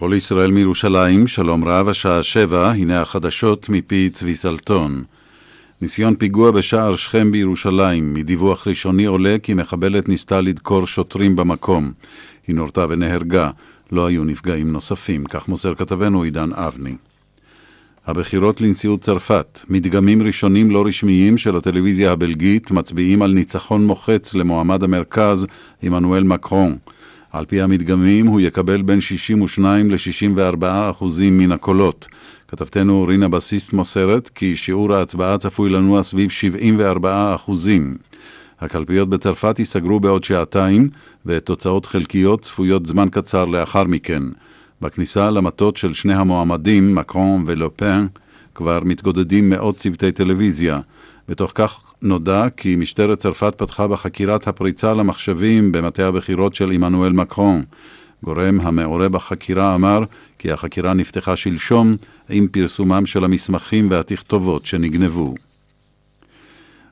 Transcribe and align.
כל 0.00 0.12
ישראל 0.16 0.50
מירושלים, 0.50 1.26
שלום 1.26 1.64
רב, 1.64 1.88
השעה 1.88 2.22
שבע, 2.22 2.70
הנה 2.70 3.00
החדשות 3.00 3.68
מפי 3.68 4.10
צבי 4.12 4.34
סלטון. 4.34 5.04
ניסיון 5.80 6.14
פיגוע 6.14 6.50
בשער 6.50 6.96
שכם 6.96 7.32
בירושלים, 7.32 8.14
מדיווח 8.14 8.66
ראשוני 8.66 9.04
עולה 9.04 9.36
כי 9.42 9.54
מחבלת 9.54 10.08
ניסתה 10.08 10.40
לדקור 10.40 10.86
שוטרים 10.86 11.36
במקום. 11.36 11.92
היא 12.46 12.56
נורתה 12.56 12.86
ונהרגה, 12.88 13.50
לא 13.92 14.06
היו 14.06 14.24
נפגעים 14.24 14.72
נוספים, 14.72 15.24
כך 15.24 15.48
מוסר 15.48 15.74
כתבנו 15.74 16.22
עידן 16.22 16.50
אבני. 16.52 16.96
הבחירות 18.06 18.60
לנשיאות 18.60 19.00
צרפת, 19.00 19.60
מדגמים 19.68 20.22
ראשונים 20.22 20.70
לא 20.70 20.86
רשמיים 20.86 21.38
של 21.38 21.56
הטלוויזיה 21.56 22.12
הבלגית 22.12 22.70
מצביעים 22.70 23.22
על 23.22 23.32
ניצחון 23.32 23.86
מוחץ 23.86 24.34
למועמד 24.34 24.82
המרכז, 24.82 25.46
עמנואל 25.82 26.22
מקרון. 26.22 26.78
על 27.32 27.44
פי 27.44 27.60
המדגמים 27.60 28.26
הוא 28.26 28.40
יקבל 28.40 28.82
בין 28.82 29.00
62 29.00 29.90
ל-64 29.90 30.64
אחוזים 30.90 31.38
מן 31.38 31.52
הקולות. 31.52 32.08
כתבתנו 32.48 33.04
רינה 33.08 33.28
בסיסט 33.28 33.72
מוסרת 33.72 34.28
כי 34.28 34.56
שיעור 34.56 34.94
ההצבעה 34.94 35.38
צפוי 35.38 35.70
לנוע 35.70 36.02
סביב 36.02 36.30
74 36.30 37.34
אחוזים. 37.34 37.96
הקלפיות 38.60 39.08
בצרפת 39.08 39.58
ייסגרו 39.58 40.00
בעוד 40.00 40.24
שעתיים, 40.24 40.88
ותוצאות 41.26 41.86
חלקיות 41.86 42.42
צפויות 42.42 42.86
זמן 42.86 43.08
קצר 43.10 43.44
לאחר 43.44 43.84
מכן. 43.84 44.22
בכניסה 44.80 45.30
למטות 45.30 45.76
של 45.76 45.94
שני 45.94 46.14
המועמדים, 46.14 46.94
מקרון 46.94 47.44
ולופן, 47.46 48.06
כבר 48.54 48.80
מתגודדים 48.84 49.50
מאות 49.50 49.76
צוותי 49.76 50.12
טלוויזיה. 50.12 50.80
בתוך 51.28 51.52
כך 51.54 51.89
נודע 52.02 52.46
כי 52.56 52.76
משטרת 52.76 53.18
צרפת 53.18 53.54
פתחה 53.56 53.88
בחקירת 53.88 54.48
הפריצה 54.48 54.94
למחשבים 54.94 55.72
במטה 55.72 56.08
הבחירות 56.08 56.54
של 56.54 56.70
עמנואל 56.70 57.12
מקרון. 57.12 57.62
גורם 58.22 58.60
המעורה 58.60 59.08
בחקירה 59.08 59.74
אמר 59.74 60.00
כי 60.38 60.52
החקירה 60.52 60.94
נפתחה 60.94 61.36
שלשום 61.36 61.96
עם 62.28 62.46
פרסומם 62.52 63.06
של 63.06 63.24
המסמכים 63.24 63.90
והתכתובות 63.90 64.66
שנגנבו. 64.66 65.34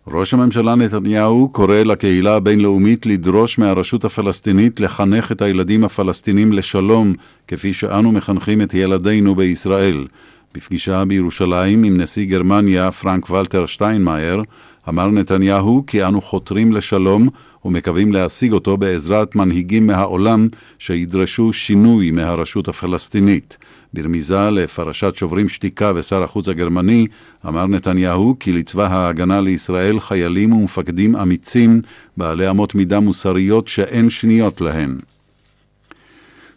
ראש 0.06 0.34
הממשלה 0.34 0.74
נתניהו 0.74 1.48
קורא 1.52 1.76
לקהילה 1.76 2.34
הבינלאומית 2.34 3.06
לדרוש 3.06 3.58
מהרשות 3.58 4.04
הפלסטינית 4.04 4.80
לחנך 4.80 5.32
את 5.32 5.42
הילדים 5.42 5.84
הפלסטינים 5.84 6.52
לשלום, 6.52 7.14
כפי 7.48 7.72
שאנו 7.72 8.12
מחנכים 8.12 8.62
את 8.62 8.74
ילדינו 8.74 9.34
בישראל. 9.34 10.06
בפגישה 10.54 11.04
בירושלים 11.04 11.84
עם 11.84 12.00
נשיא 12.00 12.26
גרמניה 12.26 12.90
פרנק 12.90 13.30
ולטר 13.30 13.66
שטיינמאייר, 13.66 14.42
אמר 14.88 15.10
נתניהו 15.10 15.84
כי 15.86 16.04
אנו 16.04 16.20
חותרים 16.20 16.72
לשלום 16.72 17.28
ומקווים 17.64 18.12
להשיג 18.12 18.52
אותו 18.52 18.76
בעזרת 18.76 19.34
מנהיגים 19.34 19.86
מהעולם 19.86 20.48
שידרשו 20.78 21.52
שינוי 21.52 22.10
מהרשות 22.10 22.68
הפלסטינית. 22.68 23.56
ברמיזה 23.94 24.50
לפרשת 24.50 25.16
שוברים 25.16 25.48
שתיקה 25.48 25.92
ושר 25.94 26.22
החוץ 26.22 26.48
הגרמני, 26.48 27.06
אמר 27.48 27.66
נתניהו 27.66 28.36
כי 28.40 28.52
לצבא 28.52 28.86
ההגנה 28.86 29.40
לישראל 29.40 30.00
חיילים 30.00 30.52
ומפקדים 30.52 31.16
אמיצים, 31.16 31.82
בעלי 32.16 32.50
אמות 32.50 32.74
מידה 32.74 33.00
מוסריות 33.00 33.68
שאין 33.68 34.10
שניות 34.10 34.60
להן. 34.60 34.98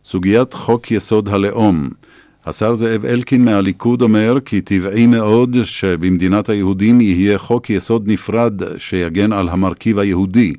סוגיית 0.04 0.54
חוק 0.54 0.92
יסוד 0.92 1.30
הלאום 1.30 1.90
השר 2.46 2.76
זאב 2.76 3.06
אלקין 3.06 3.46
מהליכוד 3.46 4.02
אומר 4.02 4.38
כי 4.46 4.62
טבעי 4.62 5.08
מאוד 5.08 5.58
שבמדינת 5.64 6.50
היהודים 6.50 7.02
יהיה 7.02 7.38
חוק 7.38 7.70
יסוד 7.70 8.04
נפרד 8.08 8.78
שיגן 8.78 9.34
על 9.34 9.50
המרכיב 9.50 10.00
היהודי. 10.00 10.54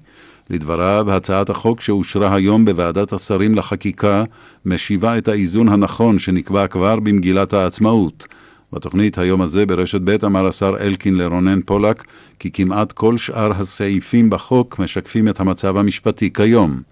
לדבריו, 0.51 1.13
הצעת 1.13 1.51
החוק 1.51 1.81
שאושרה 1.81 2.35
היום 2.35 2.65
בוועדת 2.65 3.13
השרים 3.13 3.55
לחקיקה 3.55 4.25
משיבה 4.67 5.19
את 5.19 5.29
האיזון 5.29 5.69
הנכון 5.69 6.19
שנקבע 6.19 6.67
כבר 6.67 7.01
במגילת 7.01 7.53
העצמאות. 7.53 8.27
בתוכנית 8.73 9.19
היום 9.19 9.41
הזה 9.43 9.67
ברשת 9.67 10.01
ב' 10.05 10.25
אמר 10.25 10.47
השר 10.47 10.77
אלקין 10.81 11.19
לרונן 11.19 11.61
פולק 11.63 12.05
כי 12.39 12.51
כמעט 12.51 12.93
כל 12.93 13.17
שאר 13.17 13.53
הסעיפים 13.53 14.31
בחוק 14.31 14.79
משקפים 14.79 15.29
את 15.29 15.41
המצב 15.41 15.77
המשפטי 15.77 16.33
כיום. 16.33 16.83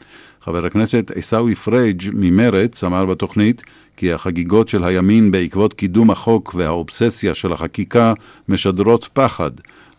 חבר 0.43 0.67
הכנסת 0.67 1.11
עיסאווי 1.15 1.55
פריג' 1.55 2.03
ממרץ 2.13 2.85
אמר 2.85 3.07
בתוכנית 3.07 3.63
כי 4.01 4.13
החגיגות 4.13 4.69
של 4.69 4.85
הימין 4.85 5.31
בעקבות 5.31 5.75
קידום 5.75 6.11
החוק 6.11 6.55
והאובססיה 6.55 7.35
של 7.35 7.53
החקיקה 7.53 8.15
משדרות 8.49 9.09
פחד. 9.13 9.51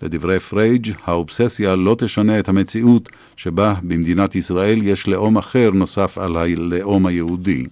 לדברי 0.01 0.39
פרייג', 0.39 0.91
האובססיה 1.05 1.75
לא 1.75 1.95
תשנה 1.99 2.39
את 2.39 2.49
המציאות 2.49 3.09
שבה 3.35 3.73
במדינת 3.83 4.35
ישראל 4.35 4.79
יש 4.83 5.07
לאום 5.07 5.37
אחר 5.37 5.69
נוסף 5.73 6.17
על 6.17 6.37
הלאום 6.37 7.05
היהודי. 7.05 7.65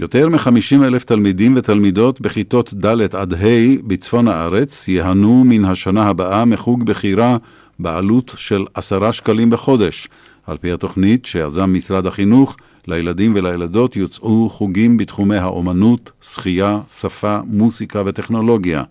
יותר 0.00 0.28
מ-50 0.28 0.84
אלף 0.84 1.04
תלמידים 1.04 1.54
ותלמידות 1.56 2.20
בכיתות 2.20 2.74
ד' 2.74 3.14
עד 3.14 3.34
ה' 3.34 3.46
בצפון 3.86 4.28
הארץ 4.28 4.88
ייהנו 4.88 5.44
מן 5.44 5.64
השנה 5.64 6.08
הבאה 6.08 6.44
מחוג 6.44 6.86
בחירה 6.86 7.36
בעלות 7.78 8.34
של 8.36 8.64
עשרה 8.74 9.12
שקלים 9.12 9.50
בחודש. 9.50 10.08
על 10.46 10.56
פי 10.56 10.72
התוכנית 10.72 11.26
שיזם 11.26 11.74
משרד 11.74 12.06
החינוך, 12.06 12.56
לילדים 12.86 13.32
ולילדות 13.36 13.96
יוצאו 13.96 14.48
חוגים 14.50 14.96
בתחומי 14.96 15.36
האומנות, 15.36 16.12
שחייה, 16.22 16.80
שפה, 16.88 17.40
מוסיקה 17.46 18.02
וטכנולוגיה. 18.06 18.84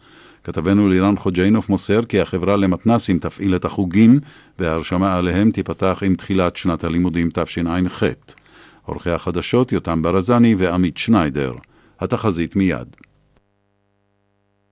כתבנו 0.44 0.89
לירן 0.89 1.17
חוג'יינוף 1.17 1.69
מוסר 1.69 2.01
כי 2.03 2.22
החברה 2.22 2.56
למתנסים 2.56 3.19
תפעיל 3.19 3.56
את 3.56 3.66
החוגים 3.66 4.19
וההרשמה 4.59 5.17
עליהם 5.17 5.51
תיפתח 5.51 6.03
עם 6.06 6.16
תחילת 6.16 6.56
שנת 6.56 6.83
הלימודים 6.83 7.29
תשע"ח. 7.33 8.03
עורכי 8.85 9.09
החדשות 9.09 9.72
יותם 9.72 10.01
ברזני 10.01 10.56
ועמית 10.57 10.97
שניידר. 10.97 11.53
התחזית 12.00 12.56
מיד. 12.56 12.88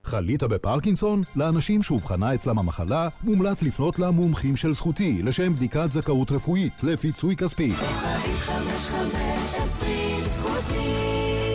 חלית 0.06 0.42
בפרקינסון? 0.42 1.22
לאנשים 1.36 1.82
שאובחנה 1.82 2.34
אצלם 2.34 2.58
המחלה, 2.58 3.08
מומלץ 3.22 3.62
לפנות 3.62 3.98
למומחים 3.98 4.56
של 4.56 4.74
זכותי 4.74 5.22
לשם 5.22 5.54
בדיקת 5.54 5.90
זכאות 5.90 6.32
רפואית 6.32 6.72
לפיצוי 6.82 7.36
כספי. 7.36 7.72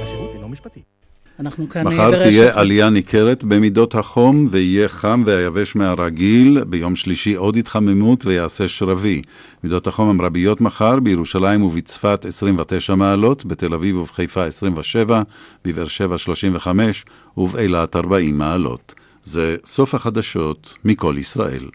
השירות 0.03 0.33
אינו 0.33 0.49
משפטי. 0.49 0.98
אנחנו 1.39 1.69
כאן 1.69 1.87
מחר 1.87 2.11
ברשת... 2.11 2.21
תהיה 2.21 2.59
עלייה 2.59 2.89
ניכרת 2.89 3.43
במידות 3.43 3.95
החום 3.95 4.47
ויהיה 4.51 4.87
חם 4.87 5.23
והיבש 5.25 5.75
מהרגיל, 5.75 6.63
ביום 6.63 6.95
שלישי 6.95 7.33
עוד 7.33 7.57
התחממות 7.57 8.25
ויעשה 8.25 8.67
שרבי. 8.67 9.21
מידות 9.63 9.87
החום 9.87 10.09
הן 10.09 10.25
רביות 10.25 10.61
מחר, 10.61 10.99
בירושלים 10.99 11.63
ובצפת 11.63 12.25
29 12.25 12.95
מעלות, 12.95 13.45
בתל 13.45 13.73
אביב 13.73 13.95
ובחיפה 13.95 14.45
27, 14.45 15.21
בבאר 15.65 15.87
שבע 15.87 16.17
35 16.17 17.05
ובאילת 17.37 17.95
40 17.95 18.37
מעלות. 18.37 18.93
זה 19.23 19.55
סוף 19.65 19.95
החדשות 19.95 20.77
מכל 20.85 21.15
ישראל. 21.17 21.69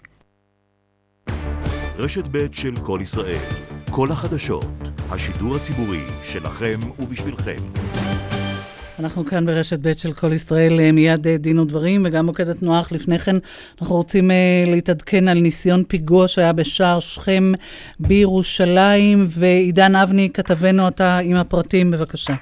רשת 1.97 2.23
ב' 2.31 2.45
של 2.51 2.75
כל 2.83 2.99
ישראל, 3.03 3.45
כל 3.89 4.11
החדשות, 4.11 4.65
השידור 5.09 5.55
הציבורי 5.55 6.01
שלכם 6.23 6.79
ובשבילכם. 6.99 7.57
אנחנו 8.99 9.23
כאן 9.25 9.45
ברשת 9.45 9.79
ב' 9.85 9.97
של 10.03 10.13
כל 10.21 10.31
ישראל, 10.33 10.73
אה, 10.79 10.91
מיד 10.91 11.27
אה, 11.27 11.37
דין 11.37 11.59
ודברים, 11.59 12.01
וגם 12.05 12.25
מוקד 12.25 12.47
התנועה 12.49 12.81
אך 12.81 12.91
לפני 12.91 13.17
כן 13.17 13.37
אנחנו 13.81 13.95
רוצים 13.95 14.31
אה, 14.31 14.63
להתעדכן 14.73 15.27
על 15.31 15.37
ניסיון 15.47 15.83
פיגוע 15.83 16.27
שהיה 16.27 16.53
בשער 16.53 16.99
שכם 16.99 17.43
בירושלים, 17.99 19.17
ועידן 19.39 19.95
אבני, 20.03 20.29
כתבנו 20.33 20.87
אתה 20.87 21.17
עם 21.29 21.35
הפרטים, 21.41 21.91
בבקשה. 21.91 22.33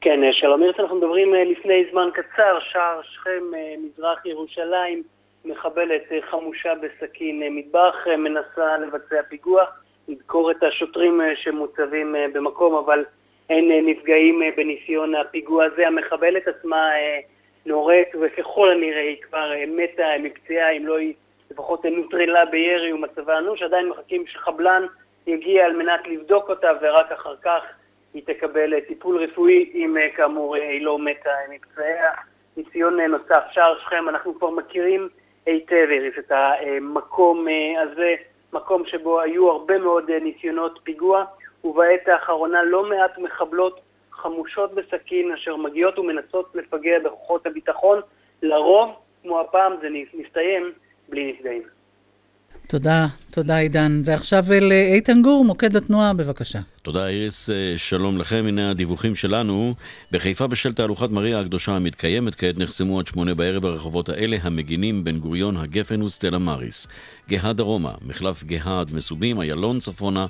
כן, 0.00 0.20
שלום 0.32 0.62
אירס, 0.62 0.76
אנחנו 0.80 0.96
מדברים 0.96 1.34
לפני 1.34 1.84
זמן 1.92 2.08
קצר, 2.14 2.58
שער 2.70 3.00
שכם, 3.02 3.42
מזרח 3.84 4.26
ירושלים, 4.26 5.02
מחבלת 5.44 6.02
חמושה 6.30 6.72
בסכין 6.82 7.42
מטבח, 7.56 7.96
מנסה 8.18 8.78
לבצע 8.78 9.22
פיגוע, 9.28 9.64
לדקור 10.08 10.50
את 10.50 10.62
השוטרים 10.62 11.20
שמוצבים 11.34 12.14
במקום, 12.32 12.74
אבל 12.74 13.04
אין 13.50 13.70
אה, 13.70 13.80
נפגעים 13.82 14.42
אה, 14.42 14.48
בניסיון 14.56 15.14
הפיגוע 15.14 15.64
הזה. 15.64 15.86
המחבלת 15.86 16.48
עצמה 16.48 16.94
אה, 16.94 17.20
נורית, 17.66 18.08
וככל 18.20 18.70
הנראה 18.70 19.00
היא 19.00 19.16
כבר 19.22 19.52
מתה 19.68 20.06
מפציעה, 20.22 20.70
אם 20.70 20.86
לא 20.86 20.98
היא 20.98 21.14
לפחות 21.50 21.84
נוטרלה 21.84 22.44
בירי 22.44 22.92
ומצבה 22.92 23.38
אנוש. 23.38 23.62
עדיין 23.62 23.88
מחכים 23.88 24.26
שחבלן 24.26 24.86
יגיע 25.26 25.66
על 25.66 25.76
מנת 25.76 26.06
לבדוק 26.06 26.48
אותה, 26.48 26.70
ורק 26.80 27.12
אחר 27.12 27.36
כך 27.36 27.62
היא 28.14 28.22
תקבל 28.26 28.80
טיפול 28.80 29.22
רפואי, 29.22 29.70
אם 29.74 29.96
כאמור 30.16 30.54
היא 30.54 30.84
לא 30.84 30.98
מתה 30.98 31.30
מפצעיה. 31.50 32.10
ניסיון 32.56 33.00
נוסף, 33.00 33.42
שער 33.50 33.78
שכם, 33.78 34.08
אנחנו 34.08 34.38
כבר 34.38 34.50
מכירים 34.50 35.08
היטב, 35.46 35.88
את 36.18 36.32
המקום 36.32 37.46
הזה, 37.82 38.14
מקום 38.52 38.86
שבו 38.86 39.20
היו 39.20 39.50
הרבה 39.50 39.78
מאוד 39.78 40.10
ניסיונות 40.10 40.80
פיגוע. 40.82 41.24
ובעת 41.64 42.08
האחרונה 42.08 42.62
לא 42.62 42.88
מעט 42.88 43.18
מחבלות 43.18 43.80
חמושות 44.12 44.74
בסכין 44.74 45.32
אשר 45.32 45.56
מגיעות 45.56 45.98
ומנסות 45.98 46.52
לפגע 46.54 46.98
בכוחות 47.04 47.46
הביטחון, 47.46 48.00
לרוב, 48.42 48.90
כמו 49.22 49.40
הפעם, 49.40 49.72
זה 49.82 49.88
מסתיים 50.14 50.72
בלי 51.08 51.32
נפגעים. 51.32 51.62
תודה, 52.68 53.06
תודה 53.30 53.56
עידן. 53.56 54.02
ועכשיו 54.04 54.44
אל 54.52 54.72
איתן 54.72 55.22
גור, 55.22 55.44
מוקד 55.44 55.76
התנועה, 55.76 56.12
בבקשה. 56.12 56.58
תודה 56.82 57.08
איריס, 57.08 57.50
אה, 57.50 57.74
שלום 57.76 58.18
לכם, 58.18 58.44
הנה 58.48 58.70
הדיווחים 58.70 59.14
שלנו. 59.14 59.74
בחיפה 60.12 60.46
בשל 60.46 60.72
תהלוכת 60.72 61.10
מריה 61.10 61.40
הקדושה 61.40 61.72
המתקיימת, 61.72 62.34
כעת 62.34 62.58
נחסמו 62.58 62.98
עד 62.98 63.06
שמונה 63.06 63.34
בערב 63.34 63.66
הרחובות 63.66 64.08
האלה 64.08 64.36
המגינים 64.42 65.04
בן 65.04 65.18
גוריון, 65.18 65.56
הגפן 65.56 66.02
וסטלה 66.02 66.38
מריס. 66.38 66.86
גאה 67.28 67.52
דרומה, 67.52 67.92
מחלף 68.06 68.44
גאה 68.44 68.80
עד 68.80 68.94
מסובים, 68.94 69.40
איילון 69.40 69.78
צפונה, 69.78 70.26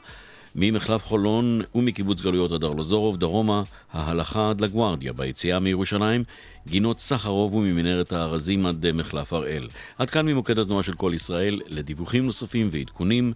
ממחלף 0.55 1.05
חולון 1.05 1.61
ומקיבוץ 1.75 2.21
גלויות 2.21 2.53
עד 2.53 2.65
ארלוזורוב, 2.65 3.17
דרומה, 3.17 3.63
ההלכה 3.93 4.51
עד 4.51 4.61
לגוארדיה, 4.61 5.13
ביציאה 5.13 5.59
מירושלים, 5.59 6.25
גינות 6.67 7.01
סחרוב 7.01 7.55
וממנהרת 7.55 8.13
הארזים 8.13 8.67
עד 8.67 8.91
מחלף 8.93 9.33
הראל. 9.33 9.69
עד 9.99 10.11
כאן 10.11 10.27
ממוקד 10.27 10.59
התנועה 10.59 10.83
של 10.83 10.93
כל 10.93 11.11
ישראל, 11.15 11.61
לדיווחים 11.69 12.27
נוספים 12.27 12.69
ועדכונים, 12.73 13.33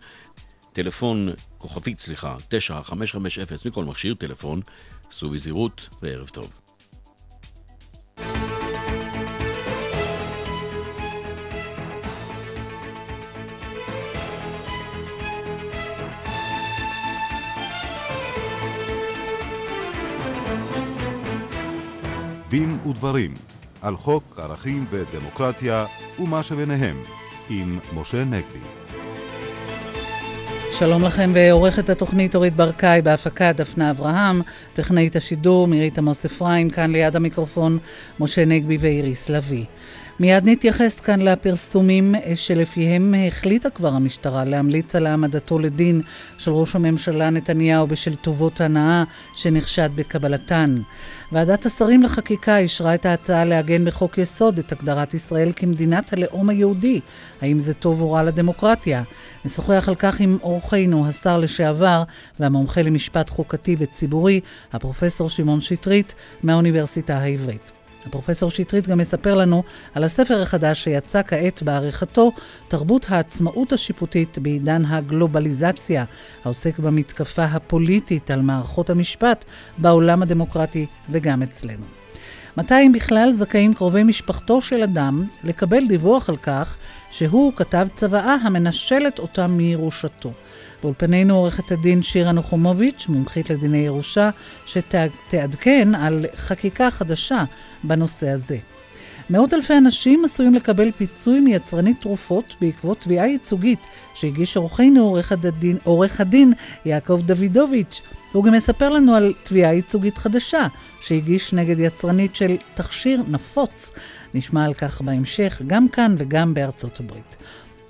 טלפון, 0.73 1.29
כוכבית, 1.59 2.01
סליחה, 2.01 2.37
9550 2.49 3.71
מכל 3.71 3.85
מכשיר 3.85 4.15
טלפון, 4.15 4.61
סעו 5.11 5.31
בזהירות 5.31 5.89
וערב 6.03 6.29
טוב. 6.29 6.68
דין 22.49 22.79
ודברים 22.91 23.35
על 23.83 23.97
חוק 23.97 24.39
ערכים 24.43 24.87
ודמוקרטיה 24.91 25.87
ומה 26.19 26.43
שביניהם 26.43 27.03
עם 27.51 27.79
משה 27.93 28.25
נגבי. 28.25 28.59
שלום 30.73 31.05
לכם 31.05 31.31
ועורכת 31.35 31.91
התוכנית 31.91 32.35
אורית 32.35 32.57
ברקאי 32.57 33.03
בהפקה 33.03 33.53
דפנה 33.53 33.91
אברהם, 33.91 34.43
טכנאית 34.75 35.17
השידור 35.17 35.67
מירית 35.67 35.99
עמוס 35.99 36.25
אפרים, 36.25 36.71
כאן 36.71 36.93
ליד 36.93 37.17
המיקרופון 37.17 37.79
משה 38.21 38.45
נגבי 38.45 38.77
ואיריס 38.81 39.29
לביא. 39.29 39.65
מיד 40.21 40.49
נתייחס 40.49 41.01
כאן 41.01 41.21
לפרסומים 41.21 42.15
שלפיהם 42.35 43.15
החליטה 43.29 43.71
כבר 43.71 43.89
המשטרה 43.89 44.45
להמליץ 44.45 44.95
על 44.95 45.07
העמדתו 45.07 45.59
לדין 45.59 46.03
של 46.39 46.51
ראש 46.51 46.77
הממשלה 46.77 47.31
נתניהו 47.31 47.87
בשל 47.87 48.15
טובות 48.15 48.61
הנאה 48.61 49.05
שנחשד 49.37 49.91
בקבלתן. 49.95 50.81
ועדת 51.33 51.67
השרים 51.67 52.03
לחקיקה 52.03 52.59
אישרה 52.59 52.95
את 52.95 53.07
ההצעה 53.07 53.45
לעגן 53.45 53.85
בחוק 53.85 54.19
יסוד 54.19 54.59
את 54.59 54.73
הגדרת 54.73 55.15
ישראל 55.15 55.53
כמדינת 55.57 56.13
הלאום 56.13 56.49
היהודי. 56.49 57.01
האם 57.41 57.59
זה 57.59 57.75
טוב 57.75 58.01
או 58.01 58.13
רע 58.13 58.23
לדמוקרטיה? 58.23 59.03
נשוחח 59.45 59.89
על 59.89 59.95
כך 59.95 60.21
עם 60.21 60.39
אורחנו, 60.43 61.09
השר 61.09 61.39
לשעבר 61.39 62.03
והמומחה 62.41 62.83
למשפט 62.83 63.31
חוקתי 63.31 63.77
וציבורי, 63.79 64.41
הפרופסור 64.73 65.29
שמעון 65.29 65.61
שטרית 65.61 66.15
מהאוניברסיטה 66.43 67.19
העברית. 67.19 67.78
הפרופסור 68.07 68.51
שטרית 68.51 68.89
גם 68.89 68.99
מספר 68.99 69.35
לנו 69.35 69.63
על 69.95 70.05
הספר 70.05 70.43
החדש 70.43 70.85
שיצא 70.85 71.23
כעת 71.27 71.63
בעריכתו, 71.63 72.33
תרבות 72.69 73.07
העצמאות 73.09 73.73
השיפוטית 73.73 74.39
בעידן 74.39 74.85
הגלובליזציה, 74.85 76.05
העוסק 76.45 76.79
במתקפה 76.79 77.45
הפוליטית 77.45 78.31
על 78.31 78.43
מערכות 78.43 78.91
המשפט 78.91 79.45
בעולם 79.79 80.23
הדמוקרטי 80.23 80.87
וגם 81.11 81.43
אצלנו. 81.43 81.85
מתי 82.57 82.87
אם 82.87 82.93
בכלל 82.93 83.31
זכאים 83.31 83.75
קרובי 83.75 84.03
משפחתו 84.03 84.63
של 84.63 84.83
אדם 84.83 85.25
לקבל 85.45 85.89
דיווח 85.89 86.29
על 86.29 86.37
כך 86.37 86.77
שהוא 87.11 87.53
כתב 87.57 87.89
צוואה 87.97 88.35
המנשלת 88.35 89.19
אותם 89.19 89.51
מירושתו. 89.51 90.33
באולפנינו 90.83 91.35
עורכת 91.35 91.73
הדין 91.73 92.03
שירה 92.03 92.33
נוחומוביץ', 92.33 93.07
מומחית 93.09 93.51
לדיני 93.51 93.79
ירושה, 93.79 94.31
שתעדכן 94.67 95.95
על 95.95 96.27
חקיקה 96.37 96.91
חדשה 96.91 97.45
בנושא 97.85 98.29
הזה. 98.29 98.59
מאות 99.31 99.55
אלפי 99.55 99.79
אנשים 99.79 100.25
עשויים 100.25 100.55
לקבל 100.55 100.91
פיצוי 100.93 101.41
מיצרנית 101.41 102.01
תרופות 102.01 102.55
בעקבות 102.61 102.99
תביעה 102.99 103.27
ייצוגית 103.27 103.79
שהגיש 104.15 104.57
עורכנו 104.57 105.03
עורך 105.05 105.33
הדין, 105.33 105.79
עורך 105.85 106.21
הדין 106.21 106.53
יעקב 106.85 107.21
דוידוביץ'. 107.25 108.01
הוא 108.33 108.45
גם 108.45 108.53
מספר 108.53 108.89
לנו 108.89 109.15
על 109.15 109.35
תביעה 109.43 109.73
ייצוגית 109.75 110.19
חדשה 110.19 110.67
שהגיש 111.01 111.53
נגד 111.53 111.79
יצרנית 111.79 112.37
של 112.37 112.57
תכשיר 112.75 113.23
נפוץ. 113.29 113.93
נשמע 114.35 114.65
על 114.65 114.75
כך 114.75 115.01
בהמשך, 115.01 115.63
גם 115.67 115.89
כאן 115.89 116.15
וגם 116.19 116.55
בארצות 116.55 117.01
הברית. 117.01 117.37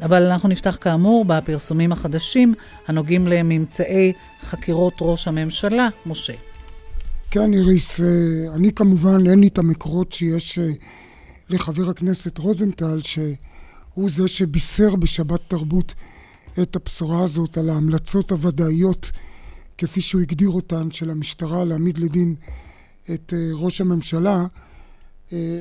אבל 0.02 0.22
אנחנו 0.22 0.48
נפתח 0.48 0.78
כאמור 0.80 1.24
בפרסומים 1.24 1.92
החדשים 1.92 2.54
הנוגעים 2.88 3.26
לממצאי 3.26 4.12
חקירות 4.42 4.94
ראש 5.00 5.28
הממשלה. 5.28 5.88
משה. 6.06 6.47
כן, 7.30 7.52
איריס, 7.54 8.00
אה, 8.00 8.54
אני 8.54 8.72
כמובן, 8.72 9.26
אין 9.26 9.38
לי 9.40 9.46
את 9.46 9.58
המקורות 9.58 10.12
שיש 10.12 10.58
אה, 10.58 10.70
לחבר 11.48 11.90
הכנסת 11.90 12.38
רוזנטל, 12.38 13.00
שהוא 13.02 14.10
זה 14.10 14.28
שבישר 14.28 14.96
בשבת 14.96 15.40
תרבות 15.48 15.94
את 16.62 16.76
הבשורה 16.76 17.24
הזאת 17.24 17.58
על 17.58 17.70
ההמלצות 17.70 18.32
הוודאיות, 18.32 19.10
כפי 19.78 20.00
שהוא 20.00 20.20
הגדיר 20.22 20.50
אותן, 20.50 20.90
של 20.90 21.10
המשטרה 21.10 21.64
להעמיד 21.64 21.98
לדין 21.98 22.34
את 23.14 23.34
אה, 23.36 23.48
ראש 23.52 23.80
הממשלה. 23.80 24.46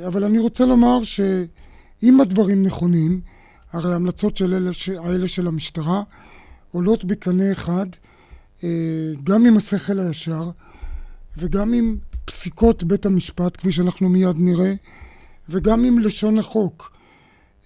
אבל 0.08 0.24
אני 0.24 0.40
רוצה 0.40 0.66
לומר 0.66 1.04
שאם 1.04 2.22
הדברים 2.22 2.64
נכונים, 2.64 3.22
הרי 3.72 3.92
ההמלצות 3.94 4.38
של 4.38 4.54
אלה, 4.54 4.72
האלה 4.98 5.28
של 5.28 5.48
המשטרה 5.48 6.04
עולות 6.72 7.06
בקנה 7.06 7.52
אחד 7.52 7.86
גם 9.24 9.46
עם 9.46 9.58
השכל 9.58 10.00
הישר 10.00 10.50
וגם 11.38 11.74
עם 11.74 11.98
פסיקות 12.25 12.84
בית 12.84 13.06
המשפט, 13.06 13.57
כפי 13.57 13.72
שאנחנו 13.72 14.10
מיד 14.10 14.36
נראה, 14.38 14.74
וגם 15.50 15.84
עם 15.84 16.00
לשון 16.00 16.38
החוק. 16.38 16.92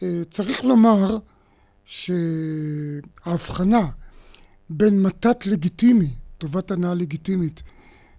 אה, 0.03 0.21
צריך 0.29 0.63
לומר 0.63 1.17
שההבחנה 1.85 3.89
בין 4.69 5.01
מתת 5.01 5.45
לגיטימי, 5.45 6.09
טובת 6.37 6.71
הנאה 6.71 6.93
לגיטימית, 6.93 7.63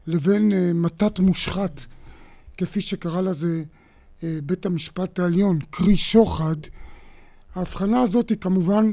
לבין 0.07 0.53
אה, 0.53 0.73
מתת 0.75 1.19
מושחת, 1.19 1.81
כפי 2.57 2.81
שקרא 2.81 3.21
לזה 3.21 3.65
אה, 4.25 4.39
בית 4.45 4.67
המשפט 4.67 5.19
העליון, 5.19 5.59
קרי 5.71 5.97
שוחד, 5.97 6.57
ההבחנה 7.55 8.01
הזאת 8.01 8.31
היא 8.31 8.39
כמובן 8.39 8.93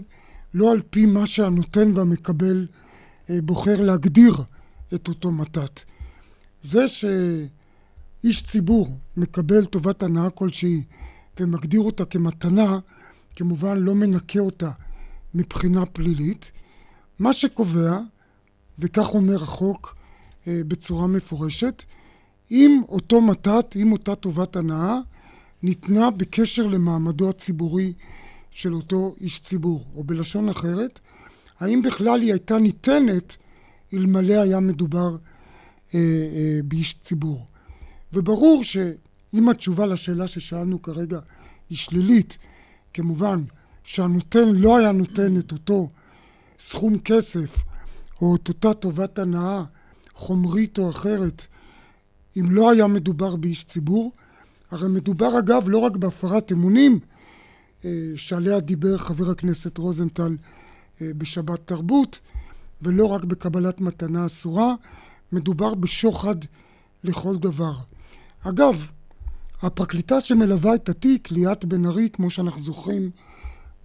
לא 0.53 0.71
על 0.71 0.81
פי 0.89 1.05
מה 1.05 1.25
שהנותן 1.25 1.91
והמקבל 1.95 2.67
בוחר 3.29 3.81
להגדיר 3.81 4.35
את 4.93 5.07
אותו 5.07 5.31
מתת. 5.31 5.81
זה 6.61 6.87
שאיש 6.87 8.43
ציבור 8.43 8.97
מקבל 9.17 9.65
טובת 9.65 10.03
הנאה 10.03 10.29
כלשהי 10.29 10.83
ומגדיר 11.39 11.81
אותה 11.81 12.05
כמתנה, 12.05 12.79
כמובן 13.35 13.77
לא 13.77 13.95
מנקה 13.95 14.39
אותה 14.39 14.71
מבחינה 15.33 15.85
פלילית. 15.85 16.51
מה 17.19 17.33
שקובע, 17.33 17.99
וכך 18.79 19.13
אומר 19.13 19.43
החוק 19.43 19.95
אה, 20.47 20.61
בצורה 20.67 21.07
מפורשת, 21.07 21.83
אם 22.51 22.81
אותו 22.89 23.21
מתת, 23.21 23.75
אם 23.75 23.91
אותה 23.91 24.15
טובת 24.15 24.55
הנאה, 24.55 24.99
ניתנה 25.63 26.11
בקשר 26.11 26.67
למעמדו 26.67 27.29
הציבורי 27.29 27.93
של 28.51 28.73
אותו 28.73 29.15
איש 29.21 29.39
ציבור, 29.39 29.85
או 29.95 30.03
בלשון 30.03 30.49
אחרת, 30.49 30.99
האם 31.59 31.81
בכלל 31.81 32.21
היא 32.21 32.31
הייתה 32.31 32.59
ניתנת 32.59 33.35
אלמלא 33.93 34.33
היה 34.33 34.59
מדובר 34.59 35.17
אה, 35.95 35.99
אה, 35.99 36.59
באיש 36.63 36.95
ציבור. 37.01 37.45
וברור 38.13 38.63
שאם 38.63 39.49
התשובה 39.49 39.85
לשאלה 39.85 40.27
ששאלנו 40.27 40.81
כרגע 40.81 41.19
היא 41.69 41.77
שלילית, 41.77 42.37
כמובן 42.93 43.43
שהנותן 43.83 44.47
לא 44.47 44.77
היה 44.77 44.91
נותן 44.91 45.39
את 45.39 45.51
אותו 45.51 45.89
סכום 46.59 46.99
כסף 46.99 47.63
או 48.21 48.35
את 48.35 48.47
אותה 48.47 48.73
טובת 48.73 49.19
הנאה 49.19 49.63
חומרית 50.13 50.77
או 50.77 50.89
אחרת 50.89 51.45
אם 52.39 52.51
לא 52.51 52.71
היה 52.71 52.87
מדובר 52.87 53.35
באיש 53.35 53.63
ציבור. 53.63 54.11
הרי 54.71 54.89
מדובר 54.89 55.39
אגב 55.39 55.69
לא 55.69 55.77
רק 55.77 55.95
בהפרת 55.95 56.51
אמונים 56.51 56.99
אה, 57.85 57.91
שעליה 58.15 58.59
דיבר 58.59 58.97
חבר 58.97 59.29
הכנסת 59.31 59.77
רוזנטל 59.77 60.37
בשבת 61.01 61.67
תרבות 61.67 62.19
ולא 62.81 63.05
רק 63.05 63.23
בקבלת 63.23 63.81
מתנה 63.81 64.25
אסורה 64.25 64.75
מדובר 65.31 65.75
בשוחד 65.75 66.35
לכל 67.03 67.35
דבר. 67.35 67.73
אגב, 68.41 68.91
הפרקליטה 69.61 70.21
שמלווה 70.21 70.75
את 70.75 70.89
התיק, 70.89 71.31
ליאת 71.31 71.65
בן 71.65 71.85
ארי, 71.85 72.09
כמו 72.13 72.29
שאנחנו 72.29 72.61
זוכרים 72.61 73.11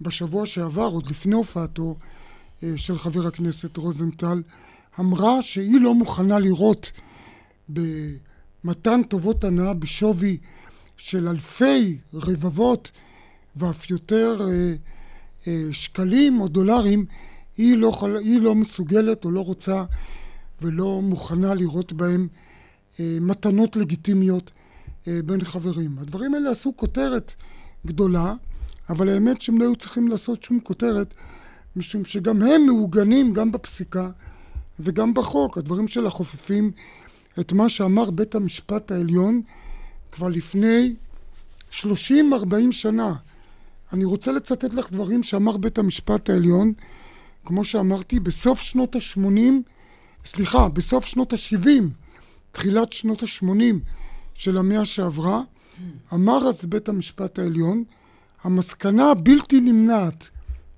בשבוע 0.01 0.45
שעבר, 0.45 0.87
עוד 0.87 1.07
לפני 1.07 1.35
הופעתו 1.35 1.95
אה, 2.63 2.73
של 2.75 2.97
חבר 2.97 3.27
הכנסת 3.27 3.77
רוזנטל, 3.77 4.41
אמרה 4.99 5.41
שהיא 5.41 5.81
לא 5.81 5.93
מוכנה 5.93 6.39
לראות 6.39 6.91
במתן 7.69 9.03
טובות 9.03 9.43
הנאה 9.43 9.73
בשווי 9.73 10.37
של 10.97 11.27
אלפי 11.27 11.97
רבבות 12.13 12.91
ואף 13.55 13.89
יותר 13.89 14.47
אה, 15.47 15.53
שקלים 15.71 16.41
או 16.41 16.47
דולרים, 16.47 17.05
היא 17.57 17.77
לא, 17.77 17.91
היא 18.19 18.41
לא 18.41 18.55
מסוגלת 18.55 19.25
או 19.25 19.31
לא 19.31 19.41
רוצה 19.41 19.83
ולא 20.61 21.01
מוכנה 21.01 21.53
לראות 21.53 21.93
בהם 21.93 22.27
מתנות 22.99 23.75
לגיטימיות 23.75 24.51
בין 25.07 25.43
חברים. 25.43 25.99
הדברים 25.99 26.33
האלה 26.33 26.51
עשו 26.51 26.73
כותרת 26.75 27.35
גדולה, 27.85 28.33
אבל 28.89 29.09
האמת 29.09 29.41
שהם 29.41 29.59
לא 29.59 29.63
היו 29.63 29.75
צריכים 29.75 30.07
לעשות 30.07 30.43
שום 30.43 30.59
כותרת, 30.59 31.13
משום 31.75 32.05
שגם 32.05 32.41
הם 32.41 32.65
מעוגנים 32.65 33.33
גם 33.33 33.51
בפסיקה 33.51 34.09
וגם 34.79 35.13
בחוק. 35.13 35.57
הדברים 35.57 35.87
שלה 35.87 36.09
חופפים 36.09 36.71
את 37.39 37.53
מה 37.53 37.69
שאמר 37.69 38.11
בית 38.11 38.35
המשפט 38.35 38.91
העליון 38.91 39.41
כבר 40.11 40.27
לפני 40.27 40.95
30-40 41.71 41.83
שנה. 42.71 43.15
אני 43.93 44.05
רוצה 44.05 44.31
לצטט 44.31 44.73
לך 44.73 44.91
דברים 44.91 45.23
שאמר 45.23 45.57
בית 45.57 45.77
המשפט 45.77 46.29
העליון, 46.29 46.73
כמו 47.45 47.63
שאמרתי, 47.63 48.19
בסוף 48.19 48.61
שנות 48.61 48.95
ה-80, 48.95 49.39
סליחה, 50.25 50.69
בסוף 50.69 51.05
שנות 51.05 51.33
ה-70, 51.33 51.67
תחילת 52.51 52.93
שנות 52.93 53.23
ה-80 53.23 53.75
של 54.33 54.57
המאה 54.57 54.85
שעברה, 54.85 55.41
אמר 56.13 56.47
אז 56.47 56.65
בית 56.65 56.89
המשפט 56.89 57.39
העליון, 57.39 57.83
המסקנה 58.43 59.11
הבלתי 59.11 59.61
נמנעת, 59.61 60.29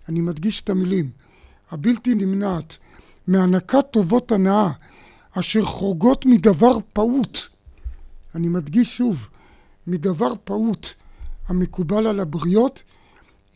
אני 0.09 0.21
מדגיש 0.21 0.61
את 0.61 0.69
המילים, 0.69 1.09
הבלתי 1.71 2.15
נמנעת, 2.15 2.77
מהענקת 3.27 3.85
טובות 3.91 4.31
הנאה 4.31 4.69
אשר 5.31 5.65
חורגות 5.65 6.25
מדבר 6.25 6.77
פעוט, 6.93 7.39
אני 8.35 8.47
מדגיש 8.47 8.97
שוב, 8.97 9.27
מדבר 9.87 10.33
פעוט 10.43 10.87
המקובל 11.47 12.07
על 12.07 12.19
הבריות, 12.19 12.83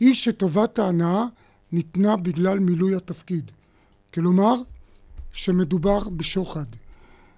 היא 0.00 0.14
שטובת 0.14 0.78
ההנאה 0.78 1.24
ניתנה 1.72 2.16
בגלל 2.16 2.58
מילוי 2.58 2.94
התפקיד. 2.94 3.50
כלומר, 4.14 4.54
שמדובר 5.32 6.08
בשוחד. 6.08 6.64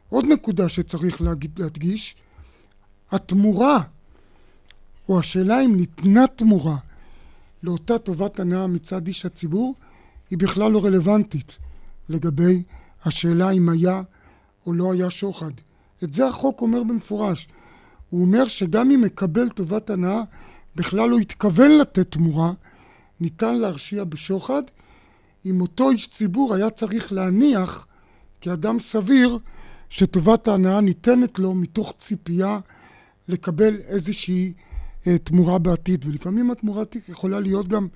עוד 0.09 0.25
נקודה 0.25 0.69
שצריך 0.69 1.21
להגיד, 1.21 1.59
להדגיש, 1.59 2.17
התמורה, 3.11 3.83
או 5.09 5.19
השאלה 5.19 5.65
אם 5.65 5.77
ניתנה 5.77 6.27
תמורה 6.27 6.77
לאותה 7.63 7.99
טובת 7.99 8.41
הנאה 8.41 8.67
מצד 8.67 9.07
איש 9.07 9.27
הציבור, 9.27 9.75
היא 10.31 10.39
בכלל 10.39 10.73
לא 10.73 10.85
רלוונטית 10.85 11.57
לגבי 12.09 12.63
השאלה 13.05 13.51
אם 13.51 13.69
היה 13.69 14.03
או 14.67 14.73
לא 14.73 14.93
היה 14.93 15.11
שוחד. 15.11 15.51
את 16.05 16.15
זה 16.15 16.29
החוק 16.29 16.61
אומר 16.61 16.83
במפורש. 16.83 17.49
הוא 18.11 18.23
אומר 18.23 18.49
שגם 18.49 18.91
אם 18.91 19.01
מקבל 19.01 19.49
טובת 19.49 19.91
הנאה, 19.91 20.23
בכלל 20.77 21.11
לא 21.11 21.19
התכוון 21.19 21.71
לתת 21.71 22.11
תמורה, 22.11 22.53
ניתן 23.21 23.55
להרשיע 23.55 24.05
בשוחד, 24.05 24.63
אם 25.47 25.61
אותו 25.61 25.91
איש 25.91 26.09
ציבור 26.09 26.55
היה 26.55 26.71
צריך 26.71 27.13
להניח 27.13 27.87
כאדם 28.41 28.79
סביר 28.81 29.39
שטובת 29.89 30.49
ההנאה 30.49 30.81
ניתנת 30.81 31.39
לו 31.39 31.55
מתוך 31.55 31.95
ציפייה 31.99 32.59
לקבל 33.29 33.77
איזושהי 33.77 34.53
אה, 35.07 35.19
תמורה 35.19 35.59
בעתיד. 35.59 36.05
ולפעמים 36.09 36.51
התמורה 36.51 36.85
יכולה 37.09 37.41
להיות 37.41 37.69
גם 37.69 37.89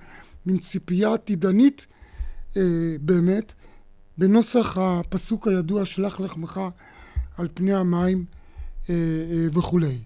מין 0.45 0.57
ציפייה 0.57 1.13
עתידנית 1.13 1.87
אה, 2.57 2.61
באמת, 3.01 3.53
בנוסח 4.17 4.77
הפסוק 4.77 5.47
הידוע 5.47 5.85
שלח 5.85 6.19
לחמך 6.19 6.61
על 7.37 7.47
פני 7.53 7.73
המים 7.73 8.25
אה, 8.89 8.95
אה, 8.95 9.47
וכולי. 9.53 9.97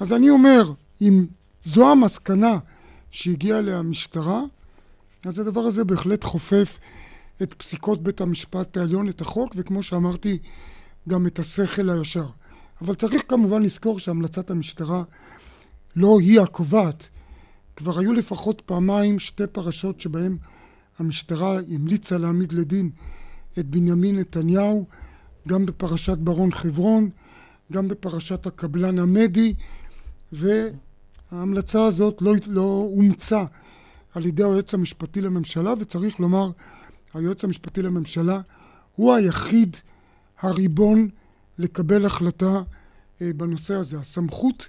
אז 0.00 0.12
אני 0.12 0.30
אומר, 0.30 0.72
אם 1.00 1.26
זו 1.64 1.92
המסקנה 1.92 2.58
שהגיעה 3.10 3.58
אליה 3.58 3.78
המשטרה, 3.78 4.42
אז 5.26 5.38
הדבר 5.38 5.60
הזה 5.60 5.84
בהחלט 5.84 6.24
חופף 6.24 6.78
את 7.42 7.54
פסיקות 7.54 8.02
בית 8.02 8.20
המשפט 8.20 8.76
העליון, 8.76 9.08
את 9.08 9.20
החוק, 9.20 9.52
וכמו 9.56 9.82
שאמרתי, 9.82 10.38
גם 11.08 11.26
את 11.26 11.38
השכל 11.38 11.90
הישר. 11.90 12.26
אבל 12.80 12.94
צריך 12.94 13.22
כמובן 13.28 13.62
לזכור 13.62 13.98
שהמלצת 13.98 14.50
המשטרה 14.50 15.02
לא 15.96 16.20
היא 16.20 16.40
הקובעת. 16.40 17.08
כבר 17.76 17.98
היו 17.98 18.12
לפחות 18.12 18.62
פעמיים 18.66 19.18
שתי 19.18 19.46
פרשות 19.46 20.00
שבהן 20.00 20.36
המשטרה 20.98 21.58
המליצה 21.74 22.18
להעמיד 22.18 22.52
לדין 22.52 22.90
את 23.58 23.66
בנימין 23.66 24.18
נתניהו, 24.18 24.86
גם 25.48 25.66
בפרשת 25.66 26.18
ברון 26.18 26.52
חברון, 26.52 27.10
גם 27.72 27.88
בפרשת 27.88 28.46
הקבלן 28.46 28.98
המדי, 28.98 29.54
וההמלצה 30.32 31.84
הזאת 31.84 32.22
לא, 32.22 32.34
לא 32.46 32.88
אומצה 32.96 33.44
על 34.14 34.26
ידי 34.26 34.42
היועץ 34.42 34.74
המשפטי 34.74 35.20
לממשלה, 35.20 35.74
וצריך 35.78 36.20
לומר, 36.20 36.50
היועץ 37.14 37.44
המשפטי 37.44 37.82
לממשלה 37.82 38.40
הוא 38.96 39.14
היחיד 39.14 39.76
הריבון 40.40 41.08
לקבל 41.58 42.06
החלטה 42.06 42.62
אה, 43.22 43.30
בנושא 43.36 43.74
הזה. 43.74 43.98
הסמכות 43.98 44.68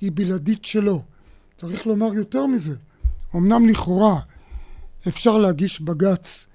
היא 0.00 0.12
בלעדית 0.14 0.64
שלו. 0.64 1.02
צריך 1.56 1.86
לומר 1.86 2.14
יותר 2.14 2.46
מזה, 2.46 2.76
אמנם 3.34 3.68
לכאורה 3.68 4.20
אפשר 5.08 5.38
להגיש 5.38 5.80
בג"ץ 5.80 6.46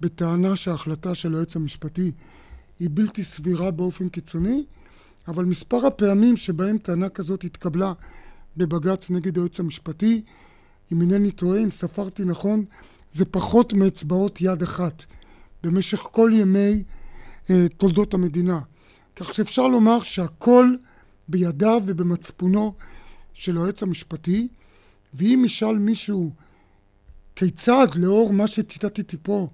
בטענה 0.00 0.56
שההחלטה 0.56 1.14
של 1.14 1.34
היועץ 1.34 1.56
המשפטי 1.56 2.12
היא 2.78 2.88
בלתי 2.92 3.24
סבירה 3.24 3.70
באופן 3.70 4.08
קיצוני, 4.08 4.64
אבל 5.28 5.44
מספר 5.44 5.86
הפעמים 5.86 6.36
שבהם 6.36 6.78
טענה 6.78 7.08
כזאת 7.08 7.44
התקבלה 7.44 7.92
בבג"ץ 8.56 9.10
נגד 9.10 9.36
היועץ 9.36 9.60
המשפטי, 9.60 10.22
אם 10.92 11.00
אינני 11.00 11.30
טועה, 11.30 11.62
אם 11.62 11.70
ספרתי 11.70 12.24
נכון, 12.24 12.64
זה 13.12 13.24
פחות 13.24 13.72
מאצבעות 13.72 14.40
יד 14.40 14.62
אחת 14.62 15.04
במשך 15.62 15.98
כל 15.98 16.30
ימי 16.34 16.82
אה, 17.50 17.66
תולדות 17.76 18.14
המדינה. 18.14 18.60
כך 19.16 19.34
שאפשר 19.34 19.68
לומר 19.68 20.02
שהכל 20.02 20.74
בידיו 21.28 21.82
ובמצפונו 21.86 22.74
של 23.34 23.56
היועץ 23.56 23.82
המשפטי, 23.82 24.48
ואם 25.14 25.42
ישאל 25.44 25.78
מישהו 25.78 26.30
כיצד 27.36 27.86
לאור 27.94 28.32
מה 28.32 28.46
שציטטתי 28.46 29.16
פה 29.22 29.48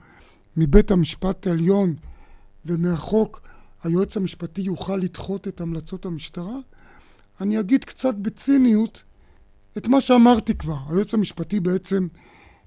מבית 0.56 0.90
המשפט 0.90 1.46
העליון 1.46 1.94
ומהחוק 2.66 3.40
היועץ 3.82 4.16
המשפטי 4.16 4.60
יוכל 4.60 4.96
לדחות 4.96 5.48
את 5.48 5.60
המלצות 5.60 6.06
המשטרה, 6.06 6.56
אני 7.40 7.60
אגיד 7.60 7.84
קצת 7.84 8.14
בציניות 8.14 9.02
את 9.78 9.88
מה 9.88 10.00
שאמרתי 10.00 10.54
כבר. 10.54 10.76
היועץ 10.88 11.14
המשפטי 11.14 11.60
בעצם 11.60 12.06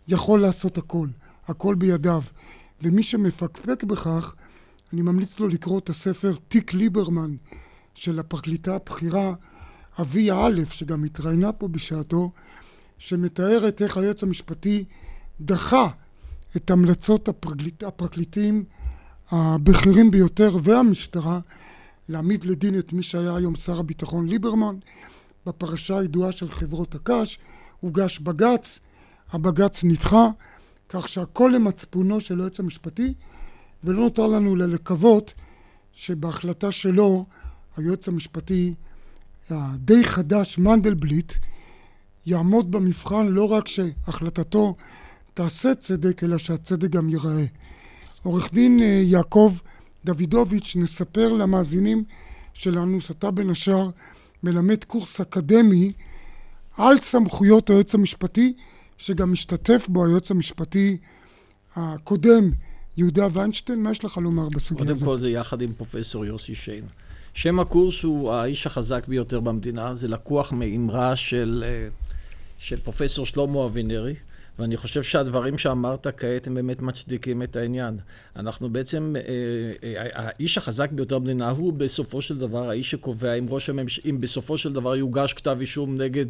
יכול 0.08 0.42
לעשות 0.42 0.78
הכל, 0.78 1.08
הכל 1.48 1.76
בידיו. 1.76 2.22
ומי 2.82 3.04
שמפקפק 3.04 3.84
בכך, 3.84 4.36
אני 4.94 5.02
ממליץ 5.02 5.40
לו 5.40 5.48
לקרוא 5.48 5.80
את 5.80 5.90
הספר 5.90 6.34
תיק 6.48 6.74
ליברמן 6.74 7.36
של 7.96 8.20
הפרקליטה 8.20 8.76
הבכירה 8.76 9.34
אביה 10.00 10.46
א', 10.46 10.62
שגם 10.70 11.04
התראיינה 11.04 11.52
פה 11.52 11.68
בשעתו, 11.68 12.32
שמתארת 12.98 13.82
איך 13.82 13.98
היועץ 13.98 14.24
המשפטי 14.24 14.84
דחה 15.42 15.90
את 16.56 16.72
המלצות 16.72 17.28
הפרקליט, 17.28 17.84
הפרקליטים 17.84 18.64
הבכירים 19.32 20.12
ביותר 20.12 20.58
והמשטרה 20.64 21.40
להעמיד 22.10 22.44
לדין 22.44 22.80
את 22.80 22.94
מי 22.94 23.04
שהיה 23.04 23.36
היום 23.36 23.56
שר 23.56 23.80
הביטחון 23.80 24.28
ליברמן 24.28 24.76
בפרשה 25.46 25.98
הידועה 25.98 26.32
של 26.32 26.50
חברות 26.50 26.96
הקש 26.96 27.40
הוגש 27.80 28.20
בג"ץ, 28.20 28.80
הבג"ץ 29.32 29.84
נדחה 29.84 30.28
כך 30.90 31.10
שהכל 31.10 31.52
למצפונו 31.56 32.22
של 32.22 32.40
היועץ 32.40 32.60
המשפטי 32.60 33.14
ולא 33.84 34.00
נותר 34.00 34.28
לנו 34.28 34.56
אלא 34.56 34.66
לקוות 34.66 35.34
שבהחלטה 35.94 36.72
שלו 36.72 37.26
היועץ 37.78 38.08
המשפטי 38.08 38.74
הדי 39.50 40.04
חדש 40.04 40.58
מנדלבליט 40.58 41.34
יעמוד 42.26 42.72
במבחן 42.72 43.28
לא 43.28 43.52
רק 43.52 43.68
שהחלטתו 43.68 44.76
תעשה 45.34 45.76
צדק 45.76 46.24
אלא 46.24 46.38
שהצדק 46.38 46.90
גם 46.90 47.10
ייראה. 47.10 47.46
עורך 48.24 48.54
דין 48.54 48.80
אה, 48.82 49.02
יעקב 49.04 49.58
דוידוביץ' 50.06 50.76
נספר 50.76 51.34
למאזינים 51.34 52.04
שלנו 52.54 53.02
שאתה 53.02 53.32
בין 53.32 53.50
השאר 53.50 53.90
מלמד 54.46 54.84
קורס 54.84 55.22
אקדמי 55.22 55.92
על 56.78 57.00
סמכויות 57.00 57.70
היועץ 57.70 57.96
המשפטי 57.96 58.54
שגם 58.98 59.32
משתתף 59.32 59.88
בו 59.90 60.06
היועץ 60.06 60.32
המשפטי 60.32 60.98
הקודם 61.76 62.52
יהודה 62.98 63.28
ויינשטיין, 63.34 63.84
מה 63.84 63.92
יש 63.92 64.06
לך 64.06 64.18
לומר 64.18 64.50
בסוגיה 64.50 64.84
הזאת? 64.84 64.98
קודם 64.98 65.12
כל 65.12 65.22
זה 65.22 65.30
יחד 65.30 65.62
עם 65.62 65.74
פרופסור 65.74 66.26
יוסי 66.26 66.56
שיין. 66.56 66.84
שם 67.34 67.60
הקורס 67.60 68.04
הוא 68.04 68.32
האיש 68.32 68.66
החזק 68.68 69.08
ביותר 69.08 69.40
במדינה, 69.40 69.96
זה 69.96 70.08
לקוח 70.08 70.52
מאמרה 70.52 71.16
של, 71.16 71.64
אה, 71.68 71.88
של 72.58 72.80
פרופסור 72.80 73.26
שלמה 73.26 73.66
אבינרי. 73.66 74.16
ואני 74.60 74.78
חושב 74.78 75.04
שהדברים 75.04 75.58
שאמרת 75.58 76.08
כעת 76.18 76.48
הם 76.48 76.54
באמת 76.56 76.82
מצדיקים 76.82 77.44
את 77.44 77.56
העניין. 77.56 77.96
אנחנו 78.36 78.70
בעצם, 78.70 79.16
אה, 79.16 79.22
אה, 79.84 80.08
האיש 80.14 80.58
החזק 80.58 80.92
ביותר 80.92 81.20
במדינה 81.20 81.50
הוא 81.50 81.74
בסופו 81.74 82.22
של 82.22 82.38
דבר 82.38 82.70
האיש 82.70 82.92
שקובע 82.92 83.34
אם, 83.34 83.46
ראש 83.50 83.70
הממש... 83.70 84.00
אם 84.10 84.22
בסופו 84.22 84.58
של 84.58 84.74
דבר 84.74 84.96
יוגש 84.96 85.34
כתב 85.34 85.58
אישום 85.62 85.96
נגד, 85.96 86.26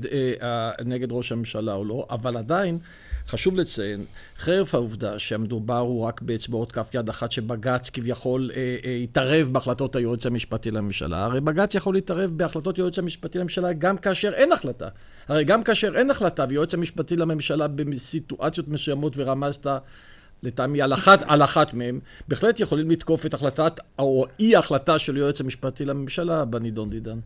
נגד 0.85 1.11
ראש 1.11 1.31
הממשלה 1.31 1.73
או 1.73 1.85
לא, 1.85 2.07
אבל 2.09 2.37
עדיין 2.37 2.79
חשוב 3.27 3.55
לציין, 3.55 4.05
חרף 4.37 4.75
העובדה 4.75 5.19
שהמדובר 5.19 5.77
הוא 5.77 6.03
רק 6.03 6.21
באצבעות 6.21 6.71
כף 6.71 6.89
יד 6.93 7.09
אחת 7.09 7.31
שבג"ץ 7.31 7.89
כביכול 7.89 8.51
אה, 8.55 8.75
אה, 8.85 8.91
יתערב 8.91 9.47
בהחלטות 9.51 9.95
היועץ 9.95 10.25
המשפטי 10.25 10.71
לממשלה, 10.71 11.25
הרי 11.25 11.41
בג"ץ 11.41 11.75
יכול 11.75 11.93
להתערב 11.93 12.31
בהחלטות 12.33 12.77
היועץ 12.77 12.99
המשפטי 12.99 13.39
לממשלה 13.39 13.73
גם 13.73 13.97
כאשר 13.97 14.33
אין 14.33 14.51
החלטה. 14.51 14.87
הרי 15.27 15.43
גם 15.43 15.63
כאשר 15.63 15.95
אין 15.95 16.09
החלטה 16.09 16.45
ויועץ 16.49 16.73
המשפטי 16.73 17.15
לממשלה 17.15 17.67
בסיטואציות 17.67 18.67
מסוימות 18.67 19.13
ורמזת 19.17 19.67
לטעמי 20.43 20.81
על 20.81 20.93
אחת, 20.93 21.19
על 21.27 21.43
אחת 21.43 21.73
מהם, 21.73 21.99
בהחלט 22.27 22.59
יכולים 22.59 22.91
לתקוף 22.91 23.25
את 23.25 23.33
החלטת 23.33 23.79
או 23.99 24.25
אי 24.39 24.55
החלטה 24.55 24.99
של 24.99 25.15
היועץ 25.15 25.41
המשפטי 25.41 25.85
לממשלה 25.85 26.45
בנידון 26.45 26.89
דידן. 26.89 27.19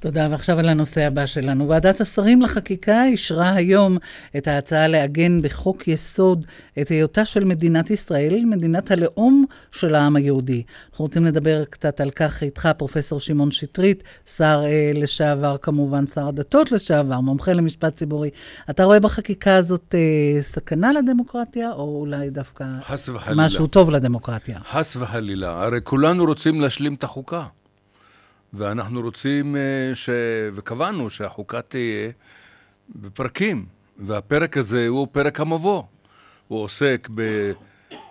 תודה, 0.00 0.28
ועכשיו 0.30 0.58
על 0.58 0.68
הנושא 0.68 1.00
הבא 1.00 1.26
שלנו. 1.26 1.68
ועדת 1.68 2.00
השרים 2.00 2.42
לחקיקה 2.42 3.04
אישרה 3.04 3.52
היום 3.52 3.98
את 4.36 4.48
ההצעה 4.48 4.88
לעגן 4.88 5.42
בחוק 5.42 5.88
יסוד 5.88 6.46
את 6.80 6.88
היותה 6.88 7.24
של 7.24 7.44
מדינת 7.44 7.90
ישראל 7.90 8.44
מדינת 8.44 8.90
הלאום 8.90 9.44
של 9.72 9.94
העם 9.94 10.16
היהודי. 10.16 10.62
אנחנו 10.90 11.04
רוצים 11.04 11.24
לדבר 11.24 11.64
קצת 11.64 12.00
על 12.00 12.10
כך 12.10 12.42
איתך, 12.42 12.68
פרופסור 12.76 13.20
שמעון 13.20 13.50
שטרית, 13.50 14.02
שר 14.36 14.62
אה, 14.64 14.92
לשעבר 14.94 15.56
כמובן, 15.56 16.06
שר 16.06 16.28
הדתות 16.28 16.72
לשעבר, 16.72 17.20
מומחה 17.20 17.52
למשפט 17.52 17.96
ציבורי. 17.96 18.30
אתה 18.70 18.84
רואה 18.84 19.00
בחקיקה 19.00 19.56
הזאת 19.56 19.94
אה, 19.94 20.42
סכנה 20.42 20.92
לדמוקרטיה, 20.92 21.72
או 21.72 22.00
אולי 22.00 22.30
דווקא 22.30 22.64
משהו 23.34 23.66
טוב 23.66 23.90
לדמוקרטיה? 23.90 24.58
חס 24.70 24.96
וחלילה. 24.96 25.62
הרי 25.64 25.78
כולנו 25.84 26.24
רוצים 26.24 26.60
להשלים 26.60 26.94
את 26.94 27.04
החוקה. 27.04 27.42
ואנחנו 28.52 29.00
רוצים, 29.00 29.56
אה, 29.56 29.94
ש... 29.94 30.08
וקבענו 30.52 31.10
שהחוקה 31.10 31.62
תהיה 31.62 32.10
בפרקים, 32.88 33.66
והפרק 33.96 34.56
הזה 34.56 34.88
הוא 34.88 35.06
פרק 35.12 35.40
המבוא. 35.40 35.82
הוא 36.48 36.62
עוסק 36.62 37.08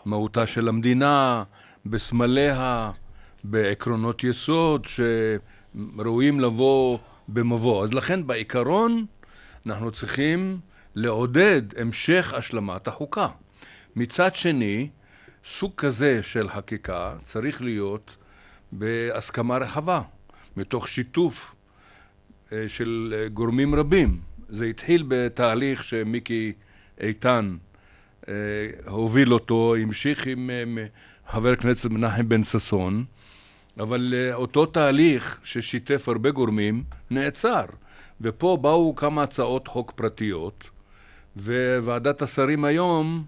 במהותה 0.05 0.47
של 0.47 0.67
המדינה, 0.67 1.43
בסמליה, 1.85 2.91
בעקרונות 3.43 4.23
יסוד 4.23 4.85
שראויים 4.85 6.39
לבוא 6.39 6.99
במבוא. 7.27 7.83
אז 7.83 7.93
לכן 7.93 8.27
בעיקרון 8.27 9.05
אנחנו 9.65 9.91
צריכים 9.91 10.59
לעודד 10.95 11.61
המשך 11.77 12.33
השלמת 12.37 12.87
החוקה. 12.87 13.27
מצד 13.95 14.35
שני, 14.35 14.89
סוג 15.45 15.71
כזה 15.77 16.23
של 16.23 16.49
חקיקה 16.49 17.15
צריך 17.23 17.61
להיות 17.61 18.17
בהסכמה 18.71 19.57
רחבה. 19.57 20.01
מתוך 20.57 20.87
שיתוף 20.87 21.55
אה, 22.51 22.69
של 22.69 23.13
אה, 23.17 23.27
גורמים 23.27 23.75
רבים. 23.75 24.19
זה 24.49 24.65
התחיל 24.65 25.03
בתהליך 25.07 25.83
שמיקי 25.83 26.53
איתן 26.99 27.57
אה, 28.27 28.33
הוביל 28.87 29.33
אותו, 29.33 29.75
המשיך 29.75 30.27
עם 30.27 30.49
חבר 31.27 31.51
הכנסת 31.51 31.85
מנחם 31.85 32.29
בן 32.29 32.43
ששון, 32.43 33.05
אבל 33.79 34.13
אותו 34.33 34.65
תהליך 34.65 35.39
ששיתף 35.43 36.09
הרבה 36.09 36.31
גורמים 36.31 36.83
נעצר. 37.11 37.65
ופה 38.21 38.57
באו 38.61 38.95
כמה 38.95 39.23
הצעות 39.23 39.67
חוק 39.67 39.91
פרטיות, 39.91 40.69
וועדת 41.37 42.21
השרים 42.21 42.65
היום 42.65 43.25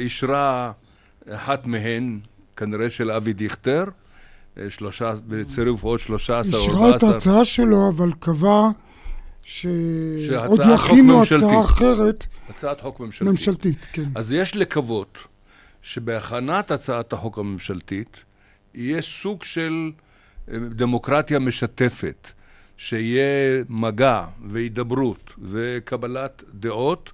אישרה 0.00 0.72
אחת 1.28 1.66
מהן, 1.66 2.20
כנראה 2.56 2.90
של 2.90 3.10
אבי 3.10 3.32
דיכטר, 3.32 3.84
שלושה, 4.68 5.12
בצירוף 5.28 5.82
עוד 5.82 5.98
שלושה 5.98 6.38
עשר, 6.38 6.56
ארבעה 6.56 6.66
עשר. 6.66 6.76
אישרה 6.76 6.96
את 6.96 7.02
ההצעה 7.02 7.44
שלו, 7.44 7.88
אבל 7.88 8.12
קבע 8.18 8.68
שעוד 9.42 10.60
יכינו 10.74 11.22
הצעה 11.22 11.64
אחרת. 11.64 12.26
הצעת 12.48 12.80
חוק 12.80 13.00
ממשלתית. 13.00 13.32
ממשלתית, 13.32 13.86
כן. 13.92 14.04
אז 14.14 14.32
יש 14.32 14.56
לקוות 14.56 15.18
שבהכנת 15.82 16.70
הצעת 16.70 17.12
החוק 17.12 17.38
הממשלתית 17.38 18.24
יהיה 18.74 19.02
סוג 19.02 19.42
של 19.42 19.90
אה, 20.50 20.58
דמוקרטיה 20.58 21.38
משתפת, 21.38 22.30
שיהיה 22.76 23.64
מגע 23.68 24.24
והידברות 24.46 25.30
וקבלת 25.42 26.42
דעות, 26.54 27.12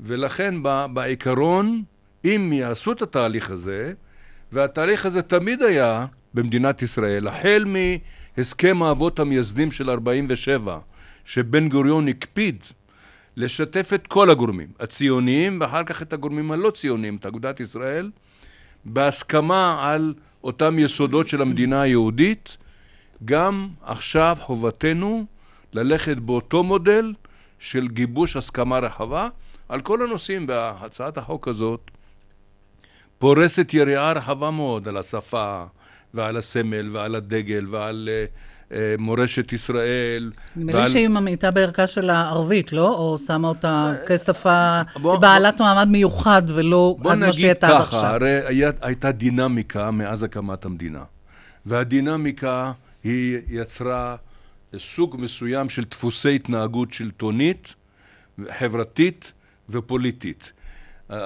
ולכן 0.00 0.54
בעיקרון, 0.92 1.82
אם 2.24 2.50
יעשו 2.54 2.92
את 2.92 3.02
התהליך 3.02 3.50
הזה, 3.50 3.92
והתהליך 4.52 5.06
הזה 5.06 5.22
תמיד 5.22 5.62
היה 5.62 6.06
במדינת 6.34 6.82
ישראל, 6.82 7.28
החל 7.28 7.64
מהסכם 8.36 8.82
האבות 8.82 9.20
המייסדים 9.20 9.70
של 9.70 9.90
47, 9.90 10.78
שבן 11.24 11.68
גוריון 11.68 12.08
הקפיד 12.08 12.64
לשתף 13.36 13.90
את 13.94 14.06
כל 14.06 14.30
הגורמים, 14.30 14.68
הציוניים 14.80 15.58
ואחר 15.60 15.84
כך 15.84 16.02
את 16.02 16.12
הגורמים 16.12 16.52
הלא 16.52 16.70
ציוניים, 16.70 17.16
את 17.16 17.26
אגודת 17.26 17.60
ישראל, 17.60 18.10
בהסכמה 18.84 19.90
על 19.90 20.14
אותם 20.44 20.78
יסודות 20.78 21.28
של 21.28 21.42
המדינה 21.42 21.82
היהודית, 21.82 22.56
גם 23.24 23.68
עכשיו 23.82 24.36
חובתנו 24.40 25.24
ללכת 25.72 26.16
באותו 26.16 26.62
מודל 26.62 27.14
של 27.58 27.88
גיבוש 27.88 28.36
הסכמה 28.36 28.78
רחבה 28.78 29.28
על 29.68 29.80
כל 29.80 30.02
הנושאים, 30.02 30.46
והצעת 30.48 31.18
החוק 31.18 31.48
הזאת 31.48 31.90
פורסת 33.18 33.74
יריעה 33.74 34.12
רחבה 34.12 34.50
מאוד 34.50 34.88
על 34.88 34.96
השפה, 34.96 35.64
ועל 36.14 36.36
הסמל 36.36 36.96
ועל 36.96 37.14
הדגל 37.14 37.66
ועל 37.70 38.08
uh, 38.08 38.72
uh, 38.72 38.74
מורשת 38.98 39.52
ישראל. 39.52 40.32
נדמה 40.56 40.72
ועל... 40.72 40.84
לי 40.84 40.90
שהיא 40.90 41.08
ממעיטה 41.08 41.50
בערכה 41.50 41.86
של 41.86 42.10
הערבית, 42.10 42.72
לא? 42.72 42.88
או 42.94 43.18
שמה 43.18 43.48
אותה 43.48 43.94
כשפה 44.08 44.82
בוא, 45.02 45.18
בעלת 45.18 45.56
בוא, 45.56 45.66
מעמד 45.66 45.88
מיוחד 45.88 46.42
ולא 46.46 46.96
עד 47.04 47.18
מה 47.18 47.32
שהייתה 47.32 47.68
עד 47.68 47.74
עכשיו. 47.74 48.00
בוא 48.00 48.08
נגיד 48.08 48.10
ככה, 48.10 48.14
הרי 48.14 48.46
היה, 48.46 48.70
הייתה 48.80 49.12
דינמיקה 49.12 49.90
מאז 49.90 50.22
הקמת 50.22 50.64
המדינה. 50.64 51.02
והדינמיקה 51.66 52.72
היא 53.04 53.38
יצרה 53.48 54.16
סוג 54.76 55.16
מסוים 55.18 55.68
של 55.68 55.84
דפוסי 55.84 56.34
התנהגות 56.34 56.92
שלטונית, 56.92 57.74
חברתית 58.58 59.32
ופוליטית. 59.68 60.52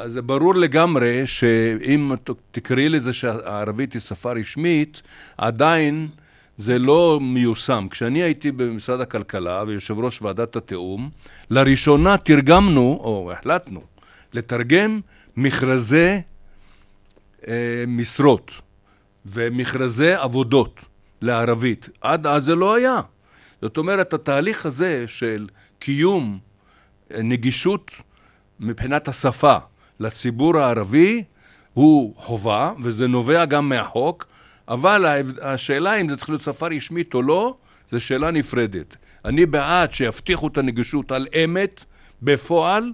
זה 0.07 0.23
ברור 0.23 0.55
לגמרי 0.55 1.27
שאם 1.27 2.13
תקראי 2.51 2.89
לזה 2.89 3.13
שהערבית 3.13 3.93
היא 3.93 4.01
שפה 4.01 4.33
רשמית, 4.33 5.03
עדיין 5.39 6.09
זה 6.57 6.79
לא 6.79 7.19
מיושם. 7.23 7.87
כשאני 7.91 8.23
הייתי 8.23 8.53
במשרד 8.53 9.01
הכלכלה 9.01 9.65
ויושב 9.67 9.99
ראש 9.99 10.23
ועדת 10.23 10.57
התיאום, 10.57 11.11
לראשונה 11.51 12.17
תרגמנו, 12.17 13.01
או 13.05 13.33
החלטנו, 13.33 13.83
לתרגם 14.35 15.01
מכרזי 15.37 16.21
אה, 17.49 17.85
משרות 17.87 18.53
ומכרזי 19.27 20.13
עבודות 20.13 20.81
לערבית. 21.23 21.89
עד 22.01 22.27
אז 22.27 22.45
זה 22.45 22.55
לא 22.55 22.75
היה. 22.75 23.01
זאת 23.63 23.77
אומרת, 23.77 24.15
התהליך 24.15 24.67
הזה 24.67 25.05
של 25.07 25.47
קיום 25.79 26.39
אה, 27.11 27.23
נגישות 27.23 27.91
מבחינת 28.61 29.09
השפה 29.09 29.57
לציבור 30.01 30.59
הערבי 30.59 31.25
הוא 31.75 32.15
חובה, 32.17 32.73
וזה 32.83 33.07
נובע 33.07 33.45
גם 33.45 33.69
מהחוק, 33.69 34.27
אבל 34.69 35.23
השאלה 35.43 35.95
אם 35.95 36.09
זה 36.09 36.17
צריך 36.17 36.31
להיות 36.31 36.43
שפה 36.43 36.67
רשמית 36.67 37.15
או 37.15 37.23
לא, 37.23 37.57
זו 37.93 38.01
שאלה 38.01 38.31
נפרדת. 38.31 38.97
אני 39.25 39.47
בעד 39.47 39.95
שיבטיחו 39.95 40.47
את 40.49 40.59
הנגישות 40.59 41.13
על 41.13 41.27
אמת, 41.45 41.85
בפועל, 42.23 42.93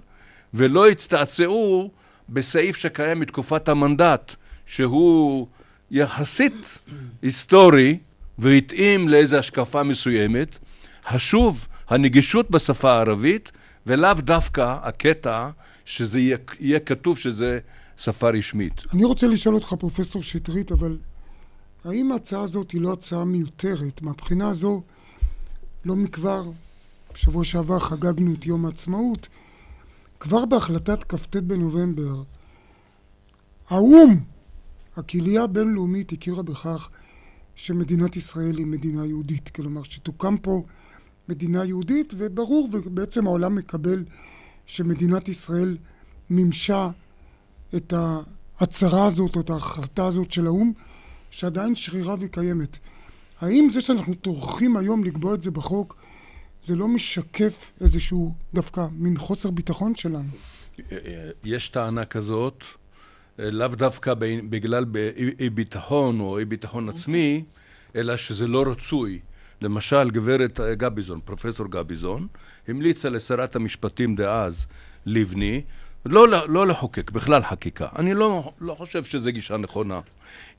ולא 0.53 0.89
יצטעצעו 0.91 1.91
בסעיף 2.29 2.75
שקיים 2.75 3.19
מתקופת 3.19 3.69
המנדט, 3.69 4.35
שהוא 4.65 5.47
יחסית 5.91 6.79
היסטורי 7.21 7.97
והתאים 8.39 9.09
לאיזו 9.09 9.37
השקפה 9.37 9.83
מסוימת. 9.83 10.57
חשוב 11.09 11.67
הנגישות 11.89 12.51
בשפה 12.51 12.91
הערבית, 12.91 13.51
ולאו 13.87 14.13
דווקא 14.13 14.77
הקטע 14.81 15.49
שזה 15.85 16.19
יהיה, 16.19 16.37
יהיה 16.59 16.79
כתוב 16.79 17.17
שזה 17.17 17.59
שפה 17.97 18.29
רשמית. 18.29 18.81
אני 18.93 19.03
רוצה 19.03 19.27
לשאול 19.27 19.55
אותך, 19.55 19.73
פרופסור 19.79 20.23
שטרית, 20.23 20.71
אבל 20.71 20.97
האם 21.85 22.11
ההצעה 22.11 22.41
הזאת 22.41 22.71
היא 22.71 22.81
לא 22.81 22.93
הצעה 22.93 23.25
מיותרת? 23.25 24.01
מהבחינה 24.01 24.49
הזו, 24.49 24.81
לא 25.85 25.95
מכבר, 25.95 26.51
בשבוע 27.13 27.43
שעבר 27.43 27.79
חגגנו 27.79 28.33
את 28.33 28.45
יום 28.45 28.65
העצמאות, 28.65 29.27
כבר 30.19 30.45
בהחלטת 30.45 31.03
כ"ט 31.03 31.35
בנובמבר, 31.35 32.23
האו"ם, 33.69 34.19
הקהילייה 34.97 35.43
הבינלאומית, 35.43 36.11
הכירה 36.11 36.43
בכך 36.43 36.89
שמדינת 37.55 38.15
ישראל 38.15 38.57
היא 38.57 38.65
מדינה 38.65 39.05
יהודית. 39.05 39.49
כלומר, 39.49 39.83
שתוקם 39.83 40.37
פה 40.37 40.63
מדינה 41.31 41.65
יהודית, 41.65 42.13
וברור, 42.17 42.69
ובעצם 42.71 43.27
העולם 43.27 43.55
מקבל 43.55 44.03
שמדינת 44.65 45.29
ישראל 45.29 45.77
מימשה 46.29 46.89
את 47.75 47.93
ההצהרה 47.93 49.05
הזאת, 49.05 49.35
או 49.35 49.41
את 49.41 49.49
ההחלטה 49.49 50.05
הזאת 50.05 50.31
של 50.31 50.45
האו"ם, 50.45 50.73
שעדיין 51.29 51.75
שרירה 51.75 52.15
וקיימת. 52.19 52.77
האם 53.39 53.67
זה 53.69 53.81
שאנחנו 53.81 54.13
טורחים 54.13 54.77
היום 54.77 55.03
לקבוע 55.03 55.33
את 55.33 55.41
זה 55.41 55.51
בחוק, 55.51 55.95
זה 56.61 56.75
לא 56.75 56.87
משקף 56.87 57.71
איזשהו 57.81 58.33
דווקא 58.53 58.87
מין 58.91 59.17
חוסר 59.17 59.51
ביטחון 59.51 59.95
שלנו. 59.95 60.29
יש 61.43 61.69
טענה 61.69 62.05
כזאת, 62.05 62.63
לאו 63.39 63.67
דווקא 63.67 64.13
בגלל 64.49 64.85
אי 65.39 65.49
ביטחון 65.49 66.19
או 66.19 66.39
אי 66.39 66.45
ביטחון 66.45 66.89
עצמי, 66.89 67.43
אלא 67.95 68.17
שזה 68.17 68.47
לא 68.47 68.63
רצוי. 68.67 69.19
למשל, 69.61 70.11
גברת 70.11 70.59
גביזון, 70.59 71.19
פרופסור 71.25 71.67
גביזון, 71.69 72.27
המליצה 72.67 73.09
לשרת 73.09 73.55
המשפטים 73.55 74.15
דאז, 74.15 74.65
לבני, 75.05 75.61
לא, 76.05 76.27
לא 76.47 76.67
לחוקק, 76.67 77.11
בכלל 77.11 77.43
חקיקה. 77.43 77.87
אני 77.99 78.13
לא, 78.13 78.51
לא 78.61 78.73
חושב 78.73 79.03
שזו 79.03 79.31
גישה 79.31 79.57
נכונה. 79.57 79.99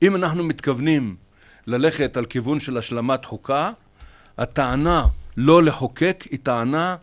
אם 0.01 0.15
אנחנו 0.15 0.43
מתכוונים 0.43 1.15
ללכת 1.67 2.17
על 2.17 2.25
כיוון 2.25 2.59
של 2.59 2.77
השלמת 2.77 3.25
חוקה, 3.25 3.71
הטענה 4.37 5.05
לא 5.37 5.63
לחוקק 5.63 6.23
היא 6.31 6.39
טענה 6.43 6.95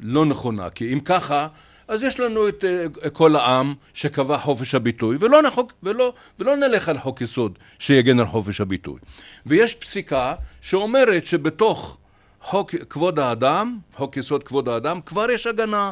לא 0.00 0.26
נכונה. 0.26 0.70
כי 0.70 0.92
אם 0.92 1.00
ככה, 1.00 1.48
אז 1.90 2.04
יש 2.04 2.20
לנו 2.20 2.48
את 2.48 2.64
uh, 2.64 3.10
כל 3.10 3.36
העם 3.36 3.74
שקבע 3.94 4.38
חופש 4.38 4.74
הביטוי, 4.74 5.16
ולא, 5.20 5.42
נחוק, 5.42 5.72
ולא, 5.82 6.12
ולא 6.38 6.56
נלך 6.56 6.88
על 6.88 6.98
חוק 6.98 7.20
יסוד 7.20 7.58
שיגן 7.78 8.20
על 8.20 8.26
חופש 8.26 8.60
הביטוי. 8.60 8.98
ויש 9.46 9.74
פסיקה 9.74 10.34
שאומרת 10.60 11.26
שבתוך 11.26 11.96
חוק 12.42 12.74
כבוד 12.90 13.18
האדם, 13.18 13.78
חוק 13.96 14.16
יסוד 14.16 14.42
כבוד 14.42 14.68
האדם, 14.68 15.00
כבר 15.06 15.30
יש 15.30 15.46
הגנה 15.46 15.90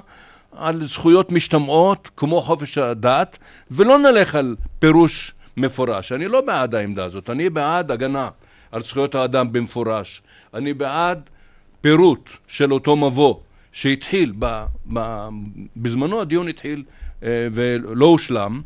על 0.57 0.85
זכויות 0.85 1.33
משתמעות 1.33 2.11
כמו 2.17 2.43
חופש 2.43 2.79
הדת, 2.79 3.39
ולא 3.71 3.99
נלך 3.99 4.35
על 4.35 4.57
פירוש 4.79 5.33
מפורש. 5.57 6.13
אני 6.13 6.29
לא 6.29 6.41
בעד 6.41 6.75
העמדה 6.75 7.05
הזאת, 7.05 7.31
אני 7.31 7.51
בעד 7.51 7.91
הגנה 7.93 8.29
על 8.73 8.83
זכויות 8.83 9.15
האדם 9.15 9.53
במפורש. 9.53 10.23
אני 10.55 10.75
בעד 10.75 11.31
פירוט 11.81 12.31
של 12.49 12.73
אותו 12.73 12.97
מבוא 12.97 13.35
שהתחיל, 13.73 14.33
ב, 14.39 14.65
ב, 14.93 15.29
בזמנו 15.77 16.21
הדיון 16.21 16.49
התחיל 16.49 16.85
אה, 17.23 17.49
ולא 17.53 18.07
הושלם, 18.07 18.63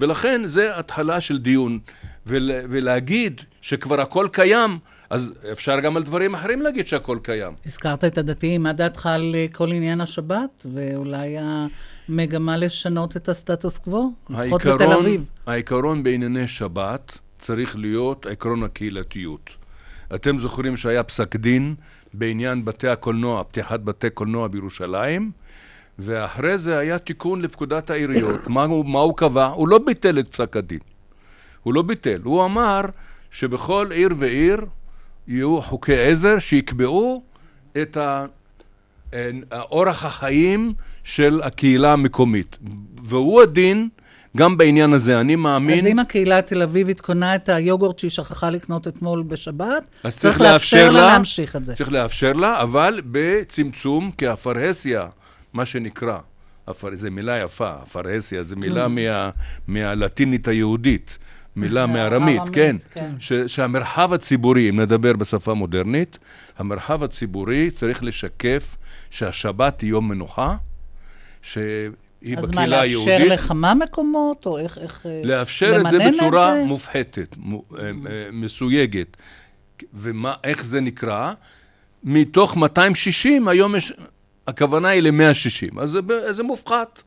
ולכן 0.00 0.40
זה 0.44 0.78
התחלה 0.78 1.20
של 1.20 1.38
דיון. 1.38 1.78
ול, 2.26 2.50
ולהגיד 2.70 3.40
שכבר 3.60 4.00
הכל 4.00 4.28
קיים, 4.32 4.78
אז 5.10 5.32
אפשר 5.52 5.80
גם 5.80 5.96
על 5.96 6.02
דברים 6.02 6.34
אחרים 6.34 6.62
להגיד 6.62 6.86
שהכל 6.86 7.18
קיים. 7.22 7.52
הזכרת 7.66 8.04
את 8.04 8.18
הדתיים, 8.18 8.62
מה 8.62 8.72
דעתך 8.72 9.06
על 9.06 9.34
אה, 9.34 9.46
כל 9.52 9.72
עניין 9.72 10.00
השבת, 10.00 10.66
ואולי 10.74 11.36
המגמה 12.08 12.56
לשנות 12.56 13.16
את 13.16 13.28
הסטטוס 13.28 13.78
קוו? 13.78 14.12
לפחות 14.30 14.66
בתל 14.66 14.92
אביב. 14.92 15.24
העיקרון 15.46 16.02
בענייני 16.02 16.48
שבת 16.48 17.18
צריך 17.38 17.76
להיות 17.76 18.26
עקרון 18.26 18.62
הקהילתיות. 18.62 19.50
אתם 20.14 20.38
זוכרים 20.38 20.76
שהיה 20.76 21.02
פסק 21.02 21.36
דין 21.36 21.74
בעניין 22.18 22.64
בתי 22.64 22.88
הקולנוע, 22.88 23.44
פתיחת 23.44 23.80
בתי 23.80 24.10
קולנוע 24.10 24.48
בירושלים, 24.48 25.30
ואחרי 25.98 26.58
זה 26.58 26.78
היה 26.78 26.98
תיקון 26.98 27.42
לפקודת 27.42 27.90
העיריות. 27.90 28.48
מה, 28.48 28.64
הוא, 28.64 28.86
מה 28.86 28.98
הוא 28.98 29.16
קבע? 29.16 29.46
הוא 29.46 29.68
לא 29.68 29.78
ביטל 29.78 30.18
את 30.18 30.28
פסק 30.28 30.56
הדין. 30.56 30.78
הוא 31.62 31.74
לא 31.74 31.82
ביטל. 31.82 32.20
הוא 32.24 32.44
אמר 32.44 32.80
שבכל 33.30 33.88
עיר 33.90 34.08
ועיר 34.16 34.66
יהיו 35.28 35.62
חוקי 35.62 35.98
עזר 35.98 36.38
שיקבעו 36.38 37.22
את 37.82 37.96
אורח 39.52 40.04
החיים 40.04 40.72
של 41.04 41.40
הקהילה 41.44 41.92
המקומית. 41.92 42.58
והוא 43.02 43.42
הדין 43.42 43.88
גם 44.36 44.58
בעניין 44.58 44.92
הזה, 44.92 45.20
אני 45.20 45.36
מאמין... 45.36 45.78
אז 45.78 45.86
אם 45.86 45.98
הקהילה 45.98 46.38
התל 46.38 46.62
אביבית 46.62 47.00
קונה 47.00 47.34
את 47.34 47.48
היוגורט 47.48 47.98
שהיא 47.98 48.10
שכחה 48.10 48.50
לקנות 48.50 48.88
אתמול 48.88 49.22
בשבת, 49.22 49.82
צריך 50.02 50.14
צריך 50.14 50.40
לאפשר 50.40 50.90
לה 50.90 51.06
להמשיך 51.06 51.56
את 51.56 51.66
זה. 51.66 51.74
צריך 51.74 51.92
לאפשר 51.92 52.32
לה, 52.32 52.62
אבל 52.62 53.02
בצמצום, 53.10 54.10
כי 54.18 54.26
הפרהסיה, 54.26 55.06
מה 55.52 55.66
שנקרא, 55.66 56.18
הפר... 56.66 56.88
זו 56.94 57.10
מילה 57.10 57.38
יפה, 57.38 57.70
הפרהסיה, 57.82 58.42
זו 58.42 58.56
מילה 58.56 58.84
כן. 58.84 58.92
מה... 58.92 59.30
מהלטינית 59.68 60.48
היהודית. 60.48 61.18
מילה 61.56 61.86
מארמית, 61.86 62.42
כן, 62.52 62.76
כן. 62.94 63.10
ש, 63.18 63.32
שהמרחב 63.32 64.12
הציבורי, 64.12 64.70
אם 64.70 64.80
נדבר 64.80 65.12
בשפה 65.12 65.54
מודרנית, 65.54 66.18
המרחב 66.58 67.04
הציבורי 67.04 67.70
צריך 67.70 68.02
לשקף 68.02 68.76
שהשבת 69.10 69.80
היא 69.80 69.90
יום 69.90 70.08
מנוחה, 70.08 70.56
שהיא 72.22 72.36
בקהילה 72.36 72.80
היהודית. 72.80 73.14
אז 73.14 73.20
מה, 73.20 73.24
לאפשר 73.24 73.44
לכמה 73.44 73.74
מקומות, 73.74 74.46
או 74.46 74.58
איך, 74.58 74.78
איך 74.78 75.06
אה, 75.06 75.20
לאפשר 75.24 75.76
את 75.80 75.90
זה 75.90 75.98
בצורה 76.10 76.54
זה? 76.54 76.64
מופחתת, 76.64 77.36
מ, 77.36 77.54
אה, 77.54 77.58
אה, 77.78 77.90
מסויגת. 78.32 79.16
ואיך 79.94 80.64
זה 80.64 80.80
נקרא? 80.80 81.32
מתוך 82.04 82.56
260, 82.56 83.48
היום 83.48 83.76
יש, 83.76 83.92
הכוונה 84.46 84.88
היא 84.88 85.02
ל-160, 85.02 85.80
אז 85.80 85.90
זה, 85.90 86.32
זה 86.32 86.42
מופחת. 86.42 87.02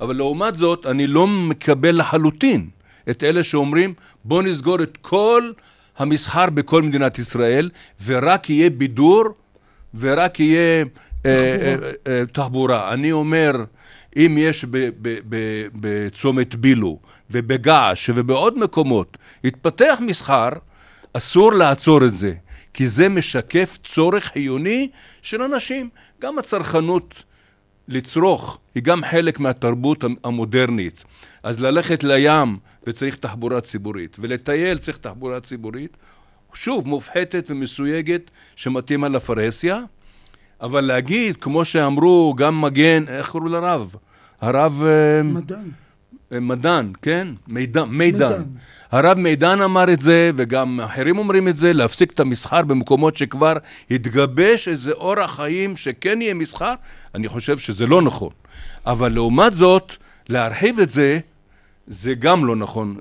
אבל 0.00 0.16
לעומת 0.16 0.54
זאת, 0.54 0.86
אני 0.86 1.06
לא 1.06 1.26
מקבל 1.26 1.98
לחלוטין 1.98 2.68
את 3.10 3.24
אלה 3.24 3.44
שאומרים 3.44 3.94
בוא 4.24 4.42
נסגור 4.42 4.82
את 4.82 4.98
כל 5.00 5.50
המסחר 5.98 6.50
בכל 6.50 6.82
מדינת 6.82 7.18
ישראל 7.18 7.70
ורק 8.04 8.50
יהיה 8.50 8.70
בידור 8.70 9.24
ורק 9.94 10.40
יהיה 10.40 10.84
תחבורה. 10.84 11.34
אה, 11.34 11.76
אה, 12.06 12.20
אה, 12.20 12.26
תחבורה. 12.32 12.92
אני 12.92 13.12
אומר, 13.12 13.52
אם 14.16 14.36
יש 14.38 14.64
בצומת 15.74 16.54
בילו 16.54 16.98
ובגעש 17.30 18.10
ובעוד 18.14 18.58
מקומות 18.58 19.18
התפתח 19.44 19.98
מסחר, 20.00 20.48
אסור 21.12 21.52
לעצור 21.52 22.04
את 22.04 22.16
זה, 22.16 22.34
כי 22.74 22.86
זה 22.86 23.08
משקף 23.08 23.78
צורך 23.84 24.24
חיוני 24.24 24.88
של 25.22 25.42
אנשים. 25.42 25.88
גם 26.20 26.38
הצרכנות 26.38 27.22
לצרוך 27.88 28.58
היא 28.74 28.82
גם 28.82 29.02
חלק 29.10 29.40
מהתרבות 29.40 30.04
המודרנית. 30.24 31.04
אז 31.42 31.60
ללכת 31.60 32.04
לים 32.04 32.58
וצריך 32.86 33.16
תחבורה 33.16 33.60
ציבורית, 33.60 34.16
ולטייל 34.20 34.78
צריך 34.78 34.96
תחבורה 34.96 35.40
ציבורית, 35.40 35.96
שוב, 36.54 36.88
מופחתת 36.88 37.46
ומסויגת 37.50 38.30
שמתאימה 38.56 39.08
לפרהסיה, 39.08 39.80
אבל 40.62 40.80
להגיד, 40.80 41.36
כמו 41.36 41.64
שאמרו, 41.64 42.34
גם 42.36 42.60
מגן, 42.60 43.04
איך 43.08 43.30
קראו 43.30 43.48
לרב? 43.48 43.94
הרב... 44.40 44.82
אה, 44.86 45.22
מדן. 45.22 45.68
אה, 46.32 46.40
מדן, 46.40 46.90
כן? 47.02 47.28
מידן, 47.48 47.88
מידן. 47.88 48.28
מידן. 48.28 48.42
הרב 48.90 49.18
מידן 49.18 49.62
אמר 49.62 49.92
את 49.92 50.00
זה, 50.00 50.30
וגם 50.36 50.80
אחרים 50.80 51.18
אומרים 51.18 51.48
את 51.48 51.56
זה, 51.56 51.72
להפסיק 51.72 52.12
את 52.12 52.20
המסחר 52.20 52.62
במקומות 52.62 53.16
שכבר 53.16 53.56
התגבש 53.90 54.68
איזה 54.68 54.92
אורח 54.92 55.36
חיים 55.36 55.76
שכן 55.76 56.22
יהיה 56.22 56.34
מסחר, 56.34 56.74
אני 57.14 57.28
חושב 57.28 57.58
שזה 57.58 57.86
לא 57.86 58.02
נכון. 58.02 58.30
אבל 58.86 59.12
לעומת 59.12 59.52
זאת, 59.52 59.92
להרחיב 60.28 60.78
את 60.78 60.90
זה, 60.90 61.18
זה 61.86 62.14
גם 62.14 62.44
לא 62.44 62.56
נכון. 62.56 62.96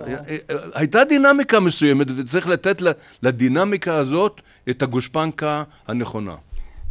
הייתה 0.74 1.04
דינמיקה 1.04 1.60
מסוימת, 1.60 2.08
וצריך 2.18 2.48
לתת 2.48 2.82
לדינמיקה 3.24 3.96
הזאת 3.96 4.42
את 4.70 4.82
הגושפנקה 4.82 5.64
הנכונה. 5.88 6.36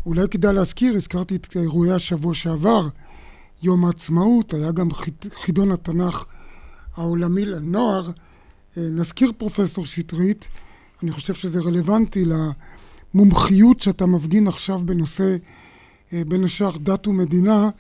אולי 0.07 0.29
כדאי 0.31 0.55
להזכיר, 0.55 0.97
הזכרתי 0.97 1.37
את 1.37 1.57
אירועי 1.57 1.93
השבוע 1.93 2.35
שעבר, 2.35 2.89
יום 3.63 3.85
העצמאות, 3.85 4.55
היה 4.55 4.73
גם 4.73 4.89
חידון 5.35 5.73
התנ"ך 5.73 6.25
העולמי 6.97 7.45
לנוער. 7.45 8.11
אה, 8.79 8.83
נזכיר 8.93 9.33
פרופסור 9.39 9.87
שטרית, 9.87 10.49
אני 11.03 11.13
חושב 11.13 11.35
שזה 11.35 11.61
רלוונטי 11.61 12.25
למומחיות 13.15 13.81
שאתה 13.81 14.07
מפגין 14.07 14.49
עכשיו 14.49 14.81
בנושא, 14.85 15.37
אה, 16.13 16.23
בין 16.29 16.45
השאר 16.45 16.77
דת 16.77 17.07
ומדינה, 17.07 17.71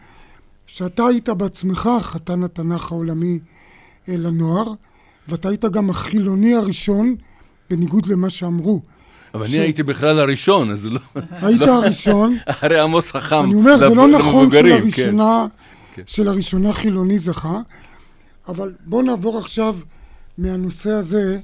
שאתה 0.66 1.06
היית 1.06 1.28
בעצמך 1.28 1.90
חתן 2.00 2.42
התנ"ך 2.42 2.92
העולמי 2.92 3.38
אה, 4.08 4.16
לנוער, 4.16 4.72
ואתה 5.28 5.48
היית 5.48 5.64
גם 5.64 5.90
החילוני 5.90 6.54
הראשון, 6.54 7.16
בניגוד 7.70 8.06
למה 8.06 8.30
שאמרו. 8.30 8.80
אבל. 9.34 9.46
אני 9.46 9.58
הייתי 9.58 9.82
בכלל 9.82 10.20
הראשון, 10.20 10.70
אז 10.70 10.86
לא... 10.86 11.00
היית 11.42 11.60
לא... 11.60 11.84
הראשון. 11.84 12.36
אחרי 12.46 12.80
עמוס 12.80 13.10
חכם. 13.10 13.44
אני 13.44 13.54
אומר, 13.54 13.78
זה 13.78 13.94
לא 13.94 14.08
נכון 14.08 14.52
שלראשונה, 14.52 15.46
כן. 15.94 16.02
שלראשונה 16.06 16.72
חילוני 16.72 17.18
זכה, 17.18 17.60
אבל 18.48 18.72
בואו 18.84 19.02
נעבור 19.02 19.38
עכשיו 19.38 19.76
מהנושא 20.38 20.90
הזה. 20.90 21.38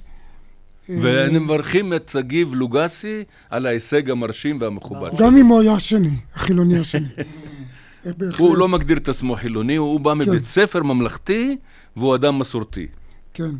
אה, 0.90 0.96
ואני 1.03 1.38
מברכים 1.38 1.92
את 1.92 2.09
שגיב 2.09 2.55
לוגסי 2.55 3.25
על 3.51 3.66
ההישג 3.66 4.11
המרשים 4.11 4.59
והמכובד 4.61 5.16
שלו. 5.16 5.27
גם 5.27 5.37
אם 5.37 5.46
הוא 5.46 5.61
היה 5.61 5.72
השני, 5.72 6.16
החילוני 6.35 6.79
השני. 6.79 7.09
הוא 8.38 8.57
לא 8.57 8.68
מגדיר 8.68 8.96
את 8.96 9.09
עצמו 9.09 9.37
חילוני, 9.37 9.77
הוא 9.77 10.01
בא 10.01 10.14
מבית 10.14 10.29
כן. 10.29 10.44
ספר 10.44 10.83
ממלכתי 10.83 11.57
והוא 11.96 12.14
אדם 12.14 12.38
מסורתי. 12.38 12.87
כן. 13.35 13.51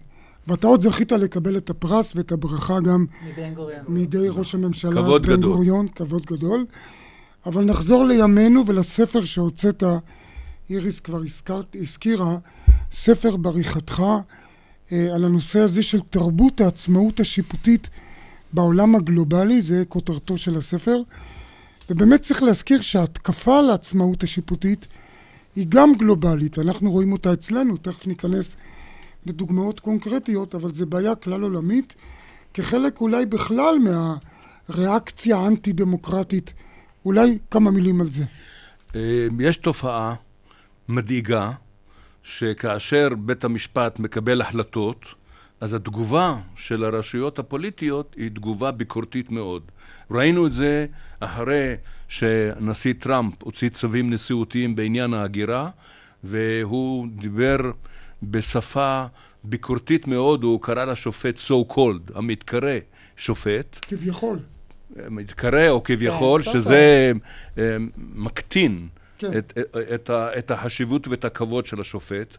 ואתה 0.47 0.67
עוד 0.67 0.81
זכית 0.81 1.13
לקבל 1.13 1.57
את 1.57 1.71
הפרס 1.71 2.13
ואת 2.17 2.33
הברכה 2.33 2.81
גם 2.81 3.07
מידי 3.89 4.29
ראש 4.29 4.55
הממשלה 4.55 5.01
אז 5.01 5.21
בן 5.21 5.41
גוריון, 5.41 5.89
כבוד 5.89 6.27
גדול. 6.27 6.67
אבל 7.47 7.65
נחזור 7.65 8.05
לימינו 8.05 8.67
ולספר 8.67 9.25
שהוצאת, 9.25 9.83
איריס 10.71 11.01
כבר 11.01 11.21
הזכרת, 11.21 11.77
הזכירה, 11.81 12.39
ספר 12.93 13.37
בריחתך 13.37 14.03
אה, 14.93 15.15
על 15.15 15.25
הנושא 15.25 15.59
הזה 15.59 15.83
של 15.83 16.01
תרבות 16.01 16.61
העצמאות 16.61 17.21
השיפוטית 17.21 17.89
בעולם 18.53 18.95
הגלובלי, 18.95 19.63
זה 19.63 19.83
כותרתו 19.89 20.39
של 20.39 20.57
הספר. 20.57 21.03
ובאמת 21.91 22.21
צריך 22.21 22.43
להזכיר 22.43 22.81
שההתקפה 22.81 23.59
על 23.59 23.71
העצמאות 23.71 24.23
השיפוטית 24.23 24.87
היא 25.57 25.67
גם 25.69 25.95
גלובלית, 25.95 26.59
אנחנו 26.59 26.91
רואים 26.91 27.13
אותה 27.13 27.33
אצלנו, 27.33 27.77
תכף 27.77 28.07
ניכנס 28.07 28.57
לדוגמאות 29.27 29.81
קונקרטיות, 29.81 30.55
אבל 30.55 30.75
זו 30.75 30.87
בעיה 30.87 31.15
כלל 31.15 31.43
עולמית, 31.43 31.95
כחלק 32.55 33.01
אולי 33.01 33.27
בכלל 33.27 33.79
מהריאקציה 34.69 35.37
האנטי-דמוקרטית. 35.37 36.53
אולי 37.07 37.39
כמה 37.51 37.71
מילים 37.71 38.01
על 38.01 38.11
זה. 38.11 38.25
אה, 38.95 39.27
יש 39.41 39.57
תופעה 39.57 40.15
מדאיגה, 40.89 41.51
שכאשר 42.23 43.09
בית 43.19 43.45
המשפט 43.45 43.99
מקבל 43.99 44.41
החלטות, 44.41 45.07
אז 45.61 45.75
התגובה 45.75 46.37
של 46.57 46.85
הרשויות 46.85 47.39
הפוליטיות 47.39 48.15
היא 48.19 48.31
תגובה 48.31 48.71
ביקורתית 48.71 49.31
מאוד. 49.31 49.63
ראינו 50.11 50.47
את 50.47 50.53
זה 50.53 50.87
אחרי 51.21 51.75
שנשיא 52.09 52.95
טראמפ 52.99 53.43
הוציא 53.43 53.69
צווים 53.69 54.13
נשיאותיים 54.13 54.77
בעניין 54.77 55.15
ההגירה, 55.15 55.71
והוא 56.25 57.07
דיבר 57.21 57.71
בשפה 58.23 59.07
ביקורתית 59.45 60.07
מאוד, 60.07 60.43
הוא 60.43 60.63
קרא 60.63 60.85
לשופט 60.85 61.39
so 61.39 61.73
called, 61.73 62.13
המתקרא 62.15 62.79
שופט. 63.17 63.79
כביכול. 63.83 64.39
מתקרא 65.11 65.69
או 65.69 65.83
כביכול, 65.85 66.43
כן, 66.43 66.53
שזה 66.53 67.13
אה, 67.59 67.77
מקטין 68.15 68.89
כן. 69.19 69.39
את, 69.39 69.59
את, 69.95 70.11
את 70.39 70.51
החשיבות 70.51 71.09
ואת 71.09 71.25
הכבוד 71.25 71.67
של 71.67 71.81
השופט. 71.81 72.37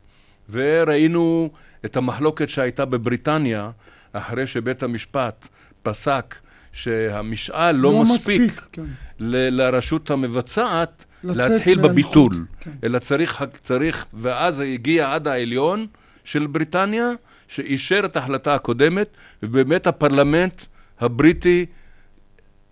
וראינו 0.50 1.50
את 1.86 1.98
המחלוקת 1.98 2.50
שהייתה 2.50 2.86
בבריטניה 2.86 3.72
אחרי 4.14 4.48
שבית 4.48 4.84
המשפט 4.84 5.48
פסק 5.84 6.36
שהמשאל 6.72 7.72
לא, 7.72 7.92
לא 7.92 8.02
מספיק, 8.02 8.42
מספיק 8.42 8.68
כן. 8.72 8.84
ל- 9.20 9.62
לרשות 9.62 10.12
המבצעת 10.12 11.06
להתחיל 11.24 11.80
בביטול, 11.80 12.34
כן. 12.60 12.72
אלא 12.84 13.00
צריך, 13.00 13.44
צריך, 13.62 14.06
ואז 14.14 14.60
הגיע 14.60 15.14
עד 15.14 15.28
העליון 15.28 15.88
של 16.24 16.48
בריטניה, 16.48 17.10
שאישר 17.48 18.02
את 18.06 18.16
ההחלטה 18.16 18.56
הקודמת, 18.56 19.08
ובאמת 19.44 19.88
הפרלמנט 19.88 20.62
הבריטי 21.00 21.66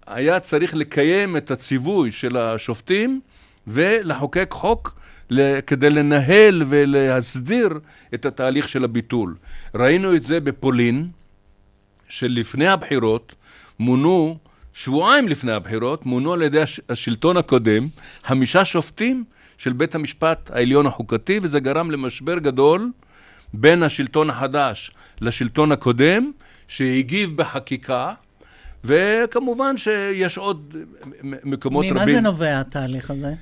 היה 0.08 0.40
צריך 0.40 0.76
לקיים 0.76 1.38
את 1.38 1.52
הציווי 1.52 2.12
של 2.12 2.38
השופטים 2.38 3.22
ולחוקק 3.68 4.50
חוק 4.52 5.00
כדי 5.68 5.90
לנהל 5.90 6.64
ולהסדיר 6.68 7.80
את 8.14 8.26
התהליך 8.26 8.70
של 8.70 8.84
הביטול. 8.84 9.36
ראינו 9.76 10.16
את 10.16 10.24
זה 10.24 10.40
בפולין, 10.40 11.08
שלפני 12.08 12.68
הבחירות 12.68 13.36
מונו, 13.80 14.38
שבועיים 14.76 15.28
לפני 15.28 15.52
הבחירות, 15.52 16.06
מונו 16.06 16.34
על 16.34 16.42
ידי 16.42 16.62
השלטון 16.90 17.38
הקודם 17.38 17.88
חמישה 18.24 18.66
שופטים 18.66 19.24
של 19.58 19.74
בית 19.74 19.96
המשפט 19.96 20.52
העליון 20.54 20.88
החוקתי, 20.88 21.40
וזה 21.42 21.60
גרם 21.60 21.92
למשבר 21.92 22.40
גדול 22.40 22.92
בין 23.54 23.84
השלטון 23.84 24.30
החדש 24.30 24.92
לשלטון 25.22 25.72
הקודם, 25.72 26.32
שהגיב 26.68 27.38
בחקיקה, 27.38 28.14
וכמובן 28.84 29.78
שיש 29.78 30.38
עוד 30.38 30.76
מקומות 31.24 31.86
רבים. 31.86 31.96
ממה 31.96 32.14
זה 32.14 32.22
נובע 32.22 32.60
התהליך 32.60 33.12
הזה? 33.12 33.34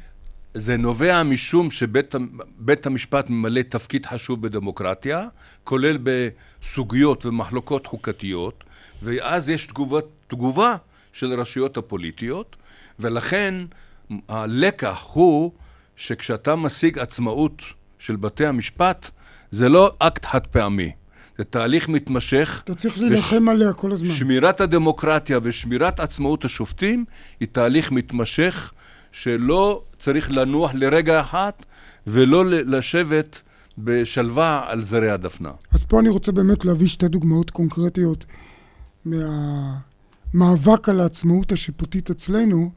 זה 0.54 0.78
נובע 0.78 1.24
משום 1.24 1.72
שבית 1.72 2.86
המשפט 2.86 3.30
ממלא 3.30 3.62
תפקיד 3.62 4.06
חשוב 4.06 4.42
בדמוקרטיה, 4.42 5.28
כולל 5.64 5.98
בסוגיות 6.04 7.26
ומחלוקות 7.26 7.88
חוקתיות, 7.88 8.64
ואז 9.04 9.50
יש 9.50 9.66
תגובה, 9.66 10.00
תגובה 10.28 10.76
של 11.14 11.32
הרשויות 11.32 11.78
הפוליטיות, 11.78 12.56
ולכן 13.00 13.54
הלקח 14.30 15.06
הוא 15.14 15.52
שכשאתה 15.96 16.56
משיג 16.56 17.00
עצמאות 17.00 17.62
של 18.00 18.16
בתי 18.16 18.46
המשפט, 18.46 19.12
זה 19.52 19.70
לא 19.70 19.96
אקט 20.00 20.26
חד 20.26 20.48
פעמי. 20.48 20.92
זה 21.38 21.44
תהליך 21.44 21.90
מתמשך. 21.90 22.62
אתה 22.64 22.76
צריך 22.76 23.00
להילחם 23.00 23.48
וש... 23.48 23.52
עליה 23.52 23.74
כל 23.74 23.92
הזמן. 23.92 24.10
שמירת 24.10 24.62
הדמוקרטיה 24.62 25.40
ושמירת 25.44 26.00
עצמאות 26.00 26.46
השופטים 26.46 27.06
היא 27.40 27.48
תהליך 27.52 27.92
מתמשך 27.92 28.72
שלא 29.12 29.84
צריך 29.98 30.32
לנוח 30.32 30.72
לרגע 30.74 31.22
אחד 31.22 31.52
ולא 32.08 32.46
לשבת 32.46 33.42
בשלווה 33.78 34.66
על 34.68 34.84
זרי 34.84 35.10
הדפנה. 35.10 35.52
אז 35.72 35.84
פה 35.86 36.00
אני 36.00 36.10
רוצה 36.10 36.32
באמת 36.32 36.66
להביא 36.66 36.88
שתי 36.88 37.08
דוגמאות 37.08 37.50
קונקרטיות 37.50 38.26
מהמאבק 40.34 40.90
על 40.90 41.00
העצמאות 41.00 41.52
השיפוטית 41.52 42.10
אצלנו, 42.10 42.72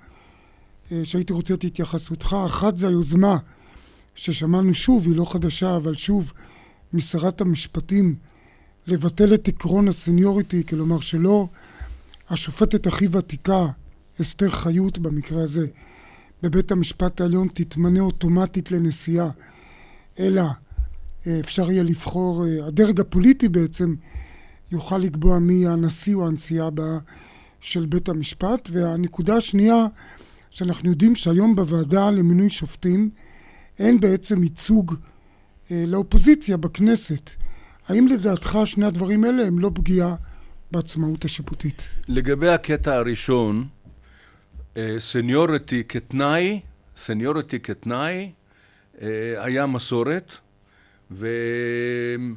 אה, 0.93 1.01
שהייתי 1.05 1.33
רוצה 1.33 1.55
את 1.55 1.65
התייחסותך. 1.65 2.37
אחת 2.47 2.77
זה 2.77 2.89
היוזמה 2.89 3.39
ששמענו 4.15 4.75
שוב, 4.75 5.07
היא 5.07 5.17
לא 5.17 5.33
חדשה, 5.33 5.77
אבל 5.77 5.97
שוב, 5.97 6.33
משרת 6.93 7.41
המשפטים 7.41 8.15
לבטל 8.87 9.35
את 9.35 9.49
עקרון 9.49 9.89
הסניוריטי, 9.89 10.67
כלומר 10.67 11.01
שלא 11.01 11.49
השופטת 12.31 12.87
הכי 12.87 13.09
ותיקה, 13.11 13.67
אסתר 14.21 14.51
חיות 14.51 14.99
במקרה 14.99 15.43
הזה, 15.43 15.67
בבית 16.43 16.73
המשפט 16.73 17.21
העליון 17.21 17.49
תתמנה 17.55 18.01
אוטומטית 18.01 18.71
לנשיאה, 18.71 19.31
אלא 20.19 20.43
אה, 21.27 21.41
אפשר 21.41 21.71
יהיה 21.71 21.83
לבחור, 21.83 22.47
אה, 22.47 22.67
הדרג 22.67 23.01
הפוליטי 23.01 23.49
בעצם 23.49 23.95
יוכל 24.73 24.99
לקבוע 24.99 25.39
מי 25.39 25.67
הנשיא 25.67 26.15
או 26.15 26.29
הנשיאה 26.29 26.67
הבאה 26.67 26.99
של 27.67 27.87
בית 27.87 28.09
המשפט. 28.09 28.69
והנקודה 28.73 29.37
השנייה, 29.37 29.87
שאנחנו 30.51 30.91
יודעים 30.91 31.15
שהיום 31.15 31.55
בוועדה 31.55 32.11
למינוי 32.11 32.51
שופטים 32.51 33.11
אין 33.79 34.01
בעצם 34.01 34.43
ייצוג 34.43 34.95
אה, 35.71 35.85
לאופוזיציה 35.87 36.57
בכנסת. 36.57 37.31
האם 37.89 38.07
לדעתך 38.07 38.59
שני 38.65 38.87
הדברים 38.87 39.25
האלה 39.25 39.47
הם 39.47 39.59
לא 39.59 39.71
פגיעה 39.75 40.15
בעצמאות 40.71 41.25
השיפוטית? 41.25 41.89
לגבי 42.09 42.49
הקטע 42.49 42.95
הראשון, 42.95 43.67
seniority 44.99 45.83
כתנאי, 45.89 46.61
seniority 46.97 47.61
כתנאי 47.61 48.33
היה 49.37 49.67
מסורת, 49.67 50.33
ואם 51.11 52.35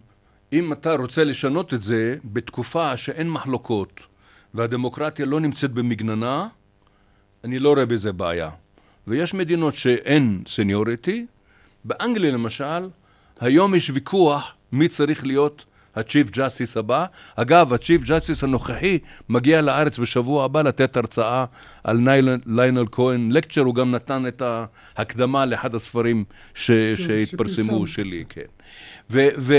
אתה 0.74 0.96
רוצה 0.96 1.24
לשנות 1.24 1.74
את 1.74 1.82
זה 1.82 2.16
בתקופה 2.24 2.98
שאין 2.98 3.30
מחלוקות 3.30 4.09
והדמוקרטיה 4.54 5.26
לא 5.26 5.40
נמצאת 5.40 5.72
במגננה, 5.72 6.48
אני 7.44 7.60
לא 7.60 7.74
רואה 7.74 7.86
בזה 7.86 8.14
בעיה. 8.14 8.50
ויש 9.08 9.34
מדינות 9.34 9.76
שאין 9.76 10.44
seniority, 10.48 11.26
באנגליה 11.86 12.32
למשל, 12.32 12.90
היום 13.40 13.76
יש 13.76 13.90
ויכוח 13.94 14.54
מי 14.72 14.88
צריך 14.88 15.26
להיות 15.26 15.66
ה 15.96 16.02
Chief 16.02 16.30
Justice 16.30 16.78
הבא. 16.78 17.06
אגב, 17.36 17.74
ה 17.74 17.79
Chief 17.79 18.02
Justice 18.02 18.44
הנוכחי 18.44 19.00
מגיע 19.30 19.62
לארץ 19.62 20.00
בשבוע 20.00 20.46
הבא 20.46 20.62
לתת 20.62 20.98
הרצאה 20.98 21.46
על 21.84 22.00
ליונל 22.46 22.86
כהן 22.92 23.32
lecture, 23.32 23.62
הוא 23.62 23.76
גם 23.76 23.92
נתן 23.92 24.28
את 24.28 24.42
ההקדמה 24.96 25.46
לאחד 25.46 25.76
הספרים 25.76 26.24
ש, 26.54 26.72
כן, 26.72 26.96
שהתפרסמו 26.96 27.88
שלי, 27.88 28.24
כן. 28.30 28.42
ו, 29.12 29.28
ו, 29.38 29.56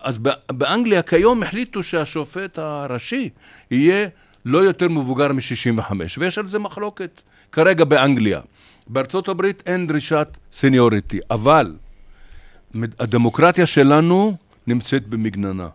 אז 0.00 0.18
באנגליה 0.52 1.02
כיום 1.02 1.42
החליטו 1.42 1.82
שהשופט 1.82 2.58
הראשי 2.58 3.30
יהיה 3.70 4.08
לא 4.44 4.58
יותר 4.58 4.88
מבוגר 4.88 5.32
מ-65, 5.32 5.92
ויש 6.18 6.38
על 6.38 6.48
זה 6.48 6.58
מחלוקת 6.58 7.22
כרגע 7.52 7.84
באנגליה. 7.84 8.40
בארצות 8.86 9.28
הברית 9.28 9.62
אין 9.66 9.86
דרישת 9.86 10.28
סניוריטי, 10.52 11.20
אבל 11.30 11.76
הדמוקרטיה 12.98 13.66
שלנו 13.66 14.36
נמצאת 14.66 15.06
במגננה. 15.06 15.68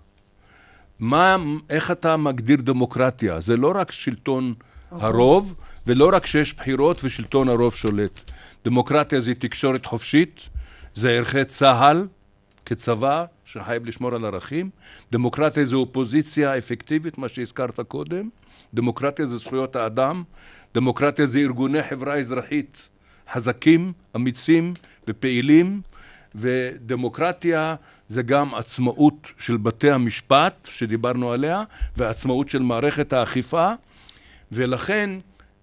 מה, 1.00 1.36
איך 1.70 1.92
אתה 1.92 2.18
מגדיר 2.18 2.62
דמוקרטיה? 2.62 3.40
זה 3.42 3.58
לא 3.58 3.72
רק 3.76 3.92
שלטון 3.92 4.54
הרוב, 4.92 5.56
ולא 5.88 6.10
רק 6.14 6.26
שיש 6.26 6.54
בחירות 6.54 7.04
ושלטון 7.04 7.50
הרוב 7.50 7.76
שולט. 7.76 8.20
דמוקרטיה 8.66 9.20
זה 9.20 9.36
תקשורת 9.36 9.86
חופשית, 9.86 10.50
זה 10.96 11.12
ערכי 11.12 11.46
צה"ל 11.46 12.08
כצבא 12.66 13.26
שחייב 13.46 13.86
לשמור 13.86 14.16
על 14.16 14.26
ערכים. 14.26 14.70
דמוקרטיה 15.12 15.66
זה 15.66 15.76
אופוזיציה 15.76 16.58
אפקטיבית, 16.58 17.18
מה 17.18 17.30
שהזכרת 17.30 17.80
קודם. 17.80 18.30
דמוקרטיה 18.74 19.26
זה 19.26 19.38
זכויות 19.38 19.76
האדם. 19.76 20.24
דמוקרטיה 20.76 21.26
זה 21.26 21.40
ארגוני 21.40 21.84
חברה 21.84 22.16
אזרחית 22.16 22.90
חזקים, 23.34 23.94
אמיצים 24.16 24.74
ופעילים. 25.08 25.82
ודמוקרטיה 26.36 27.76
זה 28.08 28.22
גם 28.22 28.56
עצמאות 28.56 29.28
של 29.38 29.58
בתי 29.58 29.92
המשפט 29.92 30.68
שדיברנו 30.72 31.32
עליה 31.32 31.64
ועצמאות 31.98 32.50
של 32.50 32.62
מערכת 32.62 33.14
האכיפה 33.14 33.72
ולכן 34.52 35.10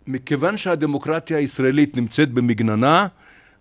מכיוון 0.07 0.57
שהדמוקרטיה 0.57 1.38
הישראלית 1.38 1.97
נמצאת 1.97 2.33
במגננה 2.33 3.07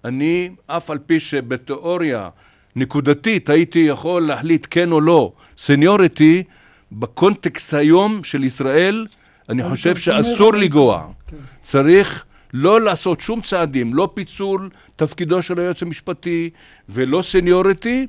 אני 0.05 0.49
אף 0.67 0.89
על 0.89 0.97
פי 0.97 1.19
שבתיאוריה 1.19 2.29
נקודתית 2.75 3.49
הייתי 3.49 3.79
יכול 3.79 4.21
להחליט 4.21 4.67
כן 4.69 4.91
או 4.91 5.01
לא 5.01 5.33
seniority 5.57 6.43
בקונטקסט 6.91 7.73
היום 7.73 8.23
של 8.23 8.43
ישראל 8.43 9.05
אני 9.49 9.69
חושב 9.69 9.95
שאסור 9.95 10.53
לגוע 10.53 11.07
כן. 11.27 11.37
צריך 11.61 12.25
לא 12.53 12.81
לעשות 12.81 13.21
שום 13.21 13.41
צעדים, 13.41 13.93
לא 13.93 14.09
פיצול 14.13 14.69
תפקידו 14.95 15.41
של 15.41 15.59
היועץ 15.59 15.81
המשפטי 15.81 16.49
ולא 16.89 17.21
seniority, 17.21 18.07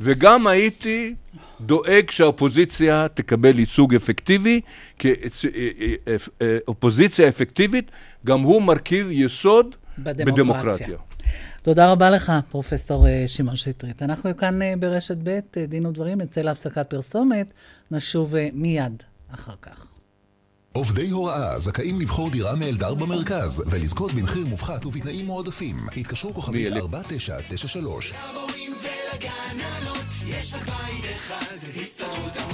וגם 0.00 0.46
הייתי 0.46 1.14
דואג 1.60 2.10
שהאופוזיציה 2.10 3.06
תקבל 3.14 3.58
ייצוג 3.58 3.94
אפקטיבי, 3.94 4.60
כי 4.98 5.12
אופוזיציה 6.68 7.28
אפקטיבית 7.28 7.90
גם 8.26 8.40
הוא 8.40 8.62
מרכיב 8.62 9.08
יסוד 9.10 9.74
בדמוקרטיה. 9.98 10.26
בדמוקרטיה. 10.26 10.96
תודה 11.62 11.92
רבה 11.92 12.10
לך, 12.10 12.32
פרופסור 12.50 13.08
אה, 13.08 13.24
שמעון 13.26 13.56
שטרית. 13.56 14.02
אנחנו 14.02 14.36
כאן 14.36 14.62
אה, 14.62 14.74
ברשת 14.78 15.16
ב', 15.22 15.28
אה, 15.56 15.66
דין 15.66 15.86
ודברים, 15.86 16.20
נצא 16.20 16.42
להפסקת 16.42 16.90
פרסומת, 16.90 17.52
נשוב 17.90 18.34
מיד 18.52 19.02
אחר 19.34 19.54
כך. 19.62 19.91
עובדי 20.72 21.10
הוראה 21.10 21.58
זכאים 21.58 22.00
לבחור 22.00 22.30
דירה 22.30 22.54
מאלדר 22.54 22.94
במרכז 22.94 23.64
ולזכות 23.70 24.12
במחיר 24.12 24.46
מופחת 24.46 24.86
ובתנאים 24.86 25.26
מועדפים. 25.26 25.76
התקשרו 25.96 26.34
כוכבית 26.34 26.72
4993. 26.76 28.12
למורים 28.12 28.74
ולגננות 28.82 30.06
יש 30.26 30.54
רק 30.54 30.66
בית 30.66 31.04
אחד, 31.16 31.56
הסתדרות 31.80 32.36
המורים. 32.36 32.51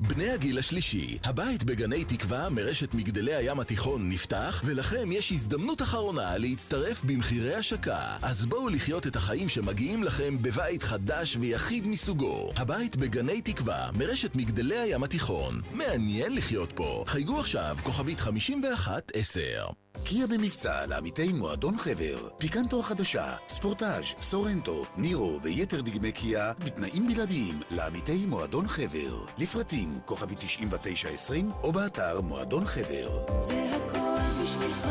בני 0.00 0.30
הגיל 0.30 0.58
השלישי, 0.58 1.18
הבית 1.24 1.64
בגני 1.64 2.04
תקווה 2.04 2.50
מרשת 2.50 2.94
מגדלי 2.94 3.34
הים 3.34 3.60
התיכון 3.60 4.08
נפתח, 4.08 4.62
ולכם 4.64 5.12
יש 5.12 5.32
הזדמנות 5.32 5.82
אחרונה 5.82 6.38
להצטרף 6.38 7.04
במחירי 7.04 7.54
השקה. 7.54 8.16
אז 8.22 8.46
בואו 8.46 8.68
לחיות 8.68 9.06
את 9.06 9.16
החיים 9.16 9.48
שמגיעים 9.48 10.04
לכם 10.04 10.42
בבית 10.42 10.82
חדש 10.82 11.36
ויחיד 11.40 11.86
מסוגו. 11.86 12.52
הבית 12.56 12.96
בגני 12.96 13.40
תקווה 13.40 13.90
מרשת 13.92 14.36
מגדלי 14.36 14.78
הים 14.78 15.02
התיכון. 15.02 15.60
מעניין 15.72 16.34
לחיות 16.34 16.72
פה. 16.74 17.04
חייגו 17.06 17.40
עכשיו, 17.40 17.76
כוכבית 17.82 18.20
5110. 18.20 19.66
קיה 20.04 20.26
במבצע 20.26 20.86
לעמיתי 20.86 21.32
מועדון 21.32 21.78
חבר, 21.78 22.28
פיקנטו 22.38 22.80
החדשה, 22.80 23.36
ספורטאז', 23.48 24.04
סורנטו, 24.20 24.84
נירו 24.96 25.40
ויתר 25.42 25.80
דגמי 25.80 26.12
קיה 26.12 26.52
בתנאים 26.58 27.06
בלעדיים 27.06 27.60
לעמיתי 27.70 28.26
מועדון 28.26 28.68
חבר. 28.68 29.24
לפרטים 29.38 29.98
כוכבי 30.04 30.34
9920 30.34 31.50
או 31.62 31.72
באתר 31.72 32.20
מועדון 32.20 32.64
חבר. 32.64 33.38
זה 33.38 33.70
הכל 33.74 34.42
בשבילך, 34.42 34.88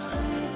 חבר. 0.00 0.52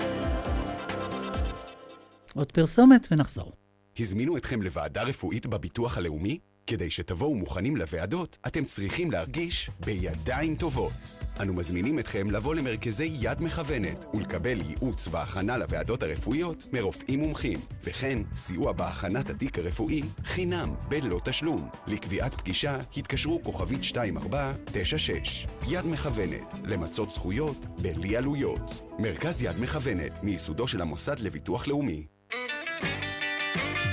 עוד 2.35 2.53
פרסומת 2.53 3.09
ונחזור. 3.11 3.53
הזמינו 3.99 4.37
אתכם 4.37 4.63
לוועדה 4.63 5.03
רפואית 5.03 5.47
בביטוח 5.47 5.99
הלאומי? 5.99 6.39
כדי 6.67 6.91
שתבואו 6.91 7.35
מוכנים 7.35 7.77
לוועדות, 7.77 8.39
אתם 8.47 8.65
צריכים 8.65 9.11
להרגיש 9.11 9.71
בידיים 9.81 10.57
טובות. 10.57 11.16
אנו 11.41 11.55
מזמינים 11.55 11.99
אתכם 11.99 12.31
לבוא 12.31 12.55
למרכזי 12.55 13.17
יד 13.21 13.43
מכוונת 13.43 14.07
ולקבל 14.15 14.61
ייעוץ 14.61 15.09
והכנה 15.11 15.57
לוועדות 15.57 16.03
הרפואיות 16.03 16.67
מרופאים 16.73 17.21
מומחים, 17.21 17.59
וכן 17.85 18.19
סיוע 18.37 18.73
בהכנת 18.73 19.31
התיק 19.31 19.59
הרפואי 19.59 20.03
חינם 20.25 20.75
בלא 20.89 21.21
תשלום. 21.25 21.69
לקביעת 21.87 22.35
פגישה 22.35 22.77
התקשרו 22.97 23.43
כוכבית 23.43 23.81
2496. 23.81 25.47
יד 25.69 25.87
מכוונת, 25.87 26.59
למצות 26.65 27.11
זכויות 27.11 27.57
בלי 27.83 28.17
עלויות. 28.17 28.93
מרכז 28.99 29.43
יד 29.43 29.61
מכוונת, 29.61 30.23
מייסודו 30.23 30.69
של 30.69 30.81
המוסד 30.81 31.19
לביטוח 31.21 31.69
לאומי. 31.69 32.07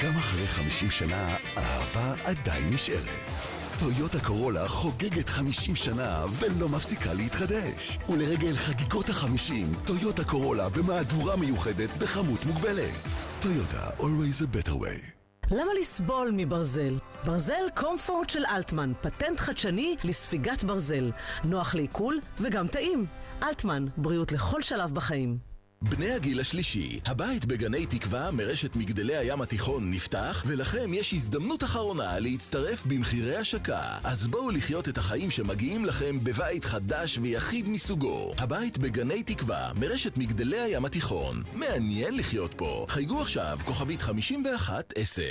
גם 0.03 0.17
אחרי 0.17 0.47
50 0.47 0.91
שנה, 0.91 1.37
האהבה 1.55 2.15
עדיין 2.23 2.69
נשארת. 2.69 3.52
טויוטה 3.83 4.19
קורולה 4.19 4.67
חוגגת 4.67 5.29
50 5.29 5.75
שנה 5.75 6.25
ולא 6.39 6.69
מפסיקה 6.69 7.13
להתחדש. 7.13 7.99
ולרגל 8.09 8.57
חגיגות 8.57 9.09
ה-50, 9.09 9.85
טויוטה 9.85 10.23
קורולה 10.23 10.69
במהדורה 10.69 11.35
מיוחדת 11.35 11.89
בכמות 11.97 12.45
מוגבלת. 12.45 13.07
טויוטה, 13.41 13.89
always 13.99 14.41
a 14.41 14.55
better 14.55 14.71
way. 14.71 15.11
למה 15.51 15.71
לסבול 15.79 16.31
מברזל? 16.33 16.97
ברזל 17.25 17.63
קומפורט 17.75 18.29
של 18.29 18.45
אלטמן, 18.45 18.91
פטנט 19.01 19.39
חדשני 19.39 19.95
לספיגת 20.03 20.63
ברזל. 20.63 21.11
נוח 21.43 21.75
לעיכול 21.75 22.19
וגם 22.41 22.67
טעים. 22.67 23.05
אלטמן, 23.43 23.85
בריאות 23.97 24.31
לכל 24.31 24.61
שלב 24.61 24.93
בחיים. 24.93 25.52
בני 25.89 26.11
הגיל 26.11 26.39
השלישי, 26.39 26.99
הבית 27.05 27.45
בגני 27.45 27.85
תקווה 27.85 28.31
מרשת 28.31 28.75
מגדלי 28.75 29.17
הים 29.17 29.41
התיכון 29.41 29.91
נפתח, 29.91 30.43
ולכם 30.47 30.93
יש 30.93 31.13
הזדמנות 31.13 31.63
אחרונה 31.63 32.19
להצטרף 32.19 32.85
במחירי 32.85 33.35
השקה. 33.35 33.81
אז 34.03 34.27
בואו 34.27 34.49
לחיות 34.51 34.89
את 34.89 34.97
החיים 34.97 35.31
שמגיעים 35.31 35.85
לכם 35.85 36.23
בבית 36.23 36.65
חדש 36.65 37.17
ויחיד 37.17 37.69
מסוגו. 37.69 38.33
הבית 38.37 38.77
בגני 38.77 39.23
תקווה 39.23 39.71
מרשת 39.79 40.17
מגדלי 40.17 40.59
הים 40.59 40.85
התיכון. 40.85 41.43
מעניין 41.53 42.17
לחיות 42.17 42.53
פה. 42.57 42.85
חייגו 42.89 43.21
עכשיו, 43.21 43.59
כוכבית 43.65 44.01
5110. 44.01 45.21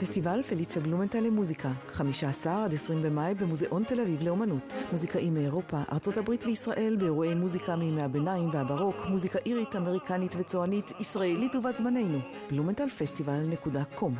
פסטיבל 0.00 0.42
פליציה 0.42 0.82
בלומנטל 0.82 1.20
למוזיקה, 1.20 1.70
15 1.92 2.64
עד 2.64 2.74
20 2.74 3.02
במאי 3.02 3.34
במוזיאון 3.34 3.84
תל 3.84 4.00
אביב 4.00 4.22
לאומנות. 4.22 4.74
מוזיקאים 4.92 5.34
מאירופה, 5.34 5.80
ארצות 5.92 6.16
הברית 6.16 6.44
וישראל 6.44 6.96
באירועי 6.98 7.34
מוזיקה 7.34 7.76
מימי 7.76 8.02
הביניים 8.02 8.50
והברוק, 8.52 8.96
מוזיקה 9.08 9.37
אירית, 9.46 9.76
אמריקנית 9.76 10.36
וצוענית, 10.38 10.92
ישראלית 11.00 11.54
ובת 11.54 11.76
זמננו. 11.76 12.18
בלומנטלפסטיבל.קום 12.50 14.14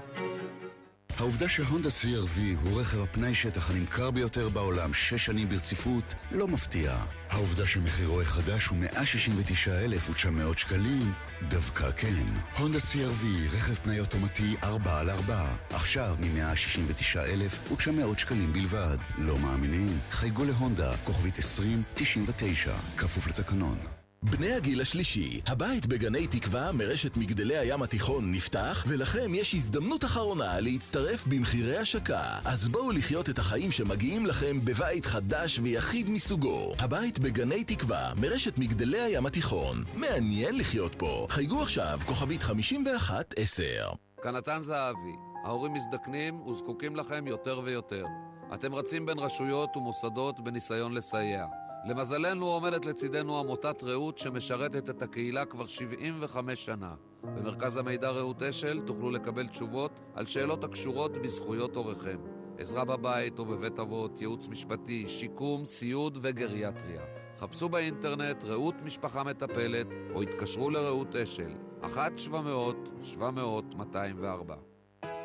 העובדה 1.19 1.49
שהונדה 1.49 1.89
CRV 1.89 2.41
הוא 2.63 2.81
רכב 2.81 3.01
הפנאי 3.01 3.35
שטח 3.35 3.71
הנמכר 3.71 4.11
ביותר 4.11 4.49
בעולם 4.49 4.95
שש 4.95 5.27
שנים 5.27 5.49
ברציפות 5.49 6.15
לא 6.33 6.49
מפתיעה. 6.49 7.07
העובדה 7.31 7.67
שמחירו 7.67 8.21
החדש 8.21 8.67
הוא 8.67 8.79
169,900 8.79 10.59
שקלים 10.59 11.13
דווקא 11.49 11.91
כן. 11.91 12.25
הונדה 12.59 12.79
CRV, 12.79 13.27
רכב 13.55 13.75
פנאי 13.75 14.01
אוטומטי 14.01 14.57
4 14.63 15.01
על 15.01 15.11
4 15.11 15.47
עכשיו 15.71 16.17
מ-169,900 16.21 18.19
שקלים 18.19 18.53
בלבד. 18.53 18.99
לא 19.19 19.39
מאמינים? 19.39 19.99
חייגו 20.11 20.45
להונדה, 20.45 20.97
כוכבית 21.05 21.37
2099, 21.37 22.73
כפוף 22.97 23.27
לתקנון. 23.27 23.98
בני 24.23 24.53
הגיל 24.53 24.81
השלישי, 24.81 25.41
הבית 25.47 25.87
בגני 25.87 26.27
תקווה 26.27 26.73
מרשת 26.73 27.17
מגדלי 27.17 27.59
הים 27.59 27.83
התיכון 27.83 28.33
נפתח, 28.33 28.85
ולכם 28.89 29.35
יש 29.35 29.55
הזדמנות 29.55 30.05
אחרונה 30.05 30.61
להצטרף 30.61 31.27
במחירי 31.27 31.77
השקה. 31.77 32.39
אז 32.45 32.69
בואו 32.69 32.93
לחיות 32.93 33.31
את 33.31 33.39
החיים 33.39 33.73
שמגיעים 33.73 34.27
לכם 34.27 34.65
בבית 34.65 35.07
חדש 35.07 35.59
ויחיד 35.63 36.11
מסוגו. 36.11 36.75
הבית 36.79 37.19
בגני 37.19 37.65
תקווה 37.65 38.13
מרשת 38.17 38.59
מגדלי 38.59 39.01
הים 39.01 39.27
התיכון. 39.27 39.85
מעניין 39.95 40.59
לחיות 40.59 40.95
פה. 40.99 41.27
חייגו 41.31 41.63
עכשיו, 41.63 42.01
כוכבית 42.07 42.43
5110. 42.43 43.65
כאן 44.23 44.37
נתן 44.37 44.59
זהבי, 44.63 45.17
ההורים 45.45 45.73
מזדקנים 45.73 46.47
וזקוקים 46.47 46.97
לכם 46.97 47.27
יותר 47.27 47.61
ויותר. 47.65 48.05
אתם 48.55 48.75
רצים 48.75 49.07
בין 49.07 49.19
רשויות 49.19 49.77
ומוסדות 49.77 50.41
בניסיון 50.45 50.95
לסייע. 50.95 51.68
למזלנו 51.85 52.47
עומדת 52.47 52.85
לצידנו 52.85 53.38
עמותת 53.38 53.83
רעות 53.83 54.19
שמשרתת 54.19 54.91
את 54.91 55.03
הקהילה 55.03 55.45
כבר 55.45 55.67
75 55.67 56.64
שנה. 56.64 56.95
במרכז 57.23 57.77
המידע 57.77 58.11
רעות 58.11 58.43
אשל 58.43 58.81
תוכלו 58.81 59.11
לקבל 59.11 59.47
תשובות 59.47 59.91
על 60.14 60.27
שאלות 60.27 60.64
הקשורות 60.64 61.12
בזכויות 61.12 61.77
הוריכם. 61.77 62.19
עזרה 62.59 62.85
בבית 62.85 63.38
או 63.38 63.45
בבית 63.45 63.79
אבות, 63.79 64.21
ייעוץ 64.21 64.49
משפטי, 64.49 65.09
שיקום, 65.09 65.64
סיעוד 65.64 66.19
וגריאטריה. 66.23 67.03
חפשו 67.38 67.69
באינטרנט 67.69 68.45
רעות 68.45 68.75
משפחה 68.85 69.25
מטפלת 69.25 69.87
או 70.14 70.23
התקשרו 70.23 70.71
לרעות 70.71 71.17
אשל, 71.17 71.51
1-700-700-204. 71.83 71.88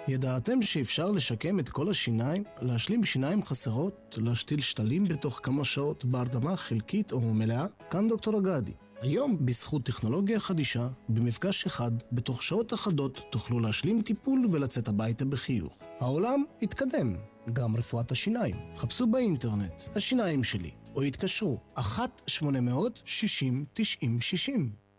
ידעתם 0.08 0.62
שאפשר 0.62 1.12
לשקם 1.12 1.60
את 1.60 1.70
כל 1.70 1.90
השיניים, 1.90 2.44
להשלים 2.62 3.04
שיניים 3.04 3.44
חסרות, 3.44 4.18
להשתיל 4.22 4.62
שתלים 4.62 5.04
בתוך 5.06 5.40
כמה 5.44 5.66
שעות 5.66 6.06
בהרדמה 6.06 6.56
חלקית 6.56 7.12
או 7.12 7.22
מלאה? 7.34 7.66
כאן 7.90 8.08
דוקטור 8.08 8.40
אגדי. 8.40 8.72
היום, 9.02 9.46
בזכות 9.46 9.86
טכנולוגיה 9.86 10.40
חדישה, 10.40 10.88
במפגש 11.10 11.66
אחד, 11.66 11.92
בתוך 12.12 12.44
שעות 12.44 12.74
אחדות, 12.74 13.22
תוכלו 13.30 13.60
להשלים 13.60 14.02
טיפול 14.02 14.48
ולצאת 14.52 14.88
הביתה 14.88 15.26
בחיוך. 15.26 15.84
העולם 16.00 16.44
התקדם, 16.62 17.16
גם 17.54 17.76
רפואת 17.76 18.12
השיניים. 18.12 18.56
חפשו 18.76 19.08
באינטרנט, 19.08 19.84
השיניים 19.96 20.44
שלי, 20.44 20.72
או 20.96 21.02
התקשרו, 21.02 21.60
1-800-60-90-60. 21.78 21.82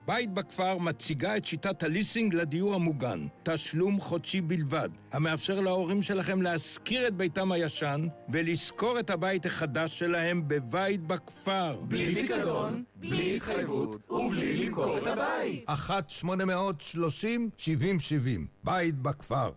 בית 0.07 0.31
בכפר 0.31 0.79
מציגה 0.79 1.37
את 1.37 1.47
שיטת 1.47 1.83
הליסינג 1.83 2.35
לדיור 2.35 2.75
המוגן, 2.75 3.27
תשלום 3.43 4.01
חודשי 4.01 4.41
בלבד, 4.41 4.89
המאפשר 5.13 5.61
להורים 5.61 6.03
שלכם 6.03 6.43
להשכיר 6.43 7.09
את 7.09 7.15
ביתם 7.15 7.53
הישן 7.53 8.07
ולשכור 8.29 8.99
את 8.99 9.11
הבית 9.11 9.47
החדש 9.47 9.99
שלהם 9.99 10.49
בבית 10.49 11.01
בכפר. 11.01 11.77
בלי 11.89 12.15
פיקדון, 12.15 12.85
בלי 12.97 13.37
התחייבות 13.37 14.11
ובלי 14.11 14.67
למכור 14.67 14.99
את 14.99 15.07
הבית. 15.07 15.69
1-830-7070, 15.69 16.25
בית 18.65 18.95
בכפר. 18.95 19.51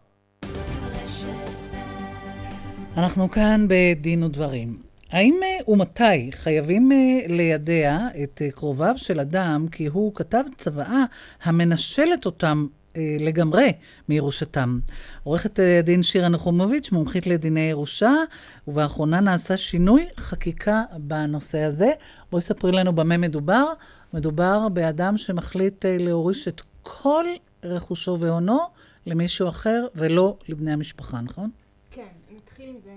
אנחנו 2.98 3.32
כאן 3.32 3.66
בדין 3.70 4.24
ודברים. 4.24 4.87
האם 5.12 5.40
ומתי 5.68 6.32
חייבים 6.32 6.92
לידע 7.28 8.08
את 8.24 8.42
קרוביו 8.56 8.94
של 8.98 9.20
אדם 9.20 9.66
כי 9.72 9.86
הוא 9.86 10.16
כתב 10.16 10.44
צוואה 10.58 11.04
המנשלת 11.44 12.26
אותם 12.26 12.68
לגמרי 13.20 13.72
מירושתם. 14.10 14.80
עורכת 15.24 15.60
הדין 15.80 16.04
שירה 16.04 16.30
נחומוביץ', 16.30 16.92
מומחית 16.92 17.28
לדיני 17.28 17.60
ירושה, 17.60 18.14
ובאחרונה 18.68 19.20
נעשה 19.20 19.58
שינוי 19.58 20.06
חקיקה 20.18 20.84
בנושא 20.98 21.60
הזה. 21.60 21.92
בואי 22.32 22.42
ספרי 22.42 22.72
לנו 22.72 22.96
במה 22.96 23.18
מדובר. 23.18 23.66
מדובר 24.14 24.70
באדם 24.70 25.18
שמחליט 25.18 25.86
להוריש 25.86 26.48
את 26.48 26.62
כל 26.84 27.26
רכושו 27.64 28.18
והונו 28.20 28.60
למישהו 29.06 29.48
אחר 29.48 29.88
ולא 29.96 30.38
לבני 30.48 30.72
המשפחה, 30.72 31.22
נכון? 31.22 31.50
כן, 31.92 32.08
נתחיל 32.38 32.70
עם 32.70 32.76
זה 32.84 32.92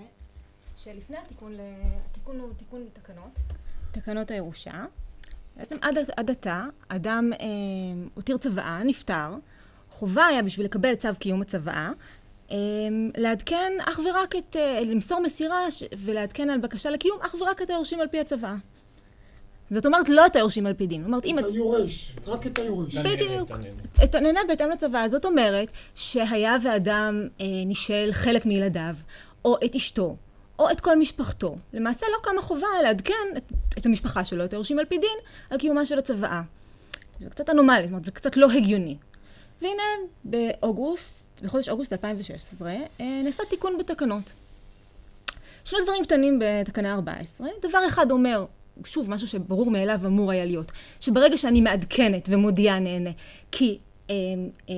שלפני 0.84 1.16
התיקון, 1.24 1.56
התיקון 2.10 2.40
הוא 2.40 2.48
תיקון 2.56 2.86
לתקנות, 2.86 3.30
תקנות 3.92 4.30
הירושה. 4.30 4.84
בעצם 5.56 5.76
עד, 5.80 5.98
עד 6.16 6.30
עתה, 6.30 6.64
אדם 6.88 7.30
אה, 7.32 7.46
הותיר 8.14 8.36
צוואה, 8.36 8.84
נפטר, 8.84 9.34
חובה 9.90 10.26
היה 10.26 10.42
בשביל 10.42 10.66
לקבל 10.66 10.94
צו 10.94 11.08
קיום 11.18 11.42
הצוואה, 11.42 11.90
אה, 12.50 12.56
לעדכן 13.16 13.72
אך 13.80 14.00
ורק 14.04 14.36
את, 14.36 14.56
אה, 14.56 14.80
למסור 14.80 15.20
מסירה 15.20 15.70
ש, 15.70 15.82
ולעדכן 15.98 16.50
על 16.50 16.58
בקשה 16.58 16.90
לקיום 16.90 17.18
אך 17.22 17.34
ורק 17.40 17.62
את 17.62 17.70
היורשים 17.70 18.00
על 18.00 18.08
פי 18.08 18.20
הצוואה. 18.20 18.56
זאת 19.70 19.86
אומרת, 19.86 20.08
לא 20.08 20.26
את 20.26 20.36
היורשים 20.36 20.66
על 20.66 20.74
פי 20.74 20.86
דין. 20.86 21.00
זאת 21.00 21.06
אומרת, 21.06 21.24
אם... 21.24 21.38
את 21.38 21.44
היורש, 21.44 22.16
רק 22.26 22.46
את 22.46 22.58
היורש. 22.58 22.96
בדיוק. 22.96 23.50
את 24.04 24.14
הנהנה 24.14 24.40
בהתאם 24.48 24.70
לצוואה. 24.70 25.08
זאת 25.08 25.24
אומרת 25.24 25.68
שהיה 25.94 26.56
ואדם 26.62 27.28
אה, 27.40 27.46
נישל 27.66 28.08
חלק 28.12 28.46
מילדיו, 28.46 28.94
או 29.44 29.56
את 29.64 29.74
אשתו, 29.74 30.16
או 30.60 30.70
את 30.70 30.80
כל 30.80 30.98
משפחתו. 30.98 31.56
למעשה 31.72 32.06
לא 32.12 32.18
קמה 32.22 32.42
חובה 32.42 32.66
לעדכן 32.82 33.14
את, 33.36 33.52
את 33.78 33.86
המשפחה 33.86 34.24
שלו, 34.24 34.44
את 34.44 34.52
היורשים 34.52 34.78
על 34.78 34.84
פי 34.84 34.98
דין, 34.98 35.18
על 35.50 35.58
קיומה 35.58 35.86
של 35.86 35.98
הצוואה. 35.98 36.42
זה 37.20 37.30
קצת 37.30 37.50
אנומלי, 37.50 37.82
זאת 37.82 37.90
אומרת, 37.90 38.04
זה 38.04 38.10
קצת 38.10 38.36
לא 38.36 38.50
הגיוני. 38.50 38.96
והנה, 39.62 39.82
באוגוסט, 40.24 41.40
בחודש 41.42 41.68
אוגוסט 41.68 41.92
2016, 41.92 42.72
אה, 43.00 43.20
נעשה 43.24 43.42
תיקון 43.50 43.78
בתקנות. 43.78 44.32
שני 45.64 45.78
דברים 45.82 46.04
קטנים 46.04 46.38
בתקנה 46.44 46.94
14. 46.94 47.48
דבר 47.62 47.86
אחד 47.88 48.10
אומר, 48.10 48.44
שוב, 48.84 49.10
משהו 49.10 49.26
שברור 49.28 49.70
מאליו 49.70 50.00
אמור 50.06 50.30
היה 50.30 50.44
להיות, 50.44 50.72
שברגע 51.00 51.36
שאני 51.36 51.60
מעדכנת 51.60 52.28
ומודיעה 52.32 52.78
נהנה, 52.78 53.10
כי 53.52 53.78
אה, 54.10 54.14
אה, 54.68 54.74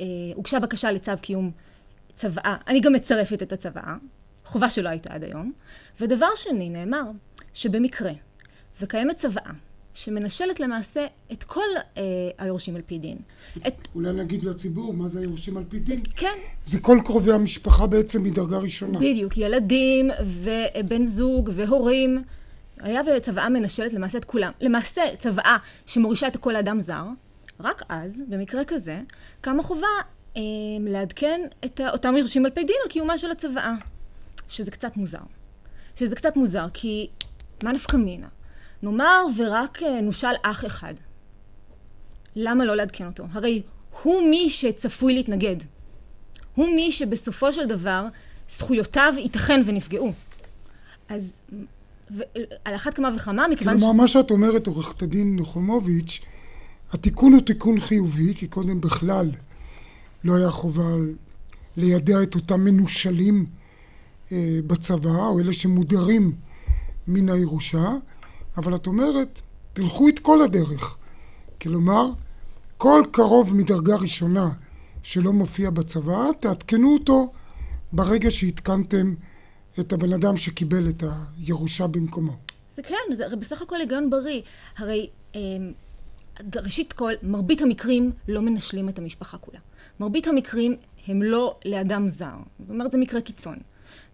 אה, 0.00 0.04
הוגשה 0.34 0.60
בקשה 0.60 0.90
לצו 0.90 1.12
קיום 1.20 1.50
צוואה, 2.14 2.56
אני 2.66 2.80
גם 2.80 2.92
מצרפת 2.92 3.42
את 3.42 3.52
הצוואה, 3.52 3.94
חובה 4.48 4.70
שלא 4.70 4.88
הייתה 4.88 5.14
עד 5.14 5.24
היום. 5.24 5.52
ודבר 6.00 6.26
שני, 6.36 6.68
נאמר 6.68 7.02
שבמקרה 7.54 8.12
וקיימת 8.80 9.16
צוואה 9.16 9.50
שמנשלת 9.94 10.60
למעשה 10.60 11.06
את 11.32 11.44
כל 11.44 11.66
אה, 11.96 12.02
היורשים 12.38 12.76
על 12.76 12.82
פי 12.86 12.98
דין. 12.98 13.18
את... 13.66 13.88
אולי 13.94 14.12
נגיד 14.12 14.44
לציבור 14.44 14.94
מה 14.94 15.08
זה 15.08 15.20
היורשים 15.20 15.56
על 15.56 15.64
פי 15.68 15.78
דין? 15.78 16.00
כן. 16.16 16.38
זה 16.64 16.80
כל 16.80 16.98
קרובי 17.04 17.32
המשפחה 17.32 17.86
בעצם 17.86 18.22
מדרגה 18.22 18.58
ראשונה. 18.58 18.98
בדיוק, 18.98 19.36
ילדים 19.36 20.10
ובן 20.24 21.04
זוג 21.04 21.50
והורים. 21.52 22.22
היה 22.80 23.00
וצוואה 23.16 23.48
מנשלת 23.48 23.92
למעשה 23.92 24.18
את 24.18 24.24
כולם. 24.24 24.52
למעשה, 24.60 25.02
צוואה 25.18 25.56
שמורישה 25.86 26.28
את 26.28 26.36
כל 26.36 26.56
אדם 26.56 26.80
זר, 26.80 27.04
רק 27.60 27.82
אז, 27.88 28.22
במקרה 28.28 28.64
כזה, 28.64 29.00
קמה 29.40 29.62
חובה 29.62 29.86
אה, 30.36 30.42
לעדכן 30.80 31.40
את 31.64 31.80
אותם 31.92 32.16
יורשים 32.16 32.44
על 32.44 32.50
פי 32.50 32.64
דין 32.64 32.76
על 32.84 32.90
קיומה 32.90 33.18
של 33.18 33.30
הצוואה. 33.30 33.74
שזה 34.48 34.70
קצת 34.70 34.96
מוזר. 34.96 35.18
שזה 35.94 36.16
קצת 36.16 36.36
מוזר, 36.36 36.66
כי 36.74 37.08
מה 37.62 37.72
נפקא 37.72 37.96
מינה? 37.96 38.28
נאמר 38.82 39.22
ורק 39.36 39.82
נושל 40.02 40.34
אח 40.42 40.64
אחד. 40.66 40.94
למה 42.36 42.64
לא 42.64 42.76
לעדכן 42.76 43.06
אותו? 43.06 43.24
הרי 43.32 43.62
הוא 44.02 44.30
מי 44.30 44.50
שצפוי 44.50 45.14
להתנגד. 45.14 45.56
הוא 46.54 46.66
מי 46.76 46.92
שבסופו 46.92 47.52
של 47.52 47.66
דבר 47.66 48.06
זכויותיו 48.48 49.14
ייתכן 49.18 49.62
ונפגעו. 49.66 50.12
אז 51.08 51.34
ו- 52.10 52.22
על 52.64 52.74
אחת 52.74 52.94
כמה 52.94 53.10
וכמה, 53.16 53.48
מכיוון 53.48 53.78
ש... 53.78 53.80
כלומר, 53.80 53.92
מה 53.92 54.08
שאת 54.08 54.30
אומרת, 54.30 54.66
עורכת 54.66 55.02
הדין 55.02 55.36
נחומוביץ', 55.36 56.20
התיקון 56.92 57.32
הוא 57.32 57.40
תיקון 57.40 57.80
חיובי, 57.80 58.34
כי 58.34 58.46
קודם 58.46 58.80
בכלל 58.80 59.30
לא 60.24 60.36
היה 60.36 60.50
חובה 60.50 60.82
לידע 61.76 62.22
את 62.22 62.34
אותם 62.34 62.60
מנושלים 62.60 63.46
אה, 63.46 63.57
בצבא, 64.66 65.26
או 65.26 65.40
אלה 65.40 65.52
שמודרים 65.52 66.32
מן 67.08 67.28
הירושה, 67.28 67.92
אבל 68.56 68.74
את 68.74 68.86
אומרת, 68.86 69.40
תלכו 69.72 70.08
את 70.08 70.18
כל 70.18 70.42
הדרך. 70.42 70.96
כלומר, 71.60 72.10
כל 72.76 73.02
קרוב 73.10 73.56
מדרגה 73.56 73.96
ראשונה 73.96 74.50
שלא 75.02 75.32
מופיע 75.32 75.70
בצבא, 75.70 76.30
תעדכנו 76.40 76.92
אותו 76.92 77.32
ברגע 77.92 78.30
שעדכנתם 78.30 79.14
את 79.80 79.92
הבן 79.92 80.12
אדם 80.12 80.36
שקיבל 80.36 80.88
את 80.88 81.04
הירושה 81.38 81.86
במקומו. 81.86 82.36
זה 82.70 82.82
כן, 82.82 82.94
זה 83.12 83.36
בסך 83.36 83.62
הכל 83.62 83.76
היגיון 83.76 84.10
בריא. 84.10 84.40
הרי 84.76 85.10
אה, 85.34 85.40
ראשית 86.56 86.92
כל, 86.92 87.12
מרבית 87.22 87.62
המקרים 87.62 88.12
לא 88.28 88.42
מנשלים 88.42 88.88
את 88.88 88.98
המשפחה 88.98 89.38
כולה. 89.38 89.58
מרבית 90.00 90.26
המקרים 90.26 90.76
הם 91.06 91.22
לא 91.22 91.58
לאדם 91.64 92.08
זר. 92.08 92.36
זאת 92.60 92.70
אומרת, 92.70 92.92
זה 92.92 92.98
מקרה 92.98 93.20
קיצון. 93.20 93.56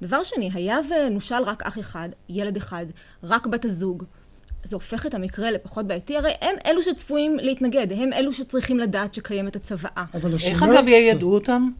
דבר 0.02 0.22
שני, 0.22 0.50
היה 0.54 0.78
ונושל 0.90 1.42
רק 1.46 1.62
אח 1.62 1.78
אחד, 1.78 2.08
ילד 2.28 2.56
אחד, 2.56 2.86
רק 3.22 3.46
בת 3.46 3.64
הזוג, 3.64 4.04
זה 4.64 4.76
הופך 4.76 5.06
את 5.06 5.14
המקרה 5.14 5.50
לפחות 5.50 5.86
בעייתי, 5.86 6.16
הרי 6.16 6.32
הם 6.40 6.56
אלו 6.66 6.82
שצפויים 6.82 7.36
להתנגד, 7.36 7.86
הם 7.92 8.12
אלו 8.12 8.32
שצריכים 8.32 8.78
לדעת 8.78 9.14
שקיימת 9.14 9.56
הצוואה. 9.56 10.04
אבל 10.14 10.34
השאלה... 10.34 10.52
איך 10.52 10.62
אגב 10.62 10.88
יידעו 10.88 11.34
אותם? 11.34 11.70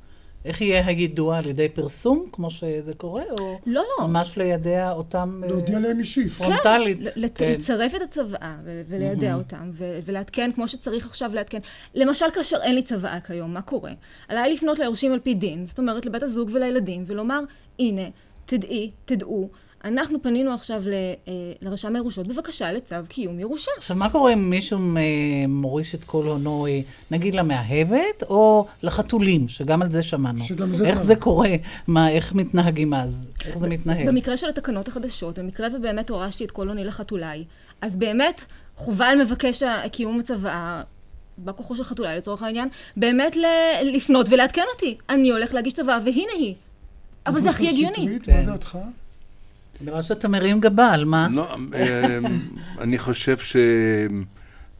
איך 0.45 0.61
יהיה 0.61 0.87
היידוע 0.87 1.39
על 1.39 1.47
ידי 1.47 1.69
פרסום, 1.69 2.27
כמו 2.33 2.51
שזה 2.51 2.95
קורה, 2.95 3.23
או 3.41 3.59
לא, 3.67 3.83
לא. 4.01 4.07
ממש 4.07 4.39
לידע 4.39 4.93
אותם 4.93 5.43
להודיע 5.47 5.79
להם 5.79 5.99
אישית. 5.99 6.33
פרונטלית. 6.33 6.99
כן, 7.15 7.21
כן. 7.35 7.53
לצרף 7.59 7.95
את 7.95 8.03
הצוואה 8.03 8.57
וליידע 8.89 9.33
mm-hmm. 9.33 9.39
אותם, 9.39 9.71
ולעדכן 9.77 10.51
כמו 10.55 10.69
שצריך 10.69 11.07
עכשיו 11.07 11.35
לעדכן. 11.35 11.59
למשל, 11.95 12.27
כאשר 12.35 12.57
אין 12.63 12.75
לי 12.75 12.83
צוואה 12.83 13.21
כיום, 13.21 13.55
מה 13.55 13.63
קורה? 13.63 13.93
עליי 14.29 14.53
לפנות 14.53 14.79
ליורשים 14.79 15.13
על 15.13 15.21
פי 15.21 15.35
דין, 15.35 15.65
זאת 15.65 15.79
אומרת 15.79 16.07
לבית 16.07 16.23
הזוג 16.23 16.51
ולילדים, 16.53 17.05
ולומר, 17.07 17.41
הנה, 17.79 18.09
תדעי, 18.45 18.91
תדעו, 19.05 19.49
אנחנו 19.85 20.23
פנינו 20.23 20.55
עכשיו 20.55 20.83
אה, 20.93 21.33
לרשם 21.63 21.97
הירושות, 21.97 22.29
בבקשה 22.29 22.73
לצו 22.73 22.97
קיום 23.09 23.41
ירושה. 23.41 23.71
עכשיו, 23.77 23.97
מה 23.97 24.11
קורה 24.11 24.33
אם 24.33 24.51
מישהו 24.51 24.79
אה, 24.79 25.03
מוריש 25.49 25.95
את 25.95 26.05
כל 26.05 26.27
הונו, 26.27 26.67
אה, 26.67 26.81
נגיד 27.11 27.35
למאהבת, 27.35 28.23
או 28.29 28.67
לחתולים, 28.83 29.49
שגם 29.49 29.83
על 29.83 29.91
זה 29.91 30.03
שמענו? 30.03 30.45
שגם 30.45 30.75
זה 30.75 30.87
איך 30.87 31.03
זה 31.03 31.17
קורה? 31.17 31.51
מה, 31.87 32.11
איך 32.11 32.33
מתנהגים 32.33 32.95
אז? 32.95 33.23
איך 33.45 33.59
זה 33.59 33.69
מתנהל? 33.69 34.07
במקרה 34.07 34.37
של 34.37 34.49
התקנות 34.49 34.89
החדשות, 34.89 35.39
במקרה 35.39 35.69
ובאמת 35.77 36.11
הורשתי 36.11 36.45
את 36.45 36.51
כל 36.51 36.69
הוני 36.69 36.85
לחתולי, 36.85 37.45
אז 37.81 37.97
באמת 37.97 38.45
חובה 38.77 39.07
על 39.07 39.23
מבקש 39.23 39.63
קיום 39.93 40.21
הצוואה, 40.21 40.83
בא 41.39 41.53
כוחו 41.53 41.77
של 41.77 41.85
חתולי 41.85 42.17
לצורך 42.17 42.43
העניין, 42.43 42.69
באמת 42.97 43.37
לפנות 43.83 44.27
ולעדכן 44.31 44.65
אותי. 44.75 44.97
אני 45.09 45.31
הולך 45.31 45.55
להגיש 45.55 45.73
צוואה, 45.73 45.99
והנה 46.05 46.33
היא. 46.39 46.55
אבל 47.27 47.41
זה 47.41 47.51
הכי 47.51 47.69
הגיוני. 47.69 47.95
שטרית, 47.95 48.29
מה 48.29 48.43
דעתך? 48.43 48.79
אני 49.81 49.91
רואה 49.91 50.03
שאתה 50.03 50.29
מרים 50.29 50.61
גבה, 50.61 50.93
על 50.93 51.05
מה? 51.05 51.29
לא, 51.31 51.55
אמ, 51.55 51.63
אני 52.79 52.99
חושב 52.99 53.37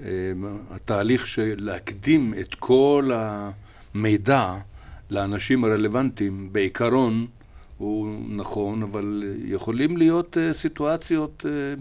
שהתהליך 0.01 1.23
אמ, 1.23 1.27
של 1.27 1.55
להקדים 1.59 2.35
את 2.41 2.55
כל 2.55 3.11
המידע 3.15 4.55
לאנשים 5.11 5.65
הרלוונטיים, 5.65 6.49
בעיקרון, 6.53 7.27
הוא 7.79 8.17
נכון, 8.29 8.83
אבל 8.83 9.23
יכולים 9.45 9.97
להיות 9.97 10.39
אה, 10.39 10.53
סיטואציות 10.53 11.47
אה, 11.49 11.75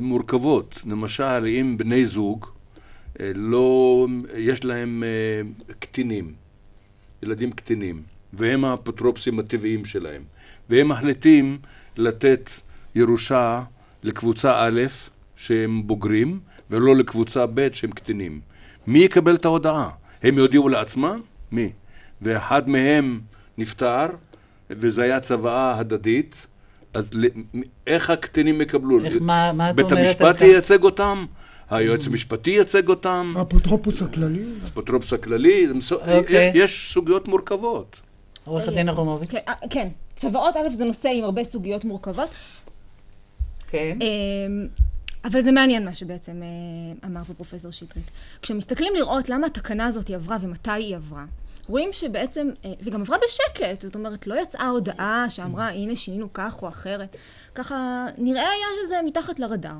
מורכבות. 0.00 0.82
למשל, 0.86 1.46
אם 1.46 1.74
בני 1.78 2.04
זוג 2.04 2.46
אה, 3.20 3.32
לא, 3.34 4.06
יש 4.36 4.64
להם 4.64 5.04
קטינים, 5.78 6.32
ילדים 7.22 7.52
קטינים, 7.52 8.02
והם 8.32 8.64
האפוטרופסים 8.64 9.38
הטבעיים 9.38 9.84
שלהם, 9.84 10.22
והם 10.70 10.88
מחליטים 10.88 11.58
לתת 11.96 12.50
ירושה 12.94 13.62
לקבוצה 14.02 14.52
א' 14.56 14.82
שהם 15.36 15.86
בוגרים, 15.86 16.40
ולא 16.70 16.96
לקבוצה 16.96 17.46
ב' 17.54 17.68
שהם 17.72 17.90
קטינים. 17.90 18.40
מי 18.86 18.98
יקבל 18.98 19.34
את 19.34 19.44
ההודעה? 19.44 19.90
הם 20.22 20.38
יודיעו 20.38 20.68
לעצמם? 20.68 21.20
מי? 21.52 21.72
ואחד 22.22 22.68
מהם 22.68 23.20
נפטר, 23.58 24.06
וזו 24.70 25.02
הייתה 25.02 25.20
צוואה 25.20 25.78
הדדית, 25.78 26.46
אז 26.94 27.10
איך 27.86 28.10
הקטינים 28.10 28.60
יקבלו? 28.60 29.04
איך, 29.04 29.16
מה, 29.20 29.52
מה 29.52 29.70
את 29.70 29.80
אומרת? 29.80 29.92
בית 29.92 29.98
המשפט 29.98 30.40
ייצג 30.40 30.82
אותם? 30.82 31.26
היועץ 31.70 32.06
המשפטי 32.06 32.50
ייצג 32.50 32.88
אותם? 32.88 33.32
האפוטרופוס 33.36 34.02
הכללי? 34.02 34.44
האפוטרופוס 34.64 35.12
הכללי? 35.12 35.66
אוקיי. 35.90 36.52
יש 36.54 36.92
סוגיות 36.92 37.28
מורכבות. 37.28 38.00
עורך 38.44 38.68
הדין 38.68 38.88
אברמוביץ'. 38.88 39.30
כן, 39.30 39.38
אה, 39.48 39.54
כן, 39.70 39.88
צוואות, 40.16 40.56
א', 40.56 40.68
זה 40.68 40.84
נושא 40.84 41.08
עם 41.08 41.24
הרבה 41.24 41.44
סוגיות 41.44 41.84
מורכבות. 41.84 42.28
כן. 43.70 43.98
אמ, 44.00 44.68
אבל 45.24 45.40
זה 45.40 45.52
מעניין 45.52 45.84
מה 45.84 45.94
שבעצם 45.94 46.42
אה, 46.42 47.08
אמר 47.08 47.24
פה 47.24 47.34
פרופסור 47.34 47.70
שטרית. 47.70 48.10
כשמסתכלים 48.42 48.94
לראות 48.94 49.28
למה 49.28 49.46
התקנה 49.46 49.86
הזאת 49.86 50.08
היא 50.08 50.16
עברה 50.16 50.36
ומתי 50.40 50.70
היא 50.70 50.96
עברה, 50.96 51.24
רואים 51.68 51.92
שבעצם, 51.92 52.50
אה, 52.64 52.72
וגם 52.82 53.00
עברה 53.00 53.16
בשקט, 53.24 53.80
זאת 53.82 53.94
אומרת, 53.94 54.26
לא 54.26 54.42
יצאה 54.42 54.66
הודעה 54.66 55.26
שאמרה, 55.28 55.68
הנה 55.68 55.96
שינינו 55.96 56.32
כך 56.32 56.62
או 56.62 56.68
אחרת. 56.68 57.16
ככה, 57.54 58.06
נראה 58.18 58.42
היה 58.42 58.66
שזה 58.84 58.94
מתחת 59.06 59.38
לרדאר. 59.38 59.76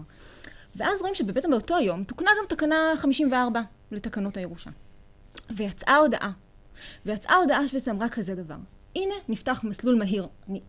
ואז 0.76 1.00
רואים 1.00 1.14
שבעצם 1.14 1.50
באותו 1.50 1.76
היום 1.76 2.04
תוקנה 2.04 2.30
גם 2.38 2.44
תקנה 2.48 2.76
54 2.96 3.60
לתקנות 3.92 4.36
הירושה. 4.36 4.70
ויצאה 5.50 5.96
הודעה. 5.96 6.30
ויצאה 7.06 7.36
הודעה 7.36 7.68
שבעצם 7.68 7.90
אמרה 7.90 8.08
כזה 8.08 8.34
דבר. 8.34 8.56
הנה, 8.96 9.14
נפתח 9.28 9.64
מסלול 9.64 9.94
מהיר. 9.94 10.26
אני 10.48 10.60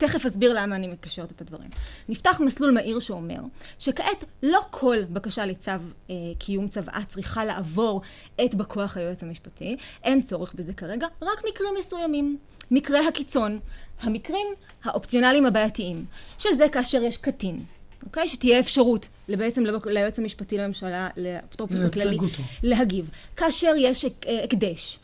תכף 0.00 0.26
אסביר 0.26 0.52
למה 0.52 0.76
אני 0.76 0.86
מקשרת 0.86 1.32
את 1.32 1.40
הדברים. 1.40 1.70
נפתח 2.08 2.40
מסלול 2.44 2.70
מהיר 2.70 3.00
שאומר 3.00 3.40
שכעת 3.78 4.24
לא 4.42 4.60
כל 4.70 4.98
בקשה 5.04 5.46
לצו 5.46 5.70
אה, 5.70 6.14
קיום 6.38 6.68
צוואה 6.68 7.00
צריכה 7.08 7.44
לעבור 7.44 8.02
את 8.44 8.54
בא 8.54 8.64
כוח 8.68 8.96
היועץ 8.96 9.22
המשפטי, 9.22 9.76
אין 10.04 10.22
צורך 10.22 10.54
בזה 10.54 10.72
כרגע, 10.72 11.06
רק 11.22 11.44
מקרים 11.48 11.74
מסוימים. 11.78 12.38
מקרי 12.70 13.06
הקיצון, 13.06 13.58
המקרים 14.00 14.46
האופציונליים 14.84 15.46
הבעייתיים, 15.46 16.04
שזה 16.38 16.68
כאשר 16.72 17.02
יש 17.02 17.16
קטין, 17.16 17.64
אוקיי? 18.06 18.28
שתהיה 18.28 18.60
אפשרות 18.60 19.08
בעצם 19.28 19.64
ליועץ 19.86 20.18
המשפטי 20.18 20.58
לממשלה, 20.58 21.08
לאפוטרופוס 21.16 21.80
הכללי, 21.80 22.18
להגיב. 22.62 23.10
כאשר 23.36 23.72
יש 23.78 24.04
אה, 24.04 24.44
הקדש. 24.44 24.98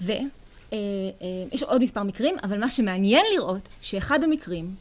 ו... 0.00 0.12
אה, 0.72 0.78
אה, 1.22 1.66
עוד 1.66 1.82
מספר 1.82 2.02
מקרים, 2.02 2.36
אבל 2.42 2.60
מה 2.60 2.70
שמעניין 2.70 3.24
לראות, 3.34 3.68
שאחד 3.80 4.24
המקרים 4.24 4.74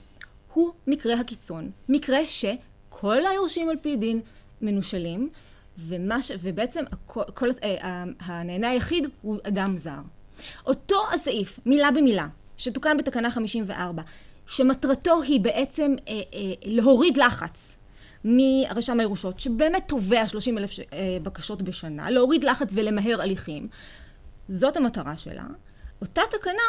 הוא 0.53 0.72
מקרה 0.88 1.13
הקיצון. 1.13 1.72
מקרה 1.89 2.20
שכל 2.28 3.26
היורשים 3.26 3.70
על 3.70 3.76
פי 3.82 3.95
דין 3.95 4.20
מנושלים, 4.61 5.30
ומש, 5.78 6.32
ובעצם 6.41 6.84
הכל, 6.91 7.24
כל, 7.34 7.49
אה, 7.63 8.03
הנהנה 8.20 8.70
היחיד 8.70 9.07
הוא 9.22 9.38
אדם 9.43 9.78
זר. 9.78 9.99
אותו 10.66 10.95
הסעיף, 11.13 11.59
מילה 11.66 11.91
במילה, 11.91 12.28
שתוקן 12.57 12.97
בתקנה 12.97 13.32
54, 13.32 14.03
שמטרתו 14.47 15.22
היא 15.22 15.39
בעצם 15.39 15.95
אה, 16.07 16.13
אה, 16.13 16.53
להוריד 16.66 17.18
לחץ 17.18 17.78
מרשם 18.26 18.99
הירושות, 18.99 19.39
שבאמת 19.39 19.84
תובע 19.88 20.28
30 20.28 20.57
אלף 20.57 20.72
אה, 20.80 21.18
בקשות 21.24 21.61
בשנה, 21.61 22.09
להוריד 22.09 22.43
לחץ 22.43 22.70
ולמהר 22.74 23.22
הליכים. 23.22 23.68
זאת 24.49 24.77
המטרה 24.77 25.17
שלה. 25.17 25.43
אותה 26.01 26.21
תקנה, 26.29 26.61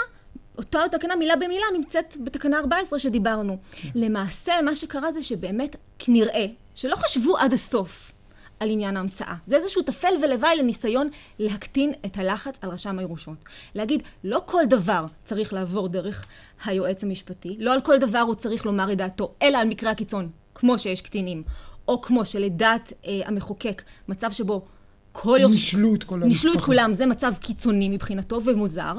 אותה 0.58 0.80
תקנה 0.92 1.16
מילה 1.16 1.36
במילה 1.36 1.66
נמצאת 1.74 2.16
בתקנה 2.24 2.58
14 2.58 2.98
שדיברנו. 2.98 3.58
למעשה, 3.94 4.62
מה 4.62 4.76
שקרה 4.76 5.12
זה 5.12 5.22
שבאמת 5.22 5.76
נראה 6.08 6.46
שלא 6.74 6.96
חשבו 6.96 7.38
עד 7.38 7.52
הסוף 7.52 8.12
על 8.60 8.70
עניין 8.70 8.96
ההמצאה. 8.96 9.34
זה 9.46 9.56
איזשהו 9.56 9.82
טפל 9.82 10.14
ולוואי 10.22 10.56
לניסיון 10.56 11.08
להקטין 11.38 11.92
את 12.06 12.18
הלחץ 12.18 12.58
על 12.62 12.70
רשם 12.70 12.98
הירושות. 12.98 13.36
להגיד, 13.74 14.02
לא 14.24 14.42
כל 14.46 14.62
דבר 14.66 15.04
צריך 15.24 15.52
לעבור 15.52 15.88
דרך 15.88 16.26
היועץ 16.64 17.04
המשפטי, 17.04 17.56
לא 17.58 17.72
על 17.72 17.80
כל 17.80 17.98
דבר 17.98 18.18
הוא 18.18 18.34
צריך 18.34 18.66
לומר 18.66 18.92
את 18.92 18.98
דעתו, 18.98 19.34
אלא 19.42 19.58
על 19.58 19.68
מקרה 19.68 19.90
הקיצון, 19.90 20.30
כמו 20.54 20.78
שיש 20.78 21.00
קטינים, 21.00 21.42
או 21.88 22.00
כמו 22.00 22.26
שלדעת 22.26 22.92
אה, 23.06 23.20
המחוקק, 23.24 23.82
מצב 24.08 24.32
שבו 24.32 24.64
כל 25.22 25.38
יורש... 25.40 25.54
נישלו 25.54 25.94
את 25.94 26.04
כל 26.04 26.14
המשפחה. 26.14 26.28
נישלו 26.28 26.52
את 26.54 26.60
כולם, 26.60 26.94
זה 26.94 27.06
מצב 27.06 27.32
קיצוני 27.40 27.88
מבחינתו 27.88 28.38
ומוזר, 28.44 28.92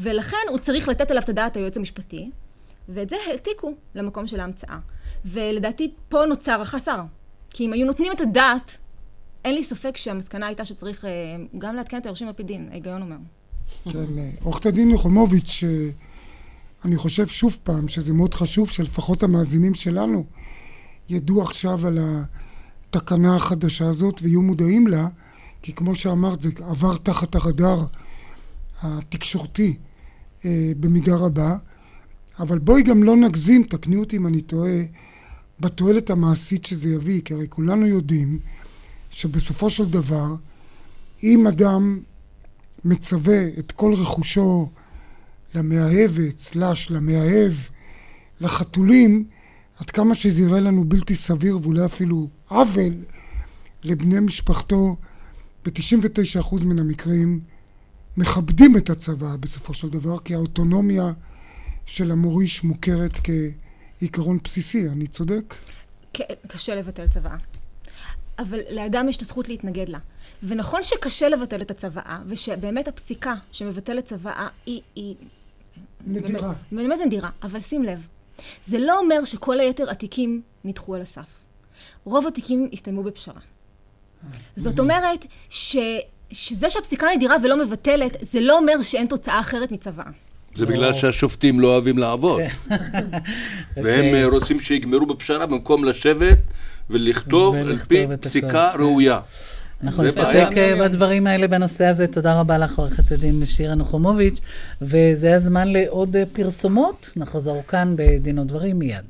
ולכן 0.00 0.36
הוא 0.48 0.58
צריך 0.58 0.88
לתת 0.88 1.10
עליו 1.10 1.22
את 1.22 1.28
הדעת 1.28 1.56
היועץ 1.56 1.76
המשפטי, 1.76 2.30
ואת 2.88 3.10
זה 3.10 3.16
העתיקו 3.26 3.74
למקום 3.94 4.26
של 4.26 4.40
ההמצאה. 4.40 4.78
ולדעתי 5.24 5.90
פה 6.08 6.24
נוצר 6.28 6.60
החסר. 6.60 7.00
כי 7.50 7.66
אם 7.66 7.72
היו 7.72 7.86
נותנים 7.86 8.12
את 8.12 8.20
הדעת, 8.20 8.76
אין 9.44 9.54
לי 9.54 9.62
ספק 9.62 9.96
שהמסקנה 9.96 10.46
הייתה 10.46 10.64
שצריך 10.64 11.04
אה, 11.04 11.10
גם 11.58 11.74
לעדכן 11.74 11.98
את 11.98 12.06
היורשים 12.06 12.28
על 12.28 12.34
פי 12.34 12.42
דין, 12.42 12.68
ההיגיון 12.70 13.02
אומר. 13.02 13.16
כן, 13.84 14.18
אה, 14.18 14.30
עורכת 14.42 14.66
הדין 14.66 14.90
יחומוביץ', 14.90 15.64
אה, 15.66 15.90
אני 16.84 16.96
חושב 16.96 17.26
שוב 17.26 17.58
פעם 17.62 17.88
שזה 17.88 18.14
מאוד 18.14 18.34
חשוב 18.34 18.70
שלפחות 18.70 19.22
המאזינים 19.22 19.74
שלנו 19.74 20.24
ידעו 21.08 21.42
עכשיו 21.42 21.86
על 21.86 21.98
התקנה 22.88 23.36
החדשה 23.36 23.88
הזאת 23.88 24.20
ויהיו 24.22 24.42
מודעים 24.42 24.86
לה, 24.86 25.08
כי 25.62 25.72
כמו 25.72 25.94
שאמרת, 25.94 26.42
זה 26.42 26.50
עבר 26.60 26.96
תחת 26.96 27.34
הרדאר 27.34 27.86
התקשורתי 28.82 29.76
אה, 30.44 30.72
במידה 30.80 31.16
רבה, 31.16 31.56
אבל 32.38 32.58
בואי 32.58 32.82
גם 32.82 33.02
לא 33.02 33.16
נגזים, 33.16 33.62
תקני 33.62 33.96
אותי 33.96 34.16
אם 34.16 34.26
אני 34.26 34.40
טועה, 34.40 34.80
בתועלת 35.60 36.10
המעשית 36.10 36.66
שזה 36.66 36.88
יביא, 36.88 37.22
כי 37.24 37.34
הרי 37.34 37.46
כולנו 37.48 37.86
יודעים 37.86 38.38
שבסופו 39.10 39.70
של 39.70 39.84
דבר, 39.84 40.34
אם 41.22 41.46
אדם 41.46 42.00
מצווה 42.84 43.48
את 43.58 43.72
כל 43.72 43.94
רכושו 43.94 44.70
למאהבת, 45.54 46.38
סלאש 46.38 46.90
למאהב, 46.90 47.52
לחתולים, 48.40 49.24
עד 49.78 49.90
כמה 49.90 50.14
שזה 50.14 50.42
יראה 50.42 50.60
לנו 50.60 50.84
בלתי 50.84 51.16
סביר 51.16 51.58
ואולי 51.62 51.84
אפילו 51.84 52.28
עוול 52.48 52.94
לבני 53.84 54.20
משפחתו, 54.20 54.96
ב-99% 55.64 56.66
מן 56.66 56.78
המקרים 56.78 57.40
מכבדים 58.16 58.76
את 58.76 58.90
הצבא 58.90 59.36
בסופו 59.36 59.74
של 59.74 59.88
דבר, 59.88 60.18
כי 60.18 60.34
האוטונומיה 60.34 61.12
של 61.86 62.10
המוריש 62.10 62.64
מוכרת 62.64 63.12
כעיקרון 63.24 64.38
בסיסי, 64.44 64.88
אני 64.88 65.06
צודק? 65.06 65.54
קשה 66.48 66.74
לבטל 66.74 67.08
צוואה. 67.08 67.36
אבל 68.38 68.60
לאדם 68.70 69.08
יש 69.08 69.16
את 69.16 69.22
הזכות 69.22 69.48
להתנגד 69.48 69.88
לה. 69.88 69.98
ונכון 70.42 70.82
שקשה 70.82 71.28
לבטל 71.28 71.62
את 71.62 71.70
הצוואה, 71.70 72.22
ושבאמת 72.26 72.88
הפסיקה 72.88 73.34
שמבטלת 73.52 74.04
צוואה 74.04 74.48
היא... 74.66 74.80
היא 74.94 75.14
נדירה. 76.06 76.54
באמת, 76.70 76.88
באמת 76.88 77.06
נדירה, 77.06 77.30
אבל 77.42 77.60
שים 77.60 77.82
לב, 77.82 78.06
זה 78.66 78.78
לא 78.78 78.98
אומר 78.98 79.24
שכל 79.24 79.60
היתר 79.60 79.90
התיקים 79.90 80.42
נדחו 80.64 80.94
על 80.94 81.00
הסף. 81.02 81.26
רוב 82.04 82.26
התיקים 82.26 82.68
הסתיימו 82.72 83.02
בפשרה. 83.02 83.40
זאת 84.56 84.78
אומרת 84.78 85.26
ש... 85.50 85.76
שזה 86.32 86.70
שהפסיקה 86.70 87.06
נדירה 87.16 87.36
ולא 87.42 87.56
מבטלת, 87.56 88.16
זה 88.20 88.40
לא 88.40 88.58
אומר 88.58 88.82
שאין 88.82 89.06
תוצאה 89.06 89.40
אחרת 89.40 89.72
מצוואה. 89.72 90.06
זה 90.54 90.66
בגלל 90.66 90.94
שהשופטים 90.94 91.60
לא 91.60 91.68
אוהבים 91.68 91.98
לעבוד. 91.98 92.40
והם 93.82 94.14
אה, 94.14 94.26
רוצים 94.26 94.60
שיגמרו 94.60 95.06
בפשרה 95.06 95.46
במקום 95.46 95.84
לשבת 95.84 96.38
ולכתוב 96.90 97.54
על 97.54 97.76
פי 97.76 98.06
פסיקה 98.20 98.72
ראויה. 98.78 99.20
אנחנו 99.82 100.02
נסתפק 100.02 100.48
אה, 100.56 100.74
בדברים 100.80 101.26
האלה 101.26 101.48
בנושא 101.48 101.84
הזה. 101.84 102.06
תודה 102.06 102.40
רבה 102.40 102.58
לך, 102.58 102.78
עורכת 102.78 103.12
הדין 103.12 103.46
שירה 103.46 103.74
נחומוביץ', 103.74 104.40
וזה 104.82 105.36
הזמן 105.36 105.68
לעוד 105.68 106.16
אה, 106.16 106.22
פרסומות. 106.32 107.10
נחזור 107.16 107.62
כאן 107.68 107.94
בדין 107.96 108.38
ודברים 108.38 108.78
מיד. 108.78 109.04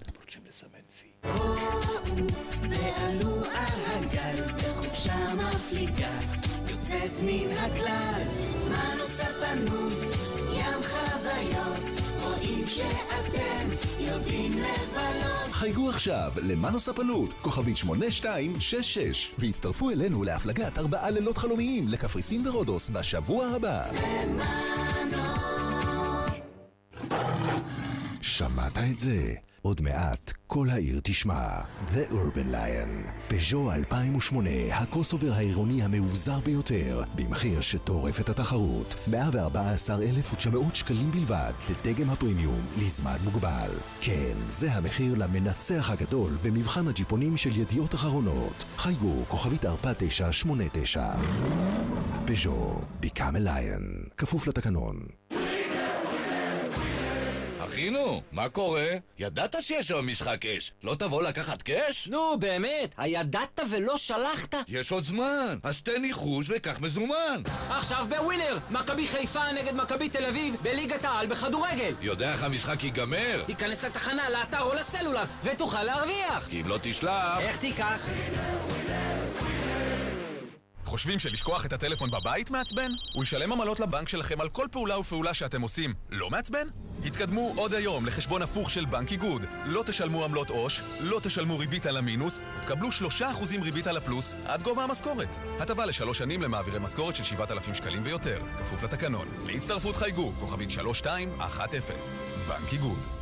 חייגו 15.60 15.88
עכשיו 15.88 16.32
למאנוס 16.42 16.88
הפנות, 16.88 17.32
כוכבית 17.32 17.76
8266, 17.76 19.34
והצטרפו 19.38 19.90
אלינו 19.90 20.24
להפלגת 20.24 20.78
ארבעה 20.78 21.10
לילות 21.10 21.38
חלומיים 21.38 21.88
לקפריסין 21.88 22.46
ורודוס 22.46 22.88
בשבוע 22.88 23.46
הבא. 23.46 23.84
שמעת 28.20 28.78
את 28.78 28.98
זה? 28.98 29.34
עוד 29.62 29.80
מעט 29.80 30.32
כל 30.46 30.70
העיר 30.70 31.00
תשמע. 31.02 31.48
The 31.94 32.12
Urban 32.12 32.54
Lion. 32.54 33.10
פז'ו 33.28 33.72
2008, 33.72 34.50
הקוסובר 34.72 35.32
העירוני 35.32 35.82
המאובזר 35.82 36.40
ביותר, 36.40 37.02
במחיר 37.14 37.60
שטורף 37.60 38.20
את 38.20 38.28
התחרות. 38.28 38.94
114,900 39.10 40.76
שקלים 40.76 41.10
בלבד, 41.10 41.52
לדגם 41.70 42.10
הפרימיום, 42.10 42.60
לזמן 42.78 43.16
מוגבל. 43.24 43.70
כן, 44.00 44.34
זה 44.48 44.72
המחיר 44.72 45.14
למנצח 45.18 45.90
הגדול 45.90 46.30
במבחן 46.42 46.88
הג'יפונים 46.88 47.36
של 47.36 47.56
ידיעות 47.56 47.94
אחרונות. 47.94 48.64
חייגו, 48.76 49.24
כוכבית 49.28 49.64
4989. 49.64 51.10
פז'ו, 52.26 52.80
Become 53.02 53.36
a 53.36 53.46
Lion. 53.46 54.10
כפוף 54.16 54.46
לתקנון. 54.46 55.00
אחינו, 57.70 58.22
מה 58.32 58.48
קורה? 58.48 58.88
ידעת 59.18 59.56
שיש 59.60 59.90
היום 59.90 60.06
משחק 60.06 60.46
אש. 60.46 60.72
לא 60.82 60.94
תבוא 60.94 61.22
לקחת 61.22 61.62
קאש? 61.62 62.08
נו, 62.08 62.38
באמת, 62.38 62.94
הידעת 62.96 63.60
ולא 63.70 63.96
שלחת? 63.96 64.54
יש 64.68 64.92
עוד 64.92 65.04
זמן, 65.04 65.58
אז 65.62 65.82
תן 65.82 66.02
ניחוש 66.02 66.46
וקח 66.48 66.80
מזומן. 66.80 67.42
עכשיו 67.70 68.06
בווינר, 68.08 68.58
מכבי 68.70 69.06
חיפה 69.06 69.52
נגד 69.52 69.74
מכבי 69.74 70.08
תל 70.08 70.24
אביב 70.24 70.56
בליגת 70.62 71.04
העל 71.04 71.26
בכדורגל. 71.26 71.94
יודע 72.00 72.32
איך 72.32 72.44
המשחק 72.44 72.84
ייגמר? 72.84 73.42
היכנס 73.48 73.84
לתחנה, 73.84 74.30
לאתר 74.30 74.62
או 74.62 74.74
לסלולר, 74.74 75.24
ותוכל 75.42 75.82
להרוויח. 75.82 76.48
כי 76.48 76.60
אם 76.60 76.68
לא 76.68 76.78
תשלח... 76.82 77.38
איך 77.40 77.56
תיקח? 77.56 78.06
חושבים 80.90 81.18
שלשכוח 81.18 81.66
את 81.66 81.72
הטלפון 81.72 82.10
בבית 82.10 82.50
מעצבן? 82.50 82.90
ולשלם 83.16 83.52
עמלות 83.52 83.80
לבנק 83.80 84.08
שלכם 84.08 84.40
על 84.40 84.48
כל 84.48 84.66
פעולה 84.72 84.98
ופעולה 84.98 85.34
שאתם 85.34 85.62
עושים 85.62 85.94
לא 86.10 86.30
מעצבן? 86.30 86.66
התקדמו 87.04 87.52
עוד 87.56 87.74
היום 87.74 88.06
לחשבון 88.06 88.42
הפוך 88.42 88.70
של 88.70 88.84
בנק 88.84 89.12
איגוד. 89.12 89.42
לא 89.64 89.82
תשלמו 89.86 90.24
עמלות 90.24 90.50
עו"ש, 90.50 90.80
לא 91.00 91.20
תשלמו 91.22 91.58
ריבית 91.58 91.86
על 91.86 91.96
המינוס, 91.96 92.40
ותקבלו 92.58 92.88
3% 93.18 93.22
ריבית 93.62 93.86
על 93.86 93.96
הפלוס 93.96 94.34
עד 94.46 94.62
גובה 94.62 94.84
המשכורת. 94.84 95.36
הטבה 95.60 95.86
לשלוש 95.86 96.18
שנים 96.18 96.42
למעבירי 96.42 96.78
משכורת 96.78 97.16
של 97.16 97.24
7,000 97.24 97.74
שקלים 97.74 98.02
ויותר, 98.04 98.40
כפוף 98.58 98.82
לתקנון. 98.82 99.28
להצטרפות 99.46 99.96
חייגו, 99.96 100.32
כוכבית 100.40 100.70
3210. 100.70 101.94
בנק 102.48 102.72
איגוד. 102.72 103.19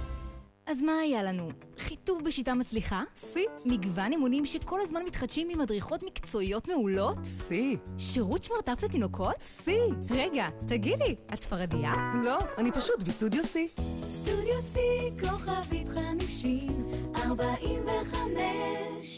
אז 0.69 0.83
מה 0.83 0.99
היה 0.99 1.23
לנו? 1.23 1.51
חיטוב 1.79 2.25
בשיטה 2.25 2.55
מצליחה? 2.55 3.03
שיא. 3.15 3.47
מגוון 3.65 4.13
אימונים 4.13 4.47
שכל 4.47 4.81
הזמן 4.81 5.03
מתחדשים 5.07 5.49
עם 5.51 5.59
מדריכות 5.59 6.03
מקצועיות 6.03 6.69
מעולות? 6.69 7.19
שיא. 7.25 7.77
שירות 7.99 8.43
שמרטף 8.43 8.83
לתינוקות? 8.83 9.41
שיא. 9.41 9.83
רגע, 10.11 10.49
תגידי, 10.69 11.15
את 11.35 11.41
ספרדיה? 11.41 11.93
לא, 12.25 12.39
אני 12.59 12.73
פשוט 12.73 13.03
בסטודיו 13.03 13.45
שיא. 13.45 13.67
סטודיו 14.03 14.63
שיא, 14.75 15.29
כוכבית 15.31 15.89
חמישים, 15.89 16.81
ארבעים 17.17 17.83
וחמש. 17.87 19.18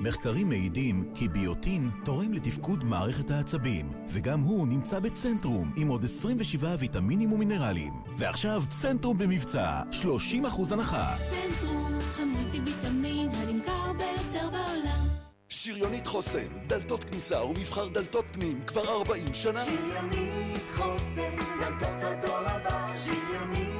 מחקרים 0.00 0.48
מעידים 0.48 1.04
כי 1.14 1.28
ביוטין 1.28 1.90
תורם 2.04 2.32
לתפקוד 2.32 2.84
מערכת 2.84 3.30
העצבים, 3.30 3.92
וגם 4.08 4.40
הוא 4.40 4.68
נמצא 4.68 4.98
בצנטרום 4.98 5.72
עם 5.76 5.88
עוד 5.88 6.04
27 6.04 6.76
ויטמינים 6.78 7.32
ומינרלים. 7.32 7.92
ועכשיו 8.18 8.62
צנטרום 8.68 9.18
במבצע, 9.18 9.82
30% 9.92 10.72
הנחה. 10.72 11.16
צנטרום, 11.30 11.98
המולטי 12.18 12.60
ויטמין 12.60 13.30
הנמכר 13.30 13.92
ביותר 13.92 14.50
בעולם. 14.50 15.04
שריונית 15.48 16.06
חוסן, 16.06 16.48
דלתות 16.66 17.04
כניסה 17.04 17.44
ומבחר 17.44 17.88
דלתות 17.88 18.24
פנים 18.32 18.60
כבר 18.66 18.88
40 18.88 19.34
שנה. 19.34 19.64
שריונית 19.64 20.62
חוסן, 20.76 21.36
דלתות 21.60 22.02
הדור 22.02 22.36
הבא. 22.36 22.92
שריונית 22.96 23.77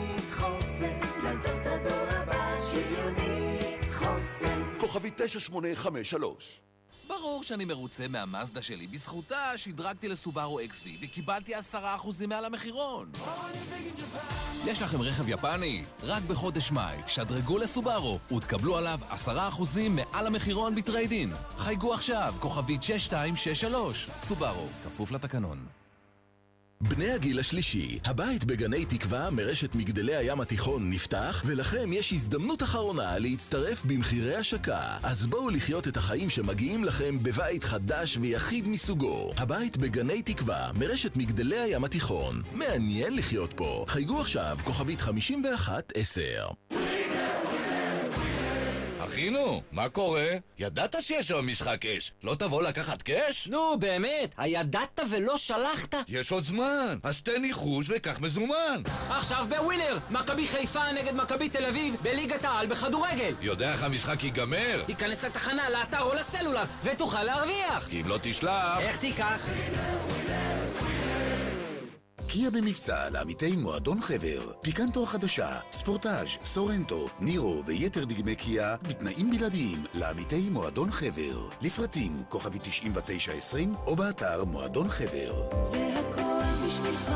כוכבי 4.88 5.10
9853 5.16 6.60
ברור 7.06 7.42
שאני 7.42 7.64
מרוצה 7.64 8.08
מהמאזדה 8.08 8.62
שלי. 8.62 8.86
בזכותה 8.86 9.52
שדרגתי 9.56 10.08
לסובארו 10.08 10.60
XV 10.60 10.86
וקיבלתי 11.02 11.54
עשרה 11.54 11.94
אחוזים 11.94 12.28
מעל 12.28 12.44
המחירון. 12.44 13.12
יש 14.66 14.82
לכם 14.82 15.02
רכב 15.02 15.28
יפני? 15.28 15.84
רק 16.02 16.22
בחודש 16.22 16.70
מאי, 16.70 16.96
שדרגו 17.06 17.58
לסובארו 17.58 18.18
ותקבלו 18.36 18.76
עליו 18.76 18.98
עשרה 19.08 19.48
אחוזים 19.48 19.96
מעל 19.96 20.26
המחירון 20.26 20.74
בטריידין. 20.74 21.32
חייגו 21.56 21.94
עכשיו, 21.94 22.34
כוכבית 22.40 22.82
6263. 22.82 24.08
סובארו, 24.20 24.66
כפוף 24.84 25.10
לתקנון. 25.10 25.77
בני 26.80 27.10
הגיל 27.10 27.40
השלישי, 27.40 27.98
הבית 28.04 28.44
בגני 28.44 28.84
תקווה 28.84 29.30
מרשת 29.30 29.74
מגדלי 29.74 30.16
הים 30.16 30.40
התיכון 30.40 30.90
נפתח, 30.90 31.42
ולכם 31.46 31.92
יש 31.92 32.12
הזדמנות 32.12 32.62
אחרונה 32.62 33.18
להצטרף 33.18 33.84
במחירי 33.84 34.36
השקה. 34.36 34.82
אז 35.02 35.26
בואו 35.26 35.50
לחיות 35.50 35.88
את 35.88 35.96
החיים 35.96 36.30
שמגיעים 36.30 36.84
לכם 36.84 37.22
בבית 37.22 37.64
חדש 37.64 38.18
ויחיד 38.20 38.68
מסוגו. 38.68 39.32
הבית 39.36 39.76
בגני 39.76 40.22
תקווה 40.22 40.70
מרשת 40.74 41.16
מגדלי 41.16 41.58
הים 41.58 41.84
התיכון. 41.84 42.42
מעניין 42.52 43.16
לחיות 43.16 43.52
פה. 43.56 43.84
חייגו 43.88 44.20
עכשיו, 44.20 44.58
כוכבית 44.64 45.00
5110. 45.00 46.48
אחינו, 49.18 49.62
מה 49.72 49.88
קורה? 49.88 50.28
ידעת 50.58 50.96
שיש 51.00 51.30
היום 51.30 51.46
משחק 51.46 51.86
אש. 51.86 52.12
לא 52.22 52.34
תבוא 52.34 52.62
לקחת 52.62 53.02
קאש? 53.02 53.48
נו, 53.48 53.78
באמת, 53.78 54.34
הידעת 54.36 55.00
ולא 55.10 55.36
שלחת? 55.36 55.94
יש 56.08 56.32
עוד 56.32 56.44
זמן, 56.44 56.98
אז 57.02 57.20
תן 57.20 57.42
ניחוש 57.42 57.86
וקח 57.88 58.20
מזומן. 58.20 58.82
עכשיו 59.10 59.46
בווינר, 59.48 59.98
מכבי 60.10 60.46
חיפה 60.46 60.92
נגד 60.92 61.14
מכבי 61.14 61.48
תל 61.48 61.64
אביב 61.64 61.96
בליגת 62.02 62.44
העל 62.44 62.66
בכדורגל. 62.66 63.34
יודע 63.40 63.72
איך 63.72 63.82
המשחק 63.82 64.24
ייגמר? 64.24 64.82
היכנס 64.88 65.24
לתחנה, 65.24 65.70
לאתר 65.70 66.02
או 66.02 66.14
לסלולר, 66.14 66.64
ותוכל 66.82 67.22
להרוויח. 67.22 67.88
כי 67.88 68.00
אם 68.00 68.08
לא 68.08 68.18
תשלח... 68.22 68.78
איך 68.80 68.96
תיקח? 68.96 69.46
קיה 72.28 72.50
במבצע 72.50 73.10
לעמיתי 73.10 73.56
מועדון 73.56 74.00
חבר, 74.00 74.52
פיקנטו 74.60 75.02
החדשה, 75.02 75.60
ספורטאז', 75.72 76.28
סורנטו, 76.44 77.08
נירו 77.20 77.62
ויתר 77.66 78.04
דגמי 78.04 78.34
קיה 78.34 78.76
בתנאים 78.88 79.30
בלעדיים 79.30 79.84
לעמיתי 79.94 80.50
מועדון 80.50 80.90
חבר. 80.90 81.48
לפרטים 81.62 82.22
כוכבי 82.28 82.58
9920 82.58 83.74
או 83.86 83.96
באתר 83.96 84.44
מועדון 84.44 84.88
חבר. 84.88 85.62
זה 85.62 85.94
הכל 85.94 86.66
בשבילך, 86.66 87.12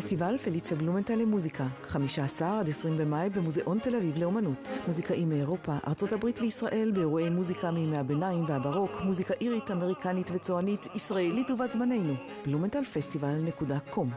פסטיבל 0.00 0.38
פליציה 0.38 0.76
בלומנטל 0.76 1.14
למוזיקה, 1.14 1.66
15 1.88 2.60
עד 2.60 2.68
20 2.68 2.98
במאי 2.98 3.30
במוזיאון 3.30 3.78
תל 3.78 3.94
אביב 3.96 4.18
לאומנות. 4.18 4.68
מוזיקאים 4.86 5.28
מאירופה, 5.28 5.76
ארצות 5.86 6.12
הברית 6.12 6.38
וישראל 6.38 6.90
באירועי 6.94 7.30
מוזיקה 7.30 7.70
מימי 7.70 7.96
הביניים 7.96 8.44
והברוק, 8.48 9.00
מוזיקה 9.04 9.34
אירית, 9.40 9.70
אמריקנית 9.70 10.30
וצוענית, 10.34 10.86
ישראלית 10.94 11.50
ובת 11.50 11.72
זמננו. 11.72 12.14
בלומנטלפסטיבל.קום 12.46 14.10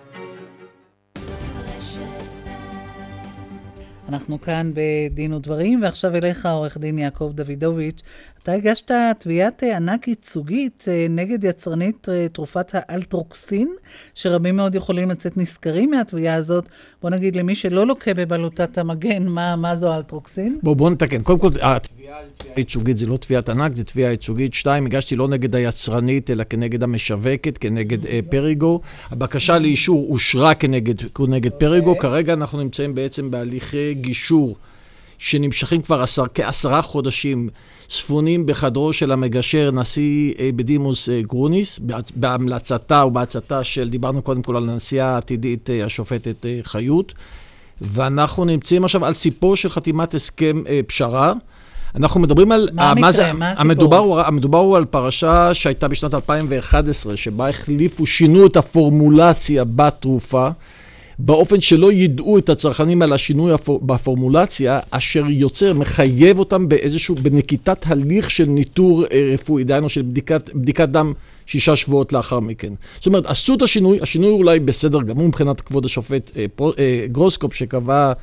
אנחנו 4.09 4.41
כאן 4.41 4.71
בדין 4.73 5.33
ודברים, 5.33 5.83
ועכשיו 5.83 6.15
אליך, 6.15 6.45
עורך 6.45 6.77
דין 6.77 6.97
יעקב 6.97 7.31
דוידוביץ'. 7.33 8.01
אתה 8.43 8.51
הגשת 8.51 8.91
תביעת 9.19 9.63
ענק 9.63 10.07
ייצוגית 10.07 10.85
אה, 10.87 11.07
נגד 11.09 11.43
יצרנית 11.43 12.09
אה, 12.09 12.27
תרופת 12.27 12.71
האלטרוקסין, 12.73 13.75
שרבים 14.15 14.55
מאוד 14.55 14.75
יכולים 14.75 15.09
לצאת 15.09 15.37
נשכרים 15.37 15.91
מהתביעה 15.91 16.35
הזאת. 16.35 16.65
בוא 17.01 17.09
נגיד 17.09 17.35
למי 17.35 17.55
שלא 17.55 17.87
לוקה 17.87 18.13
בבלוטת 18.13 18.77
המגן, 18.77 19.27
מה, 19.27 19.55
מה 19.55 19.75
זו 19.75 19.93
האלטרוקסין? 19.93 20.59
בואו 20.63 20.75
בוא 20.75 20.89
נתקן. 20.89 21.21
קודם 21.21 21.39
כל, 21.39 21.49
התביעה 21.61 22.17
הייצוגית 22.55 22.97
זה 22.97 23.07
לא 23.07 23.17
תביעת 23.17 23.49
ענק, 23.49 23.75
זה 23.75 23.83
תביעה 23.83 24.11
ייצוגית. 24.11 24.53
שתיים, 24.53 24.85
הגשתי 24.85 25.15
לא 25.15 25.27
נגד 25.27 25.55
היצרנית, 25.55 26.29
אלא 26.29 26.43
כנגד 26.43 26.83
המשווקת, 26.83 27.57
כנגד 27.57 28.05
אה, 28.05 28.19
פריגו. 28.29 28.81
הבקשה 29.09 29.57
לאישור 29.57 30.07
אושרה 30.09 30.53
כנגד, 30.53 31.11
כנגד 31.11 31.51
פריגו. 31.51 31.97
כרגע 31.97 32.33
אנחנו 32.33 32.63
נמצאים 32.63 32.95
בעצם 32.95 33.31
בהליכי 33.31 33.93
גישור. 33.93 34.55
שנמשכים 35.23 35.81
כבר 35.81 36.01
עשר, 36.01 36.23
כעשרה 36.33 36.81
חודשים, 36.81 37.49
ספונים 37.93 38.45
בחדרו 38.45 38.93
של 38.93 39.11
המגשר, 39.11 39.71
נשיא 39.73 40.33
אה, 40.39 40.49
בדימוס 40.55 41.09
אה, 41.09 41.21
גרוניס, 41.21 41.79
בהמלצתה 42.15 43.05
ובהצעתה 43.05 43.63
של, 43.63 43.89
דיברנו 43.89 44.21
קודם 44.21 44.41
כל 44.41 44.57
על 44.57 44.69
הנשיאה 44.69 45.07
העתידית, 45.07 45.69
אה, 45.69 45.85
השופטת 45.85 46.45
חיות, 46.63 47.13
ואנחנו 47.81 48.45
נמצאים 48.45 48.85
עכשיו 48.85 49.05
על 49.05 49.13
סיפור 49.13 49.55
של 49.55 49.69
חתימת 49.69 50.13
הסכם 50.13 50.63
פשרה. 50.87 51.33
אנחנו 51.95 52.19
מדברים 52.19 52.51
על... 52.51 52.69
מה 52.73 52.91
המקרה? 52.91 53.11
זה, 53.11 53.33
מה 53.33 53.47
הסיפור? 53.49 53.61
המדובר, 53.61 54.27
המדובר 54.27 54.57
הוא 54.57 54.77
על 54.77 54.85
פרשה 54.85 55.53
שהייתה 55.53 55.87
בשנת 55.87 56.13
2011, 56.13 57.17
שבה 57.17 57.49
החליפו, 57.49 58.05
שינו 58.05 58.45
את 58.45 58.57
הפורמולציה 58.57 59.63
בתרופה. 59.63 60.49
באופן 61.25 61.61
שלא 61.61 61.93
ידעו 61.93 62.37
את 62.37 62.49
הצרכנים 62.49 63.01
על 63.01 63.13
השינוי 63.13 63.53
בפורמולציה, 63.81 64.79
אשר 64.91 65.23
יוצר, 65.29 65.73
מחייב 65.73 66.39
אותם 66.39 66.69
באיזשהו, 66.69 67.15
בנקיטת 67.15 67.87
הליך 67.87 68.31
של 68.31 68.45
ניטור 68.45 69.05
אה, 69.11 69.31
רפואי, 69.33 69.63
דהיינו 69.63 69.89
של 69.89 70.01
בדיקת, 70.01 70.49
בדיקת 70.55 70.89
דם 70.89 71.13
שישה 71.45 71.75
שבועות 71.75 72.13
לאחר 72.13 72.39
מכן. 72.39 72.73
זאת 72.95 73.05
אומרת, 73.05 73.25
עשו 73.25 73.53
את 73.53 73.61
השינוי, 73.61 73.99
השינוי 74.01 74.29
אולי 74.29 74.59
בסדר 74.59 75.01
גמור 75.01 75.27
מבחינת 75.27 75.61
כבוד 75.61 75.85
השופט 75.85 76.31
אה, 76.37 76.45
אה, 76.79 77.05
גרוסקופ, 77.11 77.53
שקבע 77.53 78.13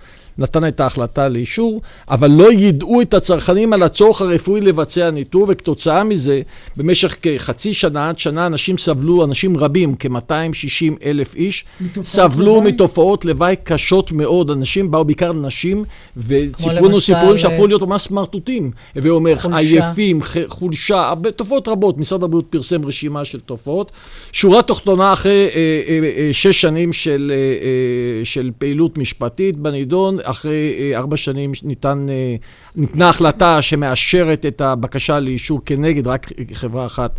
נתן 0.40 0.68
את 0.68 0.80
ההחלטה 0.80 1.28
לאישור, 1.28 1.80
אבל 2.10 2.30
לא 2.30 2.52
ידעו 2.52 3.02
את 3.02 3.14
הצרכנים 3.14 3.72
על 3.72 3.82
הצורך 3.82 4.20
הרפואי 4.20 4.60
לבצע 4.60 5.10
ניטור, 5.10 5.46
וכתוצאה 5.48 6.04
מזה, 6.04 6.40
במשך 6.76 7.16
כחצי 7.22 7.74
שנה 7.74 8.08
עד 8.08 8.18
שנה 8.18 8.46
אנשים 8.46 8.78
סבלו, 8.78 9.24
אנשים 9.24 9.56
רבים, 9.56 9.94
כ-260 9.98 11.04
אלף 11.04 11.34
איש, 11.34 11.64
סבלו 12.02 12.46
לוואי? 12.46 12.72
מתופעות 12.72 13.24
לוואי 13.24 13.56
קשות 13.64 14.12
מאוד. 14.12 14.50
אנשים 14.50 14.90
באו, 14.90 15.04
בעיקר 15.04 15.32
נשים, 15.32 15.84
וסיפרו 16.16 16.88
לנו 16.88 17.00
סיפורים 17.00 17.38
שהפכו 17.38 17.66
להיות 17.66 17.82
ממש 17.82 18.02
סמרטוטים. 18.02 18.70
הווה 18.96 19.10
אומר, 19.10 19.36
עייפים, 19.52 20.20
חולשה, 20.48 21.12
תופעות 21.36 21.68
רבות. 21.68 21.98
משרד 21.98 22.22
הבריאות 22.22 22.46
פרסם 22.50 22.84
רשימה 22.84 23.24
של 23.24 23.40
תופעות. 23.40 23.92
שורה 24.32 24.62
תחתונה 24.62 25.12
אחרי 25.12 25.48
אה, 25.54 25.82
אה, 25.88 26.10
אה, 26.16 26.28
שש 26.32 26.60
שנים 26.60 26.92
של, 26.92 27.32
אה, 27.34 27.36
אה, 27.36 28.24
של 28.24 28.50
פעילות 28.58 28.98
משפטית 28.98 29.56
בנידון, 29.56 30.18
אחרי 30.30 30.74
אה, 30.78 30.98
ארבע 30.98 31.16
שנים 31.16 31.52
ניתן, 31.62 32.06
אה, 32.08 32.36
ניתנה 32.76 33.08
החלטה 33.08 33.62
שמאשרת 33.62 34.46
את 34.46 34.60
הבקשה 34.60 35.20
לאישור 35.20 35.60
כנגד 35.64 36.06
רק 36.06 36.26
חברה 36.52 36.86
אחת. 36.86 37.18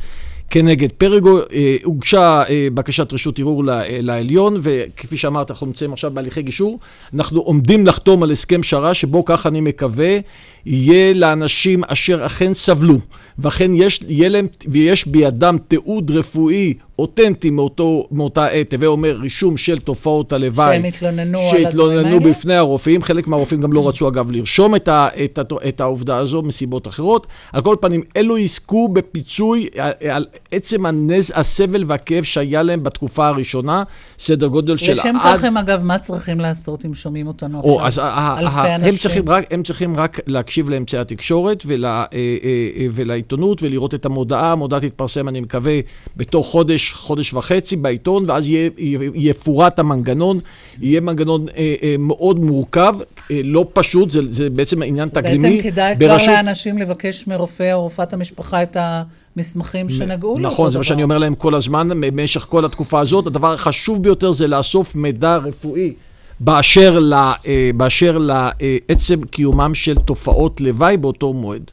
כנגד 0.52 0.92
פרגו. 0.92 1.40
אה, 1.54 1.76
הוגשה 1.84 2.44
אה, 2.50 2.68
בקשת 2.74 3.14
רשות 3.14 3.40
ערעור 3.40 3.64
לעליון, 3.90 4.58
וכפי 4.62 5.18
שאמרת, 5.18 5.52
אנחנו 5.52 5.68
נמצאים 5.68 5.94
עכשיו 5.94 6.12
בהליכי 6.12 6.42
גישור. 6.42 6.80
אנחנו 7.14 7.42
עומדים 7.42 7.88
לחתום 7.88 8.24
על 8.24 8.32
הסכם 8.32 8.64
שרה, 8.64 8.94
שבו, 8.94 9.26
כך 9.26 9.48
אני 9.48 9.62
מקווה, 9.62 10.18
יהיה 10.66 11.14
לאנשים 11.14 11.84
אשר 11.88 12.26
אכן 12.26 12.54
סבלו, 12.54 12.98
ואכן 13.40 13.72
יש, 13.74 14.04
להם, 14.10 14.48
ויש 14.68 15.08
בידם 15.08 15.58
תיעוד 15.68 16.12
רפואי 16.12 16.74
אותנטי 17.02 17.50
מאותו, 17.50 18.08
מאותה 18.12 18.48
עת, 18.48 18.74
הווה 18.74 18.88
אומר 18.88 19.18
רישום 19.22 19.58
של 19.58 19.80
תופעות 19.80 20.34
הלוואי. 20.34 20.76
שהם 20.76 20.86
התלוננו 20.86 21.40
על 21.40 21.46
הדברים 21.46 21.56
האלה? 21.56 21.72
שהתלוננו 21.72 22.20
בפני 22.20 22.56
הרופאים. 22.56 23.04
חלק 23.04 23.28
מהרופאים 23.28 23.62
גם 23.62 23.74
לא 23.74 23.88
רצו, 23.88 24.08
אגב, 24.08 24.32
לרשום 24.32 24.76
את, 24.76 24.88
ה, 24.88 25.08
את, 25.24 25.40
ה, 25.40 25.42
את 25.68 25.82
העובדה 25.82 26.18
הזו 26.18 26.42
מסיבות 26.42 26.88
אחרות. 26.88 27.28
על 27.54 27.62
כל 27.62 27.76
פנים, 27.82 28.02
אלו 28.18 28.38
יזכו 28.38 28.88
בפיצוי 28.88 29.68
על, 29.78 29.92
על 30.12 30.26
עצם 30.52 30.86
הנז, 30.86 31.34
הסבל 31.36 31.84
והכאב 31.88 32.24
שהיה 32.24 32.64
להם 32.64 32.84
בתקופה 32.84 33.28
הראשונה, 33.28 33.84
סדר 34.20 34.48
גודל 34.48 34.78
של 34.78 34.92
עד... 34.92 34.98
לשם 34.98 35.16
כך 35.24 35.44
הם, 35.44 35.58
אגב, 35.58 35.84
מה 35.84 35.98
צריכים 35.98 36.40
לעשות 36.40 36.86
אם 36.86 36.94
שומעים 36.94 37.28
אותנו 37.28 37.60
עכשיו? 37.60 37.72
או, 37.72 37.86
אז 37.86 38.00
אלפי 38.00 38.76
אנשים. 38.76 38.90
הם 38.90 38.98
צריכים 38.98 39.30
רק, 39.30 39.46
הם 39.52 39.64
צריכים 39.64 39.96
רק 39.96 40.20
להקשיב 40.28 40.70
לאמצעי 40.70 41.00
התקשורת 41.00 41.64
ול, 41.66 41.86
אה, 41.86 41.92
אה, 41.92 42.08
אה, 42.14 42.88
ולעיתונות 42.92 43.64
ולראות 43.64 43.94
את 43.94 44.06
המודעה. 44.06 44.52
המודעה 44.52 44.80
תתפרסם, 44.80 45.28
אני 45.28 45.42
מקווה, 45.42 45.80
בתוך 46.18 46.48
חודש, 46.48 46.91
חודש 46.94 47.34
וחצי 47.34 47.76
בעיתון, 47.76 48.30
ואז 48.30 48.50
יהיה, 48.50 48.70
יפורט 49.14 49.80
המנגנון. 49.80 50.40
יהיה 50.82 51.02
מנגנון 51.02 51.46
אה, 51.58 51.76
אה, 51.84 51.96
מאוד 52.00 52.40
מורכב, 52.40 52.96
אה, 53.32 53.42
לא 53.44 53.68
פשוט, 53.74 54.10
זה, 54.10 54.22
זה 54.30 54.50
בעצם 54.50 54.84
עניין 54.84 55.10
תקדימי. 55.10 55.50
בעצם 55.50 55.70
כדאי 55.70 55.96
ברשות... 55.96 56.22
כבר 56.22 56.36
לאנשים 56.36 56.78
לבקש 56.78 57.28
מרופא 57.28 57.74
או 57.74 57.82
רופאת 57.82 58.14
המשפחה 58.14 58.64
את 58.64 58.76
ה... 58.76 59.04
מסמכים 59.38 59.90
שנגעו 59.90 60.40
לאותו 60.40 60.54
נכון, 60.54 60.70
זה 60.70 60.78
מה 60.78 60.84
שאני 60.84 61.04
אומר 61.04 61.18
להם 61.18 61.36
כל 61.36 61.56
הזמן, 61.56 61.90
במשך 61.90 62.42
כל 62.50 62.66
התקופה 62.66 63.00
הזאת. 63.00 63.28
הדבר 63.28 63.54
החשוב 63.54 64.04
ביותר 64.04 64.32
זה 64.32 64.48
לאסוף 64.48 64.96
מידע 64.96 65.38
רפואי 65.38 65.94
באשר, 66.40 67.00
לה, 67.00 67.34
באשר 67.76 68.18
לעצם 68.18 69.24
קיומם 69.24 69.76
של 69.76 69.96
תופעות 69.96 70.62
לוואי 70.62 70.98
באותו 70.98 71.34
מועד. 71.34 71.72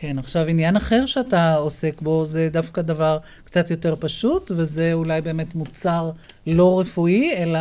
כן, 0.00 0.18
עכשיו 0.18 0.46
עניין 0.46 0.76
אחר 0.76 1.06
שאתה 1.06 1.54
עוסק 1.54 2.02
בו 2.02 2.26
זה 2.26 2.48
דווקא 2.52 2.82
דבר 2.82 3.18
קצת 3.44 3.70
יותר 3.70 3.94
פשוט, 3.98 4.52
וזה 4.56 4.92
אולי 4.92 5.20
באמת 5.20 5.54
מוצר 5.54 6.10
לא 6.46 6.80
רפואי, 6.80 7.30
אלא 7.36 7.60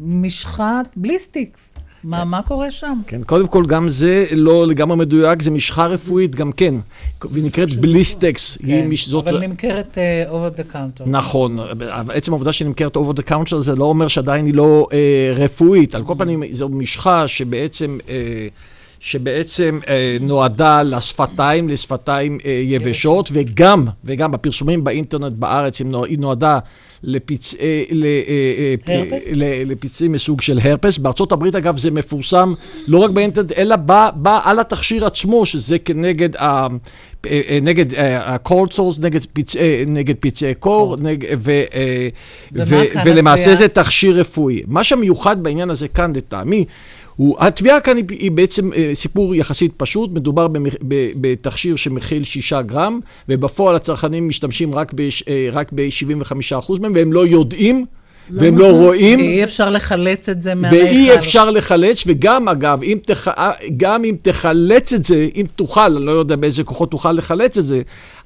משחת 0.00 0.86
בליסטקס. 0.96 1.70
מה, 2.04 2.18
כן. 2.18 2.28
מה 2.28 2.42
קורה 2.42 2.70
שם? 2.70 3.00
כן, 3.06 3.22
קודם 3.22 3.46
כל, 3.46 3.66
גם 3.66 3.88
זה 3.88 4.26
לא 4.32 4.66
לגמרי 4.66 4.96
מדויק, 4.96 5.42
זה 5.42 5.50
משחה 5.50 5.86
רפואית 5.86 6.34
גם 6.34 6.52
כן. 6.52 6.74
והיא 7.30 7.44
נקראת 7.44 7.74
בליסטקס. 7.74 8.58
כן, 8.66 8.88
מש... 8.88 9.08
זאת... 9.08 9.28
אבל 9.28 9.46
נמכרת 9.46 9.98
uh, 9.98 10.30
over 10.30 10.58
the 10.58 10.74
counter. 10.74 11.02
נכון, 11.06 11.58
אבל 11.58 12.16
עצם 12.16 12.32
העובדה 12.32 12.52
שהיא 12.52 12.68
נמכרת 12.68 12.96
over 12.96 13.12
the 13.20 13.28
counter 13.30 13.56
זה 13.56 13.76
לא 13.76 13.84
אומר 13.84 14.08
שעדיין 14.08 14.46
היא 14.46 14.54
לא 14.54 14.86
uh, 14.90 14.94
רפואית. 15.34 15.94
על 15.94 16.04
כל 16.04 16.14
פנים, 16.18 16.42
זו 16.50 16.68
משחה 16.68 17.28
שבעצם... 17.28 17.98
Uh, 18.06 18.10
שבעצם 19.04 19.78
אה, 19.88 20.16
נועדה 20.20 20.82
לשפתיים, 20.82 21.68
לשפתיים 21.68 22.38
אה, 22.44 22.50
יבשות, 22.64 23.28
וגם, 23.32 23.86
וגם 24.04 24.32
בפרסומים 24.32 24.84
באינטרנט 24.84 25.32
בארץ 25.32 25.80
היא 25.80 26.18
נועדה 26.18 26.58
לפצעי, 27.02 27.86
לפצעי 29.66 30.08
מסוג 30.08 30.40
של 30.40 30.58
הרפס. 30.62 30.98
בארצות 30.98 31.32
הברית, 31.32 31.54
אגב, 31.54 31.78
זה 31.78 31.90
מפורסם 31.90 32.54
לא 32.86 32.98
רק 32.98 33.10
באינטרנט, 33.10 33.52
אלא 33.52 33.76
בא, 33.76 34.10
בא 34.14 34.40
על 34.44 34.58
התכשיר 34.58 35.06
עצמו, 35.06 35.46
שזה 35.46 35.78
כנגד 35.78 36.36
ה... 36.36 36.66
נגד 37.62 37.94
ה-cold 37.94 38.72
source, 38.72 39.00
נגד 39.02 39.20
פצעי, 39.32 39.84
נגד 39.86 40.14
פצעי 40.20 40.54
קור, 40.54 40.96
נג, 40.96 41.26
ו, 41.38 41.62
ו, 42.54 42.76
ולמעשה 43.04 43.54
זה 43.54 43.68
תכשיר 43.68 44.20
רפואי. 44.20 44.62
מה 44.66 44.84
שמיוחד 44.84 45.42
בעניין 45.42 45.70
הזה 45.70 45.88
כאן, 45.88 46.12
לטעמי, 46.16 46.64
הוא, 47.16 47.36
התביעה 47.38 47.80
כאן 47.80 47.96
היא, 47.96 48.04
היא 48.08 48.30
בעצם 48.30 48.72
אה, 48.72 48.90
סיפור 48.94 49.34
יחסית 49.34 49.72
פשוט, 49.76 50.10
מדובר 50.12 50.46
בתכשיר 51.20 51.76
שמכיל 51.76 52.24
6 52.24 52.52
גרם, 52.52 53.00
ובפועל 53.28 53.76
הצרכנים 53.76 54.28
משתמשים 54.28 54.74
רק 54.74 54.92
ב-75% 55.72 56.80
מהם, 56.80 56.92
והם 56.94 57.12
לא 57.12 57.26
יודעים. 57.26 57.86
והם 58.30 58.58
לא 58.58 58.70
רואים. 58.70 59.18
ואי 59.18 59.44
אפשר 59.44 59.70
לחלץ 59.70 60.28
את 60.28 60.42
זה 60.42 60.54
מהמכל. 60.54 60.76
ואי 60.76 61.14
אפשר 61.14 61.50
לחלץ, 61.50 62.04
וגם 62.06 62.48
אגב, 62.48 62.82
אם 62.82 62.98
תח... 63.06 63.28
גם 63.76 64.04
אם 64.04 64.16
תחלץ 64.22 64.92
את 64.92 65.04
זה, 65.04 65.28
אם 65.34 65.46
תוכל, 65.56 65.96
אני 65.96 66.06
לא 66.06 66.12
יודע 66.12 66.36
באיזה 66.36 66.64
כוחות 66.64 66.90
תוכל 66.90 67.12
לחלץ 67.12 67.58
את 67.58 67.64
זה, 67.64 67.82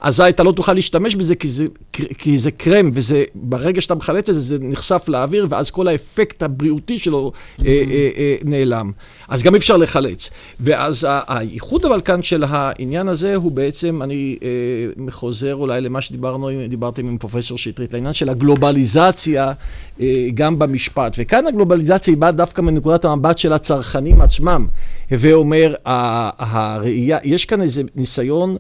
אזי 0.06 0.28
אתה 0.28 0.42
לא 0.42 0.52
תוכל 0.52 0.72
להשתמש 0.72 1.14
בזה 1.14 1.34
כי 1.34 1.48
זה, 1.48 1.66
כי 1.92 2.38
זה 2.38 2.50
קרם, 2.50 2.90
וזה, 2.92 3.24
ברגע 3.34 3.80
שאתה 3.80 3.94
מחלץ 3.94 4.28
את 4.28 4.34
זה, 4.34 4.40
זה 4.40 4.56
נחשף 4.60 5.04
לאוויר, 5.08 5.46
ואז 5.50 5.70
כל 5.70 5.88
האפקט 5.88 6.42
הבריאותי 6.42 6.98
שלו 6.98 7.32
אה, 7.60 7.66
אה, 7.66 8.08
אה, 8.16 8.36
נעלם. 8.44 8.92
אז 9.28 9.42
גם 9.42 9.54
אי 9.54 9.58
אפשר 9.58 9.76
לחלץ. 9.76 10.30
ואז 10.60 11.06
הייחוד 11.28 11.84
אבל 11.84 12.00
כאן 12.00 12.22
של 12.22 12.44
העניין 12.48 13.08
הזה 13.08 13.34
הוא 13.34 13.52
בעצם, 13.52 14.02
אני 14.02 14.38
אה, 14.42 15.10
חוזר 15.10 15.54
אולי 15.54 15.80
למה 15.80 16.00
שדיברנו, 16.00 16.50
דיברתם 16.68 17.08
עם 17.08 17.18
פרופסור 17.18 17.58
שטרית, 17.58 17.94
לעניין 17.94 18.12
של 18.12 18.28
הגלובליזציה 18.28 19.52
אה, 20.00 20.26
גם 20.34 20.58
במשפט. 20.58 21.16
וכאן 21.18 21.46
הגלובליזציה 21.46 22.12
היא 22.12 22.20
באה 22.20 22.32
דווקא 22.32 22.60
מנקודת 22.60 23.04
המבט 23.04 23.38
של 23.38 23.52
הצרכנים 23.52 24.20
עצמם. 24.20 24.66
הווה 25.10 25.32
אומר, 25.32 25.74
הראייה, 25.84 27.18
יש 27.24 27.44
כאן 27.44 27.62
איזה 27.62 27.82
ניסיון 27.96 28.56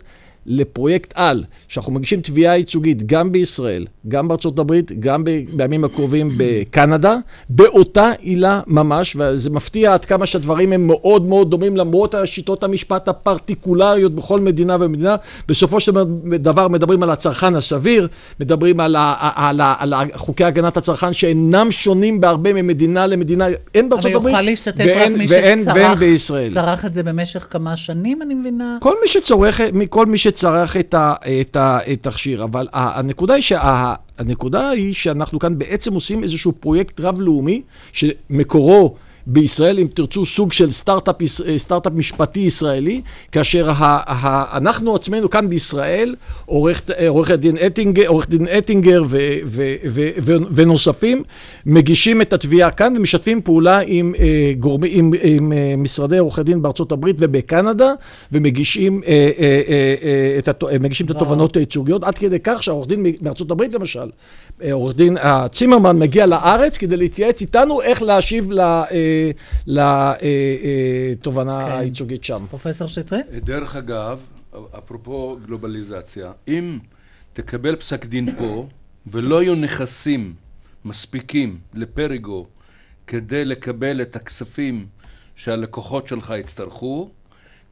לפרויקט 0.46 1.12
על, 1.14 1.44
שאנחנו 1.68 1.92
מגישים 1.92 2.20
תביעה 2.20 2.56
ייצוגית 2.56 3.06
גם 3.06 3.32
בישראל, 3.32 3.86
גם 4.08 4.28
בארצות 4.28 4.58
הברית, 4.58 5.00
גם 5.00 5.24
בימים 5.52 5.84
הקרובים 5.84 6.30
בקנדה, 6.36 7.16
באותה 7.48 8.10
עילה 8.20 8.60
ממש, 8.66 9.16
וזה 9.18 9.50
מפתיע 9.50 9.94
עד 9.94 10.04
כמה 10.04 10.26
שהדברים 10.26 10.72
הם 10.72 10.86
מאוד 10.86 11.26
מאוד 11.26 11.50
דומים 11.50 11.76
למרות 11.76 12.14
השיטות 12.14 12.64
המשפט 12.64 13.08
הפרטיקולריות 13.08 14.14
בכל 14.14 14.40
מדינה 14.40 14.76
ומדינה. 14.80 15.16
בסופו 15.48 15.80
של 15.80 15.92
דבר 16.24 16.68
מדברים 16.68 17.02
על 17.02 17.10
הצרכן 17.10 17.54
הסביר, 17.54 18.08
מדברים 18.40 18.80
על, 18.80 18.96
ה, 18.96 19.14
על, 19.34 19.60
ה, 19.60 19.74
על, 19.78 19.94
על 19.94 20.08
חוקי 20.14 20.44
הגנת 20.44 20.76
הצרכן 20.76 21.12
שאינם 21.12 21.70
שונים 21.70 22.20
בהרבה 22.20 22.52
ממדינה 22.52 23.06
למדינה, 23.06 23.46
אין 23.74 23.88
בארצות 23.88 24.12
הברית 24.14 24.36
ואין, 24.76 25.16
ואין, 25.28 25.58
ואין 25.74 25.94
בישראל. 25.94 26.52
צרך 26.52 26.84
את 26.84 26.94
זה 26.94 27.02
במשך 27.02 27.46
כמה 27.50 27.76
שנים, 27.76 28.22
אני 28.22 28.34
מבינה? 28.34 28.78
כל 28.80 28.94
מי 29.02 29.08
שצורך, 29.08 29.60
כל 29.90 30.06
מי 30.06 30.18
ש... 30.18 30.26
שצריך 30.36 30.76
את 31.40 31.56
התכשיר, 31.56 32.44
אבל 32.44 32.68
הנקודה 32.72 33.34
היא 33.34 33.42
שה... 33.42 33.94
הנקודה 34.18 34.68
היא 34.68 34.94
שאנחנו 34.94 35.38
כאן 35.38 35.58
בעצם 35.58 35.94
עושים 35.94 36.22
איזשהו 36.22 36.52
פרויקט 36.52 37.00
רב-לאומי 37.00 37.62
שמקורו 37.92 38.96
בישראל, 39.26 39.78
אם 39.78 39.86
תרצו, 39.94 40.24
סוג 40.24 40.52
של 40.52 40.72
סטארט-אפ, 40.72 41.16
סטארט-אפ 41.56 41.92
משפטי 41.92 42.40
ישראלי, 42.40 43.00
כאשר 43.32 43.70
ה, 43.70 43.74
ה, 43.76 44.56
אנחנו 44.56 44.94
עצמנו 44.94 45.30
כאן 45.30 45.48
בישראל, 45.48 46.14
עורכת, 46.46 46.90
עורכת 47.08 47.38
דין 47.38 47.56
אטינגר, 47.66 48.06
עורך 48.06 48.28
דין 48.28 48.48
אטינגר 48.58 49.02
ו, 49.08 49.18
ו, 49.46 49.74
ו, 49.88 50.08
ו, 50.22 50.32
ונוספים, 50.50 51.22
מגישים 51.66 52.22
את 52.22 52.32
התביעה 52.32 52.70
כאן 52.70 52.94
ומשתפים 52.96 53.42
פעולה 53.42 53.80
עם, 53.86 54.14
אה, 54.18 54.52
גורמי, 54.60 54.88
עם, 54.92 55.12
עם 55.22 55.52
אה, 55.52 55.74
משרדי 55.78 56.18
עורכי 56.18 56.42
דין 56.42 56.62
בארצות 56.62 56.92
הברית 56.92 57.16
ובקנדה, 57.18 57.92
ומגישים 58.32 59.00
אה, 59.06 59.30
את, 60.38 60.48
הת, 60.48 60.64
מגישים 60.80 61.06
את 61.06 61.10
התובנות 61.10 61.56
הייצוגיות, 61.56 62.04
עד 62.04 62.18
כדי 62.18 62.38
כך 62.44 62.62
שהעורך 62.62 62.88
דין 62.88 63.06
מארצות 63.22 63.50
הברית 63.50 63.74
למשל, 63.74 64.10
עורך 64.72 64.96
דין 64.96 65.16
צימרמן 65.52 65.98
מגיע 65.98 66.26
לארץ 66.26 66.78
כדי 66.78 66.96
להתייעץ 66.96 67.40
איתנו 67.40 67.82
איך 67.82 68.02
להשיב 68.02 68.52
ל... 68.52 68.60
לתובנה 69.66 71.60
כן. 71.66 71.72
הייצוגית 71.72 72.24
שם. 72.24 72.46
פרופסור 72.50 72.88
שטרית? 72.88 73.26
דרך 73.30 73.76
אגב, 73.76 74.20
אפרופו 74.78 75.38
גלובליזציה, 75.46 76.32
אם 76.48 76.78
תקבל 77.32 77.76
פסק 77.76 78.04
דין 78.06 78.36
פה 78.38 78.68
ולא 79.06 79.42
יהיו 79.42 79.54
נכסים 79.54 80.34
מספיקים 80.84 81.58
לפריגו 81.74 82.46
כדי 83.06 83.44
לקבל 83.44 84.02
את 84.02 84.16
הכספים 84.16 84.86
שהלקוחות 85.36 86.06
שלך 86.06 86.34
יצטרכו. 86.38 87.10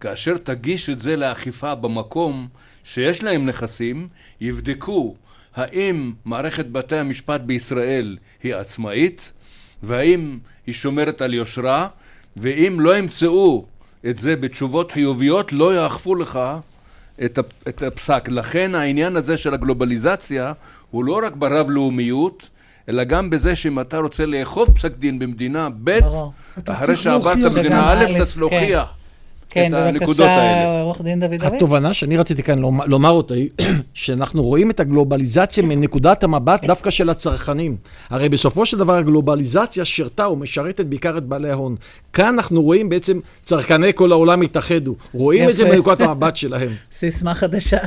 כאשר 0.01 0.37
תגיש 0.37 0.91
את 0.91 1.01
זה 1.01 1.17
לאכיפה 1.17 1.75
במקום 1.75 2.49
שיש 2.85 3.23
להם 3.23 3.47
נכסים, 3.47 4.09
יבדקו 4.41 5.15
האם 5.55 6.13
מערכת 6.25 6.67
בתי 6.67 6.97
המשפט 6.97 7.41
בישראל 7.41 8.19
היא 8.43 8.55
עצמאית, 8.55 9.33
והאם 9.85 10.39
היא 10.66 10.74
שומרת 10.74 11.20
על 11.20 11.35
יושרה, 11.35 11.89
ואם 12.37 12.80
לא 12.80 12.99
ימצאו 12.99 13.64
את 14.07 14.18
זה 14.18 14.37
בתשובות 14.37 14.93
חיוביות, 14.93 15.53
לא 15.53 15.76
יאכפו 15.76 16.14
לך 16.14 16.41
את 17.68 17.82
הפסק. 17.82 18.28
לכן 18.28 18.74
העניין 18.74 19.16
הזה 19.16 19.37
של 19.37 19.55
הגלובליזציה 19.55 20.53
הוא 20.91 21.05
לא 21.05 21.20
רק 21.22 21.37
ברב-לאומיות, 21.37 22.49
אלא 22.89 23.05
גם 23.05 23.30
בזה 23.30 23.57
שאם 23.57 23.80
אתה 23.80 23.99
רוצה 23.99 24.26
לאכוף 24.26 24.70
פסק 24.70 24.93
דין 24.97 25.18
במדינה 25.18 25.68
ב', 25.85 25.99
אחרי 26.66 26.97
שעברת 26.97 27.39
במדינה 27.39 27.93
א', 27.93 28.05
אתה 28.16 28.26
צריך 28.26 28.39
להוכיח. 28.39 28.89
כן, 29.49 29.73
בבקשה, 29.75 30.81
עורך 30.81 31.01
דין 31.01 31.21
דוד 31.21 31.35
דוד. 31.35 31.55
התובנה 31.55 31.95
שאני 31.95 32.17
רציתי 32.17 32.43
כאן 32.43 32.59
לומר 32.87 33.11
אותה 33.11 33.35
היא 33.35 33.51
שאנחנו 33.95 34.43
רואים 34.43 34.71
את 34.71 34.81
הגלובליזציה 34.81 35.63
מנקודת 35.63 36.25
המבט 36.25 36.65
דווקא 36.65 36.91
של 36.91 37.11
הצרכנים. 37.11 37.77
הרי 38.11 38.29
בסופו 38.29 38.67
של 38.67 38.79
דבר 38.79 38.95
הגלובליזציה 38.95 39.85
שירתה 39.85 40.29
ומשרתת 40.29 40.87
בעיקר 40.87 41.19
את 41.19 41.25
בעלי 41.25 41.51
ההון. 41.51 41.77
כאן 42.13 42.27
אנחנו 42.27 42.63
רואים 42.63 42.89
בעצם 42.89 43.21
צרכני 43.43 43.93
כל 43.95 44.13
העולם 44.13 44.43
התאחדו. 44.43 44.95
רואים 45.15 45.49
את 45.49 45.57
זה 45.57 45.65
מנקודת 45.65 46.01
המבט 46.01 46.37
שלהם. 46.37 46.69
סיסמה 46.93 47.35
חדשה. 47.35 47.79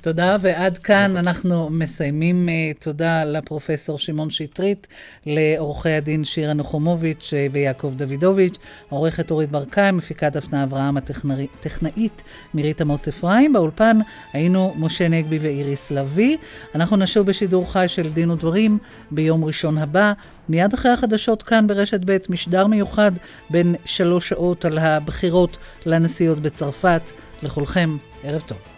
תודה, 0.00 0.36
ועד 0.40 0.78
כאן 0.78 1.16
אנחנו 1.16 1.70
מסיימים. 1.70 2.48
אה, 2.48 2.54
תודה 2.78 3.24
לפרופסור 3.24 3.98
שמעון 3.98 4.30
שטרית, 4.30 4.88
לעורכי 5.26 5.90
הדין 5.90 6.24
שירה 6.24 6.54
נחומוביץ' 6.54 7.30
אה, 7.36 7.46
ויעקב 7.52 7.92
דוידוביץ', 7.96 8.58
עורכת 8.88 9.30
אורית 9.30 9.50
ברקאי, 9.50 9.92
מפיקת 9.92 10.32
דפנה 10.32 10.64
אברהם. 10.64 10.96
הטכנאית 11.10 12.22
מירית 12.54 12.80
עמוס 12.80 13.08
אפרים. 13.08 13.52
באולפן 13.52 13.98
היינו 14.32 14.74
משה 14.78 15.08
נגבי 15.08 15.38
ואיריס 15.38 15.90
לביא. 15.90 16.36
אנחנו 16.74 16.96
נשוב 16.96 17.26
בשידור 17.26 17.72
חי 17.72 17.84
של 17.88 18.12
דין 18.12 18.30
ודברים 18.30 18.78
ביום 19.10 19.44
ראשון 19.44 19.78
הבא. 19.78 20.12
מיד 20.48 20.74
אחרי 20.74 20.92
החדשות 20.92 21.42
כאן 21.42 21.66
ברשת 21.66 22.00
ב', 22.04 22.16
משדר 22.28 22.66
מיוחד 22.66 23.12
בין 23.50 23.74
שלוש 23.84 24.28
שעות 24.28 24.64
על 24.64 24.78
הבחירות 24.78 25.56
לנשיאות 25.86 26.38
בצרפת. 26.38 27.10
לכולכם, 27.42 27.96
ערב 28.24 28.40
טוב. 28.40 28.73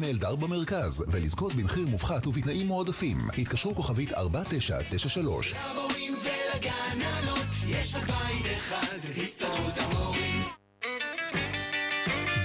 מאלדר 0.00 0.36
במרכז, 0.36 1.04
ולזכות 1.08 1.52
במחיר 1.54 1.86
מופחת 1.86 2.26
ובתנאים 2.26 2.66
מועדפים. 2.66 3.18
התקשרו 3.38 3.74
כוכבית 3.74 4.12
4993. 4.12 5.54
למורים 5.54 6.14
ולגננות 6.22 7.46
יש 7.68 7.94
רק 7.94 8.06
בית 8.06 8.46
אחד, 8.56 8.98
הסתדרות 9.22 9.74
המורים. 9.78 10.42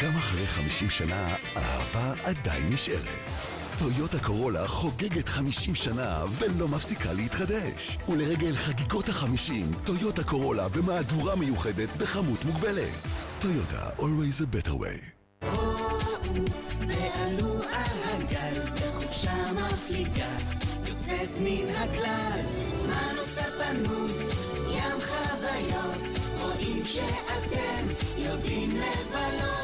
גם 0.01 0.17
אחרי 0.17 0.47
50 0.47 0.89
שנה, 0.89 1.35
האהבה 1.55 2.13
עדיין 2.23 2.69
נשארת. 2.69 3.31
טויוטה 3.79 4.19
קורולה 4.19 4.67
חוגגת 4.67 5.27
50 5.27 5.75
שנה 5.75 6.23
ולא 6.39 6.67
מפסיקה 6.67 7.13
להתחדש. 7.13 7.97
ולרגל 8.09 8.55
חגיגות 8.55 9.09
ה-50, 9.09 9.53
טויוטה 9.85 10.23
קורולה 10.23 10.69
במהדורה 10.69 11.35
מיוחדת 11.35 11.89
בכמות 11.97 12.45
מוגבלת. 12.45 13.07
טויוטה, 13.39 13.89
always 13.99 14.41
a 14.41 14.55
better 14.55 14.73
way. 14.73 15.16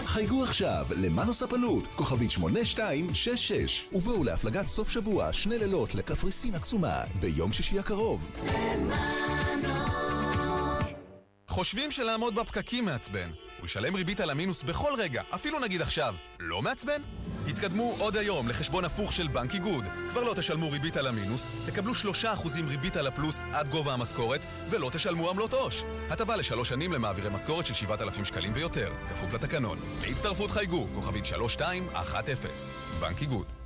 חייגו 0.06 0.44
עכשיו 0.44 0.86
למנוס 1.02 1.44
הפנות, 1.44 1.88
כוכבית 1.88 2.32
8266, 2.32 3.86
ובואו 3.94 4.24
להפלגת 4.24 4.68
סוף 4.68 4.90
שבוע, 4.90 5.34
שני 5.34 5.60
לילות 5.60 5.96
לקפריסין 5.96 6.56
הקסומה, 6.56 7.02
ביום 7.20 7.54
שישי 7.54 7.80
הקרוב. 7.80 8.32
זה 8.42 8.52
מנוס. 8.80 9.94
חושבים 11.48 11.92
שלעמוד 11.92 12.36
בפקקים 12.36 12.86
מעצבן. 12.86 13.30
הוא 13.64 13.68
ישלם 13.68 13.96
ריבית 13.96 14.20
על 14.20 14.30
המינוס 14.30 14.64
בכל 14.64 14.92
רגע, 14.98 15.22
אפילו 15.36 15.60
נגיד 15.60 15.82
עכשיו. 15.82 16.16
לא 16.40 16.62
מעצבן? 16.62 17.02
התקדמו 17.48 17.96
עוד 18.00 18.18
היום 18.18 18.48
לחשבון 18.48 18.86
הפוך 18.86 19.14
של 19.14 19.28
בנק 19.28 19.54
איגוד. 19.54 19.86
כבר 20.10 20.24
לא 20.24 20.34
תשלמו 20.34 20.72
ריבית 20.72 20.98
על 20.98 21.08
המינוס, 21.08 21.48
תקבלו 21.66 21.94
3% 21.94 21.96
ריבית 22.68 22.96
על 22.96 23.08
הפלוס 23.08 23.42
עד 23.54 23.70
גובה 23.70 23.94
המשכורת, 23.94 24.42
ולא 24.70 24.90
תשלמו 24.94 25.30
עמלות 25.30 25.54
עו"ש. 25.54 25.84
הטבה 26.10 26.36
לשלוש 26.36 26.70
שנים 26.70 26.94
למעבירי 26.94 27.30
משכורת 27.30 27.66
של 27.66 27.74
7,000 27.74 28.26
שקלים 28.26 28.52
ויותר, 28.56 28.92
כפוף 29.10 29.34
לתקנון. 29.34 29.80
להצטרפות 30.02 30.52
חייגו, 30.52 30.88
כוכבית 30.96 31.26
3210. 31.26 32.50
בנק 33.00 33.22
איגוד. 33.22 33.63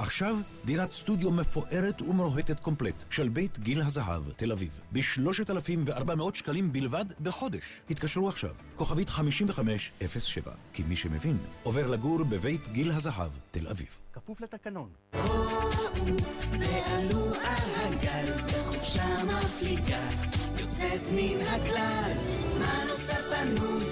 עכשיו 0.00 0.36
דירת 0.64 0.92
סטודיו 0.92 1.30
מפוארת 1.30 2.02
ומרוהטת 2.02 2.60
קומפלט 2.60 3.04
של 3.10 3.28
בית 3.28 3.58
גיל 3.58 3.82
הזהב, 3.82 4.22
תל 4.36 4.52
אביב, 4.52 4.80
ב-3,400 4.92 6.34
שקלים 6.34 6.72
בלבד 6.72 7.04
בחודש. 7.20 7.80
התקשרו 7.90 8.28
עכשיו, 8.28 8.50
כוכבית 8.74 9.10
5507, 9.10 10.52
כי 10.72 10.82
מי 10.82 10.96
שמבין 10.96 11.38
עובר 11.62 11.86
לגור 11.86 12.24
בבית 12.24 12.68
גיל 12.68 12.90
הזהב, 12.90 13.30
תל 13.50 13.66
אביב. 13.66 13.98
כפוף 14.12 14.40
לתקנון. 14.40 14.88
ועלו 16.52 17.24
על 17.34 17.70
הגל 17.76 18.32
בחופשה 18.46 19.24
מפליגה, 19.24 20.08
יוצאת 20.58 21.00
מן 21.12 21.46
הכלל, 21.46 22.12
מנוס 22.58 23.10
הפנות, 23.10 23.82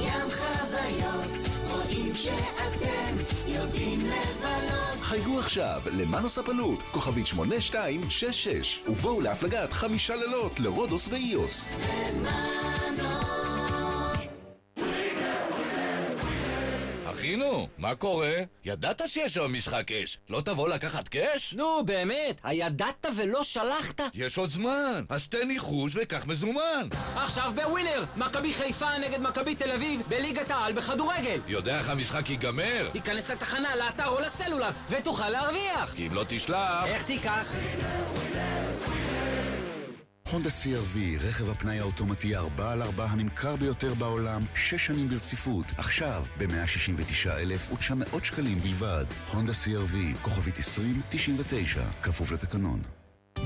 ים 0.00 0.30
חוויות. 0.30 1.47
רואים 1.88 2.14
שאתם 2.14 3.16
יודעים 3.46 4.00
לבלות. 4.00 5.00
חייגו 5.02 5.38
עכשיו 5.38 5.80
למאנוס 5.92 6.38
הפנות, 6.38 6.82
כוכבית 6.82 7.26
8266, 7.26 8.80
ובואו 8.88 9.20
להפלגת 9.20 9.72
חמישה 9.72 10.16
לילות 10.16 10.60
לרודוס 10.60 11.08
ואיוס. 11.08 11.66
זה 11.76 11.86
מנוס 12.22 13.67
אחינו, 17.18 17.68
מה 17.78 17.94
קורה? 17.94 18.34
ידעת 18.64 19.02
שיש 19.06 19.36
היום 19.36 19.52
משחק 19.52 19.92
אש. 19.92 20.18
לא 20.30 20.40
תבוא 20.40 20.68
לקחת 20.68 21.08
קאש? 21.08 21.54
נו, 21.54 21.84
באמת, 21.84 22.40
הידעת 22.44 23.06
ולא 23.16 23.42
שלחת? 23.42 24.00
יש 24.14 24.38
עוד 24.38 24.50
זמן, 24.50 25.04
אז 25.08 25.28
תן 25.28 25.48
ניחוש 25.48 25.92
וקח 25.96 26.26
מזומן. 26.26 26.88
עכשיו 27.16 27.52
בווינר, 27.54 28.04
מכבי 28.16 28.52
חיפה 28.52 28.98
נגד 28.98 29.20
מכבי 29.20 29.54
תל 29.54 29.70
אביב 29.70 30.02
בליגת 30.08 30.50
העל 30.50 30.72
בכדורגל. 30.72 31.40
יודע 31.46 31.78
איך 31.78 31.90
המשחק 31.90 32.30
ייגמר? 32.30 32.88
תיכנס 32.92 33.30
לתחנה, 33.30 33.76
לאתר 33.76 34.08
או 34.08 34.20
לסלולר, 34.20 34.70
ותוכל 34.88 35.28
להרוויח. 35.28 35.94
כי 35.94 36.06
אם 36.06 36.14
לא 36.14 36.24
תשלח... 36.28 36.84
איך 36.86 37.02
תיקח? 37.02 37.52
הונדה 40.30 40.48
CRV, 40.48 40.98
רכב 41.20 41.50
הפנאי 41.50 41.78
האוטומטי 41.78 42.36
4 42.36 42.72
על 42.72 42.82
4 42.82 43.04
הנמכר 43.04 43.56
ביותר 43.56 43.94
בעולם, 43.94 44.42
6 44.54 44.86
שנים 44.86 45.08
ברציפות, 45.08 45.66
עכשיו 45.76 46.24
ב-169,900 46.38 48.24
שקלים 48.24 48.58
בלבד. 48.60 49.04
הונדה 49.32 49.52
CRV, 49.52 50.18
כוכבית 50.22 50.58
2099, 50.58 51.82
כפוף 52.02 52.32
לתקנון. 52.32 52.82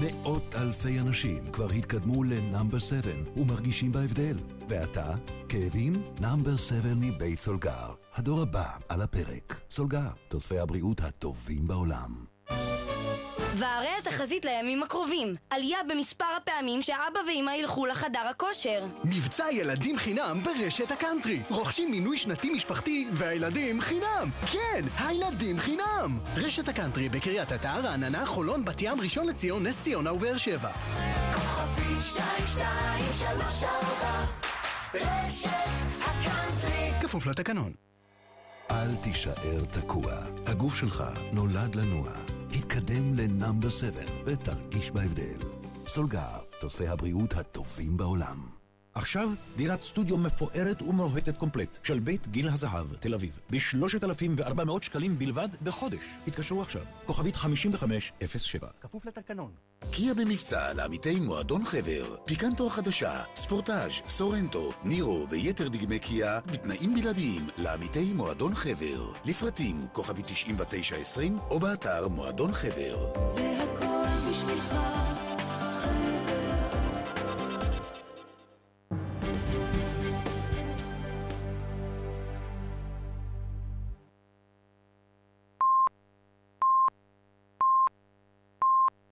מאות 0.01 0.55
אלפי 0.55 1.01
אנשים 1.01 1.47
כבר 1.53 1.71
התקדמו 1.71 2.25
ל 2.25 2.33
Number 2.33 2.79
7 2.79 3.01
ומרגישים 3.37 3.93
בהבדל. 3.93 4.37
ואתה? 4.69 5.11
כאבים? 5.49 6.03
Number 6.21 6.57
7 6.57 6.95
מבית 6.97 7.41
סולגר. 7.41 7.95
הדור 8.15 8.43
הבא 8.43 8.69
על 8.89 9.03
הפרק. 9.03 9.61
סולגר, 9.71 10.09
תוספי 10.29 10.59
הבריאות 10.59 11.01
הטובים 11.01 11.67
בעולם. 11.67 12.25
והרי 13.57 13.89
התחזית 13.99 14.45
לימים 14.45 14.83
הקרובים, 14.83 15.37
עלייה 15.51 15.79
במספר 15.89 16.25
הפעמים 16.37 16.83
שאבא 16.83 17.21
ואמא 17.29 17.51
ילכו 17.51 17.87
לחדר 17.87 18.27
הכושר. 18.31 18.85
מבצע 19.05 19.47
ילדים 19.53 19.99
חינם 19.99 20.41
ברשת 20.43 20.91
הקאנטרי. 20.91 21.43
רוכשים 21.49 21.91
מינוי 21.91 22.19
שנתי 22.19 22.51
משפחתי 22.51 23.09
והילדים 23.13 23.81
חינם. 23.81 24.31
כן, 24.53 24.85
הילדים 24.99 25.59
חינם. 25.59 26.19
רשת 26.37 26.69
הקאנטרי 26.69 27.09
בקריית 27.09 27.53
אתא, 27.53 27.81
רעננה, 27.85 28.27
חולון, 28.27 28.65
בת 28.65 28.83
ים, 28.83 29.01
ראשון 29.01 29.27
לציון, 29.27 29.67
נס 29.67 29.81
ציונה 29.81 30.13
ובאר 30.13 30.37
שבע. 30.37 30.71
כוכבית 31.35 31.83
2234 32.23 33.73
רשת 34.95 35.49
הקאנטרי 36.01 36.91
כפוף 37.03 37.27
לתקנון. 37.27 37.73
אל 38.71 38.95
תישאר 39.03 39.65
תקוע. 39.71 40.13
הגוף 40.47 40.77
שלך 40.77 41.05
נולד 41.33 41.75
לנוע. 41.75 42.42
התקדם 42.55 43.15
לנאמבר 43.15 43.69
7 43.69 44.01
ותרגיש 44.27 44.91
בהבדל. 44.91 45.39
סולגר, 45.89 46.39
תוספי 46.61 46.89
הבריאות 46.89 47.35
הטובים 47.35 47.97
בעולם. 47.97 48.52
עכשיו 48.95 49.31
דירת 49.57 49.83
סטודיו 49.83 50.19
מפוארת 50.19 50.83
ומרוהטת 50.83 51.37
קומפלט 51.37 51.79
של 51.83 52.01
בית 52.01 52.29
גיל 52.29 52.49
הזהב, 52.49 52.95
תל 52.95 53.15
אביב, 53.15 53.39
ב-3,400 53.51 54.83
שקלים 54.83 55.19
בלבד 55.19 55.49
בחודש. 55.63 56.05
התקשרו 56.27 56.63
עכשיו, 56.63 56.83
כוכבית 57.07 57.37
5507. 57.37 58.69
כפוף 58.81 59.07
לתקנון. 59.07 59.51
קיה 59.91 60.15
במבצע 60.15 60.73
לעמיתי 60.73 61.21
מועדון 61.21 61.65
חבר, 61.65 62.17
פיקנטו 62.25 62.67
החדשה, 62.67 63.23
ספורטאז', 63.35 63.93
סורנטו, 64.09 64.73
נירו 64.85 65.27
ויתר 65.31 65.69
דגמי 65.69 65.99
קיה 65.99 66.41
בתנאים 66.47 66.95
בלעדיים 66.95 67.47
לעמיתי 67.59 68.13
מועדון 68.13 68.55
חבר. 68.55 69.13
לפרטים 69.25 69.87
כוכבי 69.93 70.23
9920 70.23 71.39
או 71.51 71.61
באתר 71.61 72.09
מועדון 72.09 72.53
חבר. 72.53 73.27
זה 73.27 73.59